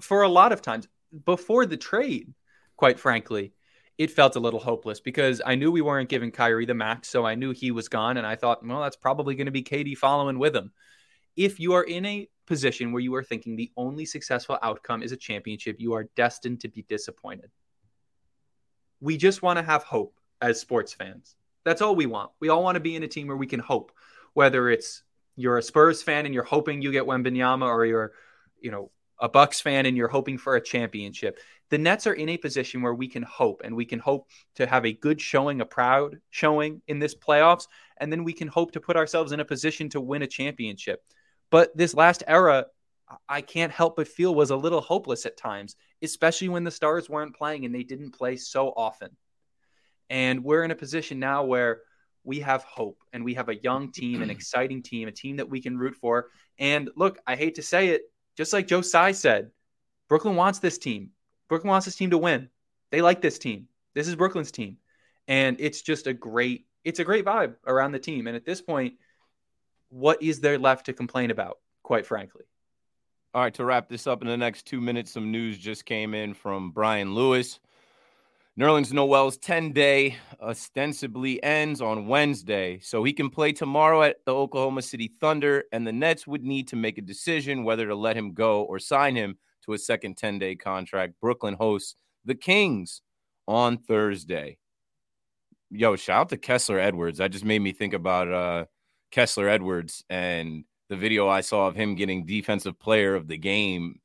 For 0.00 0.22
a 0.22 0.28
lot 0.28 0.52
of 0.52 0.62
times 0.62 0.88
before 1.24 1.66
the 1.66 1.76
trade, 1.76 2.32
quite 2.76 2.98
frankly, 2.98 3.52
it 3.98 4.10
felt 4.10 4.36
a 4.36 4.40
little 4.40 4.60
hopeless 4.60 5.00
because 5.00 5.42
I 5.44 5.54
knew 5.54 5.70
we 5.70 5.82
weren't 5.82 6.08
giving 6.08 6.30
Kyrie 6.30 6.66
the 6.66 6.74
max, 6.74 7.08
so 7.08 7.26
I 7.26 7.34
knew 7.34 7.52
he 7.52 7.70
was 7.70 7.88
gone, 7.88 8.16
and 8.16 8.26
I 8.26 8.34
thought, 8.34 8.66
well, 8.66 8.80
that's 8.80 8.96
probably 8.96 9.34
going 9.34 9.46
to 9.46 9.52
be 9.52 9.62
KD 9.62 9.96
following 9.96 10.38
with 10.38 10.56
him. 10.56 10.72
If 11.36 11.60
you 11.60 11.72
are 11.74 11.84
in 11.84 12.04
a 12.06 12.28
position 12.46 12.92
where 12.92 13.00
you 13.00 13.14
are 13.14 13.22
thinking 13.22 13.56
the 13.56 13.70
only 13.76 14.04
successful 14.04 14.58
outcome 14.62 15.02
is 15.02 15.12
a 15.12 15.16
championship, 15.16 15.76
you 15.78 15.94
are 15.94 16.08
destined 16.16 16.60
to 16.60 16.68
be 16.68 16.82
disappointed. 16.82 17.50
We 19.00 19.16
just 19.16 19.42
want 19.42 19.58
to 19.58 19.64
have 19.64 19.84
hope 19.84 20.18
as 20.42 20.60
sports 20.60 20.92
fans. 20.92 21.36
That's 21.64 21.82
all 21.82 21.94
we 21.94 22.06
want. 22.06 22.30
We 22.40 22.48
all 22.48 22.62
want 22.62 22.76
to 22.76 22.80
be 22.80 22.96
in 22.96 23.02
a 23.02 23.08
team 23.08 23.26
where 23.26 23.36
we 23.36 23.46
can 23.46 23.60
hope 23.60 23.92
whether 24.34 24.68
it's 24.70 25.02
you're 25.36 25.58
a 25.58 25.62
Spurs 25.62 26.02
fan 26.02 26.26
and 26.26 26.34
you're 26.34 26.44
hoping 26.44 26.82
you 26.82 26.92
get 26.92 27.04
Wembanyama, 27.04 27.66
or 27.66 27.86
you're, 27.86 28.12
you 28.60 28.70
know, 28.70 28.90
a 29.20 29.28
Bucks 29.28 29.60
fan 29.60 29.86
and 29.86 29.96
you're 29.96 30.08
hoping 30.08 30.38
for 30.38 30.56
a 30.56 30.60
championship. 30.60 31.38
The 31.68 31.78
Nets 31.78 32.06
are 32.06 32.14
in 32.14 32.30
a 32.30 32.36
position 32.36 32.82
where 32.82 32.94
we 32.94 33.06
can 33.06 33.22
hope, 33.22 33.62
and 33.64 33.76
we 33.76 33.84
can 33.84 33.98
hope 33.98 34.28
to 34.56 34.66
have 34.66 34.84
a 34.84 34.92
good 34.92 35.20
showing, 35.20 35.60
a 35.60 35.66
proud 35.66 36.20
showing 36.30 36.82
in 36.88 36.98
this 36.98 37.14
playoffs, 37.14 37.68
and 37.98 38.10
then 38.10 38.24
we 38.24 38.32
can 38.32 38.48
hope 38.48 38.72
to 38.72 38.80
put 38.80 38.96
ourselves 38.96 39.32
in 39.32 39.40
a 39.40 39.44
position 39.44 39.88
to 39.90 40.00
win 40.00 40.22
a 40.22 40.26
championship. 40.26 41.02
But 41.50 41.76
this 41.76 41.94
last 41.94 42.22
era, 42.26 42.66
I 43.28 43.40
can't 43.40 43.72
help 43.72 43.96
but 43.96 44.08
feel 44.08 44.34
was 44.34 44.50
a 44.50 44.56
little 44.56 44.80
hopeless 44.80 45.26
at 45.26 45.36
times, 45.36 45.76
especially 46.02 46.48
when 46.48 46.64
the 46.64 46.70
Stars 46.70 47.08
weren't 47.08 47.36
playing 47.36 47.64
and 47.64 47.74
they 47.74 47.82
didn't 47.82 48.12
play 48.12 48.36
so 48.36 48.68
often. 48.68 49.16
And 50.08 50.44
we're 50.44 50.64
in 50.64 50.70
a 50.70 50.76
position 50.76 51.18
now 51.18 51.44
where 51.44 51.82
we 52.24 52.40
have 52.40 52.62
hope 52.64 52.98
and 53.12 53.24
we 53.24 53.34
have 53.34 53.48
a 53.48 53.56
young 53.56 53.92
team, 53.92 54.22
an 54.22 54.30
exciting 54.36 54.82
team, 54.82 55.08
a 55.08 55.12
team 55.12 55.36
that 55.36 55.48
we 55.48 55.60
can 55.60 55.78
root 55.78 55.96
for. 55.96 56.28
And 56.58 56.90
look, 56.96 57.18
I 57.26 57.36
hate 57.36 57.56
to 57.56 57.62
say 57.62 57.88
it, 57.88 58.02
just 58.36 58.52
like 58.52 58.66
Joe 58.66 58.82
Tsai 58.82 59.12
said, 59.12 59.50
Brooklyn 60.08 60.36
wants 60.36 60.58
this 60.58 60.78
team. 60.78 61.10
Brooklyn 61.48 61.70
wants 61.70 61.84
this 61.84 61.96
team 61.96 62.10
to 62.10 62.18
win. 62.18 62.48
They 62.90 63.02
like 63.02 63.20
this 63.20 63.38
team. 63.38 63.68
This 63.94 64.08
is 64.08 64.16
Brooklyn's 64.16 64.52
team. 64.52 64.76
And 65.28 65.56
it's 65.60 65.82
just 65.82 66.06
a 66.06 66.12
great, 66.12 66.66
it's 66.84 66.98
a 66.98 67.04
great 67.04 67.24
vibe 67.24 67.54
around 67.66 67.92
the 67.92 67.98
team. 67.98 68.26
And 68.26 68.36
at 68.36 68.44
this 68.44 68.60
point, 68.60 68.94
what 69.90 70.22
is 70.22 70.40
there 70.40 70.58
left 70.58 70.86
to 70.86 70.92
complain 70.92 71.30
about, 71.30 71.58
quite 71.82 72.06
frankly? 72.06 72.44
All 73.34 73.42
right, 73.42 73.54
to 73.54 73.64
wrap 73.64 73.88
this 73.88 74.06
up 74.06 74.22
in 74.22 74.28
the 74.28 74.36
next 74.36 74.66
two 74.66 74.80
minutes, 74.80 75.12
some 75.12 75.30
news 75.30 75.58
just 75.58 75.84
came 75.84 76.14
in 76.14 76.34
from 76.34 76.72
Brian 76.72 77.14
Lewis. 77.14 77.60
Nerlens 78.58 78.92
Noel's 78.92 79.38
10 79.38 79.72
day 79.72 80.16
ostensibly 80.40 81.42
ends 81.42 81.80
on 81.80 82.08
Wednesday, 82.08 82.80
so 82.80 83.04
he 83.04 83.12
can 83.12 83.30
play 83.30 83.52
tomorrow 83.52 84.02
at 84.02 84.16
the 84.26 84.34
Oklahoma 84.34 84.82
City 84.82 85.12
Thunder, 85.20 85.64
and 85.72 85.86
the 85.86 85.92
Nets 85.92 86.26
would 86.26 86.42
need 86.42 86.66
to 86.68 86.76
make 86.76 86.98
a 86.98 87.02
decision 87.02 87.62
whether 87.62 87.86
to 87.86 87.94
let 87.94 88.16
him 88.16 88.34
go 88.34 88.62
or 88.62 88.78
sign 88.78 89.14
him 89.14 89.38
to 89.64 89.72
a 89.72 89.78
second 89.78 90.16
10 90.16 90.38
day 90.40 90.56
contract. 90.56 91.14
Brooklyn 91.20 91.54
hosts 91.54 91.94
the 92.24 92.34
Kings 92.34 93.02
on 93.46 93.78
Thursday. 93.78 94.58
Yo, 95.70 95.94
shout 95.94 96.20
out 96.20 96.28
to 96.30 96.36
Kessler 96.36 96.80
Edwards. 96.80 97.18
That 97.18 97.30
just 97.30 97.44
made 97.44 97.60
me 97.60 97.72
think 97.72 97.94
about 97.94 98.32
uh, 98.32 98.64
Kessler 99.10 99.48
Edwards 99.48 100.04
and 100.08 100.64
the 100.88 100.96
video 100.96 101.28
I 101.28 101.40
saw 101.40 101.66
of 101.66 101.76
him 101.76 101.94
getting 101.94 102.26
defensive 102.26 102.78
player 102.78 103.14
of 103.14 103.28
the 103.28 103.36
game. 103.36 104.00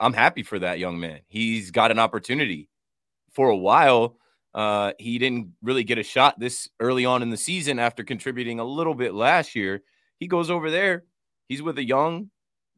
I'm 0.00 0.12
happy 0.12 0.42
for 0.42 0.58
that 0.58 0.78
young 0.78 1.00
man. 1.00 1.20
He's 1.28 1.70
got 1.70 1.90
an 1.90 1.98
opportunity 1.98 2.68
for 3.32 3.48
a 3.48 3.56
while. 3.56 4.16
Uh, 4.54 4.92
he 4.98 5.18
didn't 5.18 5.52
really 5.62 5.84
get 5.84 5.98
a 5.98 6.02
shot 6.02 6.38
this 6.38 6.68
early 6.80 7.04
on 7.04 7.22
in 7.22 7.30
the 7.30 7.36
season 7.36 7.78
after 7.78 8.04
contributing 8.04 8.60
a 8.60 8.64
little 8.64 8.94
bit 8.94 9.14
last 9.14 9.54
year. 9.54 9.82
He 10.18 10.26
goes 10.26 10.50
over 10.50 10.70
there. 10.70 11.04
He's 11.48 11.62
with 11.62 11.78
a 11.78 11.84
young 11.84 12.30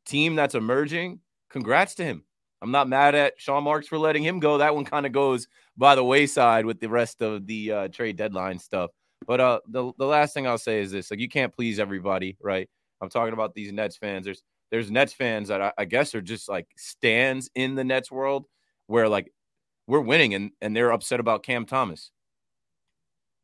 team 0.05 0.35
that's 0.35 0.55
emerging. 0.55 1.21
Congrats 1.49 1.95
to 1.97 2.05
him. 2.05 2.25
I'm 2.63 2.71
not 2.71 2.89
mad 2.89 3.15
at 3.15 3.41
Sean 3.41 3.65
Marks 3.65 3.89
for 3.89 3.99
letting 3.99 4.23
him 4.23 4.39
go. 4.39 4.59
That 4.59 4.75
one 4.75 4.85
kind 4.85 5.07
of 5.07 5.13
goes 5.13 5.49
by 5.77 5.95
the 5.95 6.05
wayside 6.05 6.67
with 6.67 6.81
the 6.81 6.89
rest 6.89 7.23
of 7.23 7.47
the 7.47 7.73
uh, 7.73 7.89
trade 7.89 8.17
deadline 8.17 8.59
stuff. 8.59 8.91
But 9.27 9.41
uh, 9.41 9.61
the 9.69 9.93
the 9.99 10.07
last 10.07 10.35
thing 10.35 10.47
I'll 10.47 10.59
say 10.59 10.81
is 10.81 10.91
this: 10.91 11.11
like 11.11 11.21
you 11.21 11.29
can't 11.29 11.55
please 11.55 11.79
everybody, 11.79 12.37
right? 12.41 12.69
I'm 13.01 13.11
talking 13.11 13.35
about 13.35 13.55
these 13.55 13.73
Nets 13.73 13.97
fans. 13.97 14.25
There's 14.25 14.43
there's 14.71 14.91
Nets 14.91 15.13
fans 15.13 15.49
that 15.49 15.61
I, 15.61 15.73
I 15.79 15.85
guess 15.85 16.15
are 16.15 16.23
just 16.23 16.49
like 16.49 16.67
stands 16.77 17.51
in 17.55 17.75
the 17.75 17.85
Nets 17.85 18.11
world 18.11 18.47
where 18.87 19.09
like 19.09 19.33
we're 19.87 20.01
winning 20.01 20.35
and, 20.35 20.53
and 20.61 20.75
they're 20.75 20.93
upset 20.93 21.21
about 21.21 21.43
Cam 21.43 21.67
Thomas. 21.67 22.13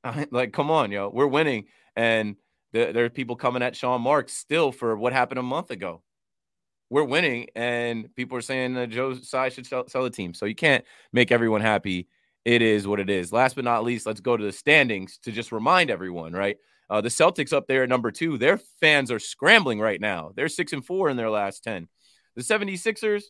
like, 0.31 0.53
come 0.53 0.71
on, 0.71 0.93
yo, 0.93 1.11
we're 1.13 1.27
winning. 1.27 1.65
And 1.97 2.37
the, 2.73 2.93
there 2.93 3.05
are 3.05 3.11
people 3.11 3.37
coming 3.37 3.63
at 3.63 3.75
Sean 3.75 4.01
Marks 4.01 4.33
still 4.33 4.73
for 4.73 4.97
what 4.97 5.13
happened 5.13 5.39
a 5.39 5.43
month 5.43 5.71
ago. 5.71 6.03
We're 6.89 7.05
winning, 7.05 7.49
and 7.57 8.15
people 8.15 8.39
are 8.39 8.43
saying 8.43 8.75
that 8.75 8.91
Joe 8.91 9.15
Tsai 9.15 9.49
should 9.49 9.67
sell, 9.67 9.89
sell 9.89 10.05
the 10.05 10.11
team. 10.11 10.35
So 10.35 10.47
you 10.47 10.55
can't 10.55 10.85
make 11.13 11.33
everyone 11.33 11.61
happy. 11.61 12.07
It 12.47 12.63
is 12.63 12.87
what 12.87 13.01
it 13.01 13.11
is. 13.11 13.33
Last 13.33 13.57
but 13.57 13.65
not 13.65 13.83
least, 13.83 14.07
let's 14.07 14.21
go 14.21 14.37
to 14.37 14.45
the 14.45 14.53
standings 14.53 15.19
to 15.25 15.33
just 15.33 15.51
remind 15.51 15.91
everyone, 15.91 16.33
right? 16.33 16.57
Uh, 16.89 17.01
the 17.01 17.09
Celtics 17.09 17.53
up 17.53 17.67
there 17.67 17.83
at 17.83 17.89
number 17.89 18.13
two, 18.13 18.39
their 18.39 18.57
fans 18.57 19.11
are 19.11 19.19
scrambling 19.19 19.81
right 19.81 20.01
now. 20.01 20.31
They're 20.37 20.49
six 20.49 20.73
and 20.73 20.87
four 20.87 21.11
in 21.11 21.17
their 21.17 21.29
last 21.29 21.65
10. 21.65 21.89
The 22.37 22.43
76ers, 22.43 23.25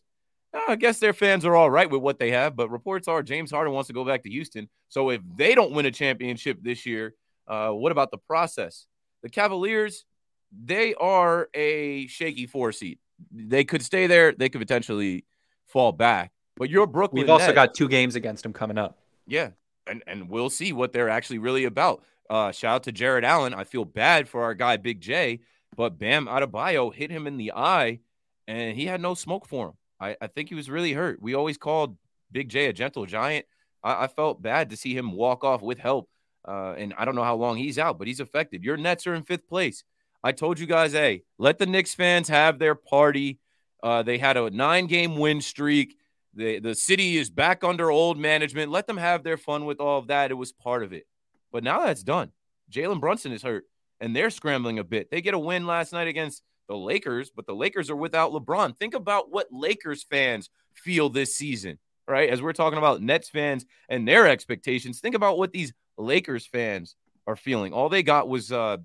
I 0.67 0.75
guess 0.75 0.99
their 0.99 1.13
fans 1.13 1.45
are 1.45 1.55
all 1.55 1.71
right 1.71 1.89
with 1.89 2.03
what 2.03 2.19
they 2.19 2.29
have, 2.29 2.55
but 2.55 2.69
reports 2.69 3.07
are 3.07 3.23
James 3.23 3.49
Harden 3.49 3.73
wants 3.73 3.87
to 3.87 3.93
go 3.93 4.05
back 4.05 4.21
to 4.21 4.29
Houston. 4.29 4.69
So 4.87 5.09
if 5.09 5.21
they 5.35 5.55
don't 5.55 5.71
win 5.71 5.87
a 5.87 5.91
championship 5.91 6.59
this 6.61 6.85
year, 6.85 7.15
uh, 7.47 7.71
what 7.71 7.91
about 7.91 8.11
the 8.11 8.19
process? 8.19 8.85
The 9.23 9.29
Cavaliers, 9.29 10.05
they 10.51 10.93
are 10.93 11.49
a 11.55 12.05
shaky 12.05 12.45
four 12.45 12.71
seat. 12.71 12.99
They 13.31 13.63
could 13.63 13.81
stay 13.81 14.05
there. 14.05 14.31
They 14.31 14.49
could 14.49 14.61
potentially 14.61 15.25
fall 15.65 15.91
back. 15.91 16.33
But 16.55 16.69
you're 16.69 16.85
Brooklyn. 16.85 17.23
We've 17.23 17.31
also 17.31 17.47
Nets. 17.47 17.55
got 17.55 17.73
two 17.73 17.87
games 17.87 18.13
against 18.13 18.43
them 18.43 18.53
coming 18.53 18.77
up. 18.77 18.99
Yeah, 19.27 19.51
and 19.85 20.03
and 20.07 20.29
we'll 20.29 20.49
see 20.49 20.73
what 20.73 20.93
they're 20.93 21.09
actually 21.09 21.39
really 21.39 21.65
about. 21.65 22.03
Uh, 22.29 22.51
shout 22.51 22.75
out 22.75 22.83
to 22.83 22.91
Jarrett 22.91 23.23
Allen. 23.23 23.53
I 23.53 23.63
feel 23.63 23.85
bad 23.85 24.27
for 24.27 24.43
our 24.43 24.53
guy 24.53 24.77
Big 24.77 24.99
J, 25.01 25.41
but 25.75 25.97
Bam 25.99 26.25
Adebayo 26.25 26.93
hit 26.93 27.11
him 27.11 27.27
in 27.27 27.37
the 27.37 27.53
eye, 27.53 27.99
and 28.47 28.75
he 28.75 28.85
had 28.85 29.01
no 29.01 29.13
smoke 29.13 29.47
for 29.47 29.67
him. 29.67 29.73
I, 29.99 30.15
I 30.21 30.27
think 30.27 30.49
he 30.49 30.55
was 30.55 30.69
really 30.69 30.93
hurt. 30.93 31.21
We 31.21 31.33
always 31.33 31.57
called 31.57 31.97
Big 32.31 32.49
J 32.49 32.65
a 32.65 32.73
gentle 32.73 33.05
giant. 33.05 33.45
I, 33.83 34.03
I 34.03 34.07
felt 34.07 34.41
bad 34.41 34.69
to 34.69 34.77
see 34.77 34.95
him 34.95 35.13
walk 35.13 35.43
off 35.43 35.61
with 35.61 35.79
help. 35.79 36.09
Uh, 36.47 36.73
and 36.77 36.93
I 36.97 37.03
don't 37.03 37.15
know 37.15 37.23
how 37.23 37.35
long 37.35 37.57
he's 37.57 37.77
out, 37.77 37.97
but 37.97 38.07
he's 38.07 38.21
affected. 38.21 38.63
Your 38.63 38.77
Nets 38.77 39.05
are 39.05 39.13
in 39.13 39.23
fifth 39.23 39.49
place. 39.49 39.83
I 40.23 40.31
told 40.31 40.59
you 40.59 40.65
guys, 40.65 40.93
hey, 40.93 41.23
let 41.37 41.59
the 41.59 41.65
Knicks 41.65 41.93
fans 41.93 42.29
have 42.29 42.57
their 42.57 42.75
party. 42.75 43.39
Uh, 43.83 44.01
they 44.03 44.17
had 44.17 44.37
a 44.37 44.49
nine 44.49 44.87
game 44.87 45.17
win 45.17 45.41
streak. 45.41 45.97
The, 46.37 46.59
the 46.59 46.75
city 46.75 47.17
is 47.17 47.31
back 47.31 47.63
under 47.63 47.89
old 47.89 48.17
management. 48.17 48.71
Let 48.71 48.85
them 48.85 48.97
have 48.97 49.23
their 49.23 49.37
fun 49.37 49.65
with 49.65 49.79
all 49.79 49.97
of 49.97 50.07
that. 50.07 50.29
It 50.29 50.35
was 50.35 50.51
part 50.51 50.83
of 50.83 50.93
it. 50.93 51.07
But 51.51 51.63
now 51.63 51.83
that's 51.83 52.03
done. 52.03 52.31
Jalen 52.71 52.99
Brunson 52.99 53.31
is 53.31 53.41
hurt 53.41 53.65
and 53.99 54.15
they're 54.15 54.29
scrambling 54.29 54.77
a 54.77 54.83
bit. 54.83 55.09
They 55.09 55.21
get 55.21 55.33
a 55.33 55.39
win 55.39 55.65
last 55.65 55.93
night 55.93 56.07
against 56.07 56.43
the 56.67 56.77
Lakers, 56.77 57.31
but 57.35 57.47
the 57.47 57.55
Lakers 57.55 57.89
are 57.89 57.95
without 57.95 58.31
LeBron. 58.31 58.77
Think 58.77 58.93
about 58.93 59.31
what 59.31 59.47
Lakers 59.51 60.03
fans 60.03 60.49
feel 60.75 61.09
this 61.09 61.35
season, 61.35 61.79
right? 62.07 62.29
As 62.29 62.41
we're 62.41 62.53
talking 62.53 62.77
about 62.77 63.01
Nets 63.01 63.29
fans 63.29 63.65
and 63.89 64.07
their 64.07 64.27
expectations, 64.27 64.99
think 64.99 65.15
about 65.15 65.39
what 65.39 65.53
these 65.53 65.73
Lakers 65.97 66.45
fans 66.45 66.95
are 67.25 67.35
feeling. 67.35 67.73
All 67.73 67.89
they 67.89 68.03
got 68.03 68.27
was 68.27 68.51
uh, 68.51 68.77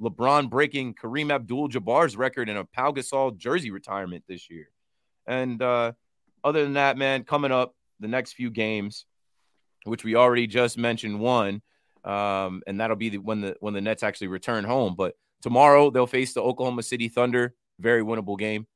LeBron 0.00 0.50
breaking 0.50 0.94
Kareem 0.94 1.32
Abdul-Jabbar's 1.32 2.16
record 2.16 2.48
in 2.48 2.56
a 2.56 2.64
Pau 2.64 2.92
Gasol 2.92 3.36
jersey 3.36 3.72
retirement 3.72 4.24
this 4.28 4.48
year. 4.48 4.68
And 5.26 5.60
uh, 5.60 5.92
other 6.44 6.62
than 6.62 6.74
that, 6.74 6.96
man, 6.96 7.24
coming 7.24 7.52
up 7.52 7.74
the 8.00 8.08
next 8.08 8.32
few 8.32 8.50
games, 8.50 9.06
which 9.84 10.04
we 10.04 10.14
already 10.14 10.46
just 10.46 10.78
mentioned 10.78 11.18
one, 11.18 11.62
um, 12.04 12.62
and 12.66 12.80
that'll 12.80 12.96
be 12.96 13.10
the, 13.10 13.18
when 13.18 13.40
the 13.40 13.56
when 13.60 13.74
the 13.74 13.80
Nets 13.80 14.02
actually 14.02 14.28
return 14.28 14.64
home. 14.64 14.94
But 14.96 15.14
tomorrow 15.40 15.90
they'll 15.90 16.06
face 16.06 16.34
the 16.34 16.42
Oklahoma 16.42 16.82
City 16.82 17.08
Thunder, 17.08 17.54
very 17.78 18.02
winnable 18.02 18.38
game. 18.38 18.66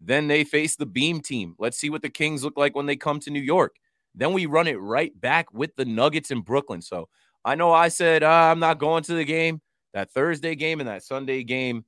Then 0.00 0.28
they 0.28 0.44
face 0.44 0.76
the 0.76 0.86
Beam 0.86 1.20
team. 1.20 1.54
Let's 1.58 1.78
see 1.78 1.90
what 1.90 2.02
the 2.02 2.10
Kings 2.10 2.44
look 2.44 2.56
like 2.56 2.76
when 2.76 2.86
they 2.86 2.96
come 2.96 3.18
to 3.20 3.30
New 3.30 3.40
York. 3.40 3.76
Then 4.14 4.32
we 4.32 4.46
run 4.46 4.66
it 4.66 4.80
right 4.80 5.18
back 5.18 5.52
with 5.52 5.74
the 5.76 5.84
Nuggets 5.84 6.30
in 6.30 6.40
Brooklyn. 6.40 6.82
So 6.82 7.08
I 7.44 7.54
know 7.54 7.72
I 7.72 7.88
said 7.88 8.22
uh, 8.22 8.28
I'm 8.28 8.58
not 8.58 8.78
going 8.78 9.02
to 9.04 9.14
the 9.14 9.24
game. 9.24 9.60
That 9.94 10.10
Thursday 10.10 10.54
game 10.54 10.80
and 10.80 10.88
that 10.88 11.02
Sunday 11.02 11.42
game, 11.42 11.84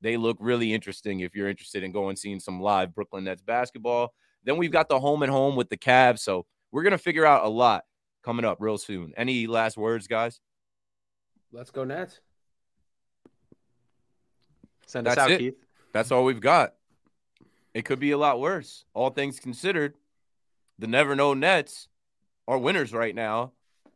they 0.00 0.16
look 0.16 0.36
really 0.40 0.72
interesting 0.72 1.20
if 1.20 1.34
you're 1.34 1.48
interested 1.48 1.82
in 1.82 1.90
going 1.90 2.16
seeing 2.16 2.38
some 2.38 2.60
live 2.60 2.94
Brooklyn 2.94 3.24
Nets 3.24 3.42
basketball. 3.42 4.14
Then 4.44 4.56
we've 4.56 4.72
got 4.72 4.88
the 4.88 4.98
home 4.98 5.22
and 5.22 5.30
home 5.30 5.56
with 5.56 5.68
the 5.68 5.76
Cavs. 5.76 6.20
So 6.20 6.46
we're 6.72 6.82
going 6.82 6.92
to 6.92 6.98
figure 6.98 7.26
out 7.26 7.44
a 7.44 7.48
lot 7.48 7.84
coming 8.22 8.44
up 8.44 8.58
real 8.60 8.78
soon. 8.78 9.12
Any 9.16 9.46
last 9.46 9.76
words, 9.76 10.06
guys? 10.06 10.40
Let's 11.52 11.70
go 11.70 11.84
Nets. 11.84 12.20
Send 14.86 15.06
That's 15.06 15.18
us 15.18 15.24
out, 15.24 15.30
it. 15.30 15.38
Keith. 15.38 15.54
That's 15.92 16.10
all 16.10 16.24
we've 16.24 16.40
got. 16.40 16.74
It 17.74 17.84
could 17.84 18.00
be 18.00 18.10
a 18.10 18.18
lot 18.18 18.40
worse. 18.40 18.84
All 18.94 19.10
things 19.10 19.38
considered, 19.38 19.94
the 20.78 20.86
never 20.86 21.14
know 21.14 21.34
Nets 21.34 21.88
are 22.48 22.58
winners 22.58 22.92
right 22.92 23.14
now. 23.14 23.52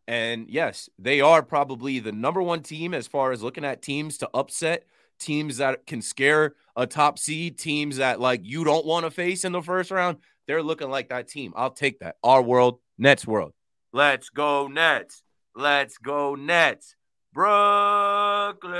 And 0.06 0.48
yes, 0.48 0.88
they 0.98 1.20
are 1.20 1.42
probably 1.42 1.98
the 1.98 2.12
number 2.12 2.42
one 2.42 2.62
team 2.62 2.94
as 2.94 3.06
far 3.06 3.32
as 3.32 3.42
looking 3.42 3.64
at 3.64 3.82
teams 3.82 4.18
to 4.18 4.30
upset, 4.34 4.84
teams 5.18 5.56
that 5.56 5.86
can 5.86 6.02
scare 6.02 6.54
a 6.76 6.86
top 6.86 7.18
seed, 7.18 7.58
teams 7.58 7.96
that 7.96 8.20
like 8.20 8.40
you 8.44 8.64
don't 8.64 8.86
want 8.86 9.06
to 9.06 9.10
face 9.10 9.44
in 9.44 9.52
the 9.52 9.62
first 9.62 9.90
round. 9.90 10.18
They're 10.46 10.62
looking 10.62 10.90
like 10.90 11.08
that 11.08 11.28
team. 11.28 11.52
I'll 11.56 11.70
take 11.70 12.00
that. 12.00 12.16
Our 12.22 12.42
world, 12.42 12.80
Nets 12.98 13.26
world. 13.26 13.52
Let's 13.92 14.28
go 14.28 14.66
Nets. 14.66 15.22
Let's 15.54 15.98
go 15.98 16.34
Nets. 16.34 16.96
Brooklyn. 17.32 18.72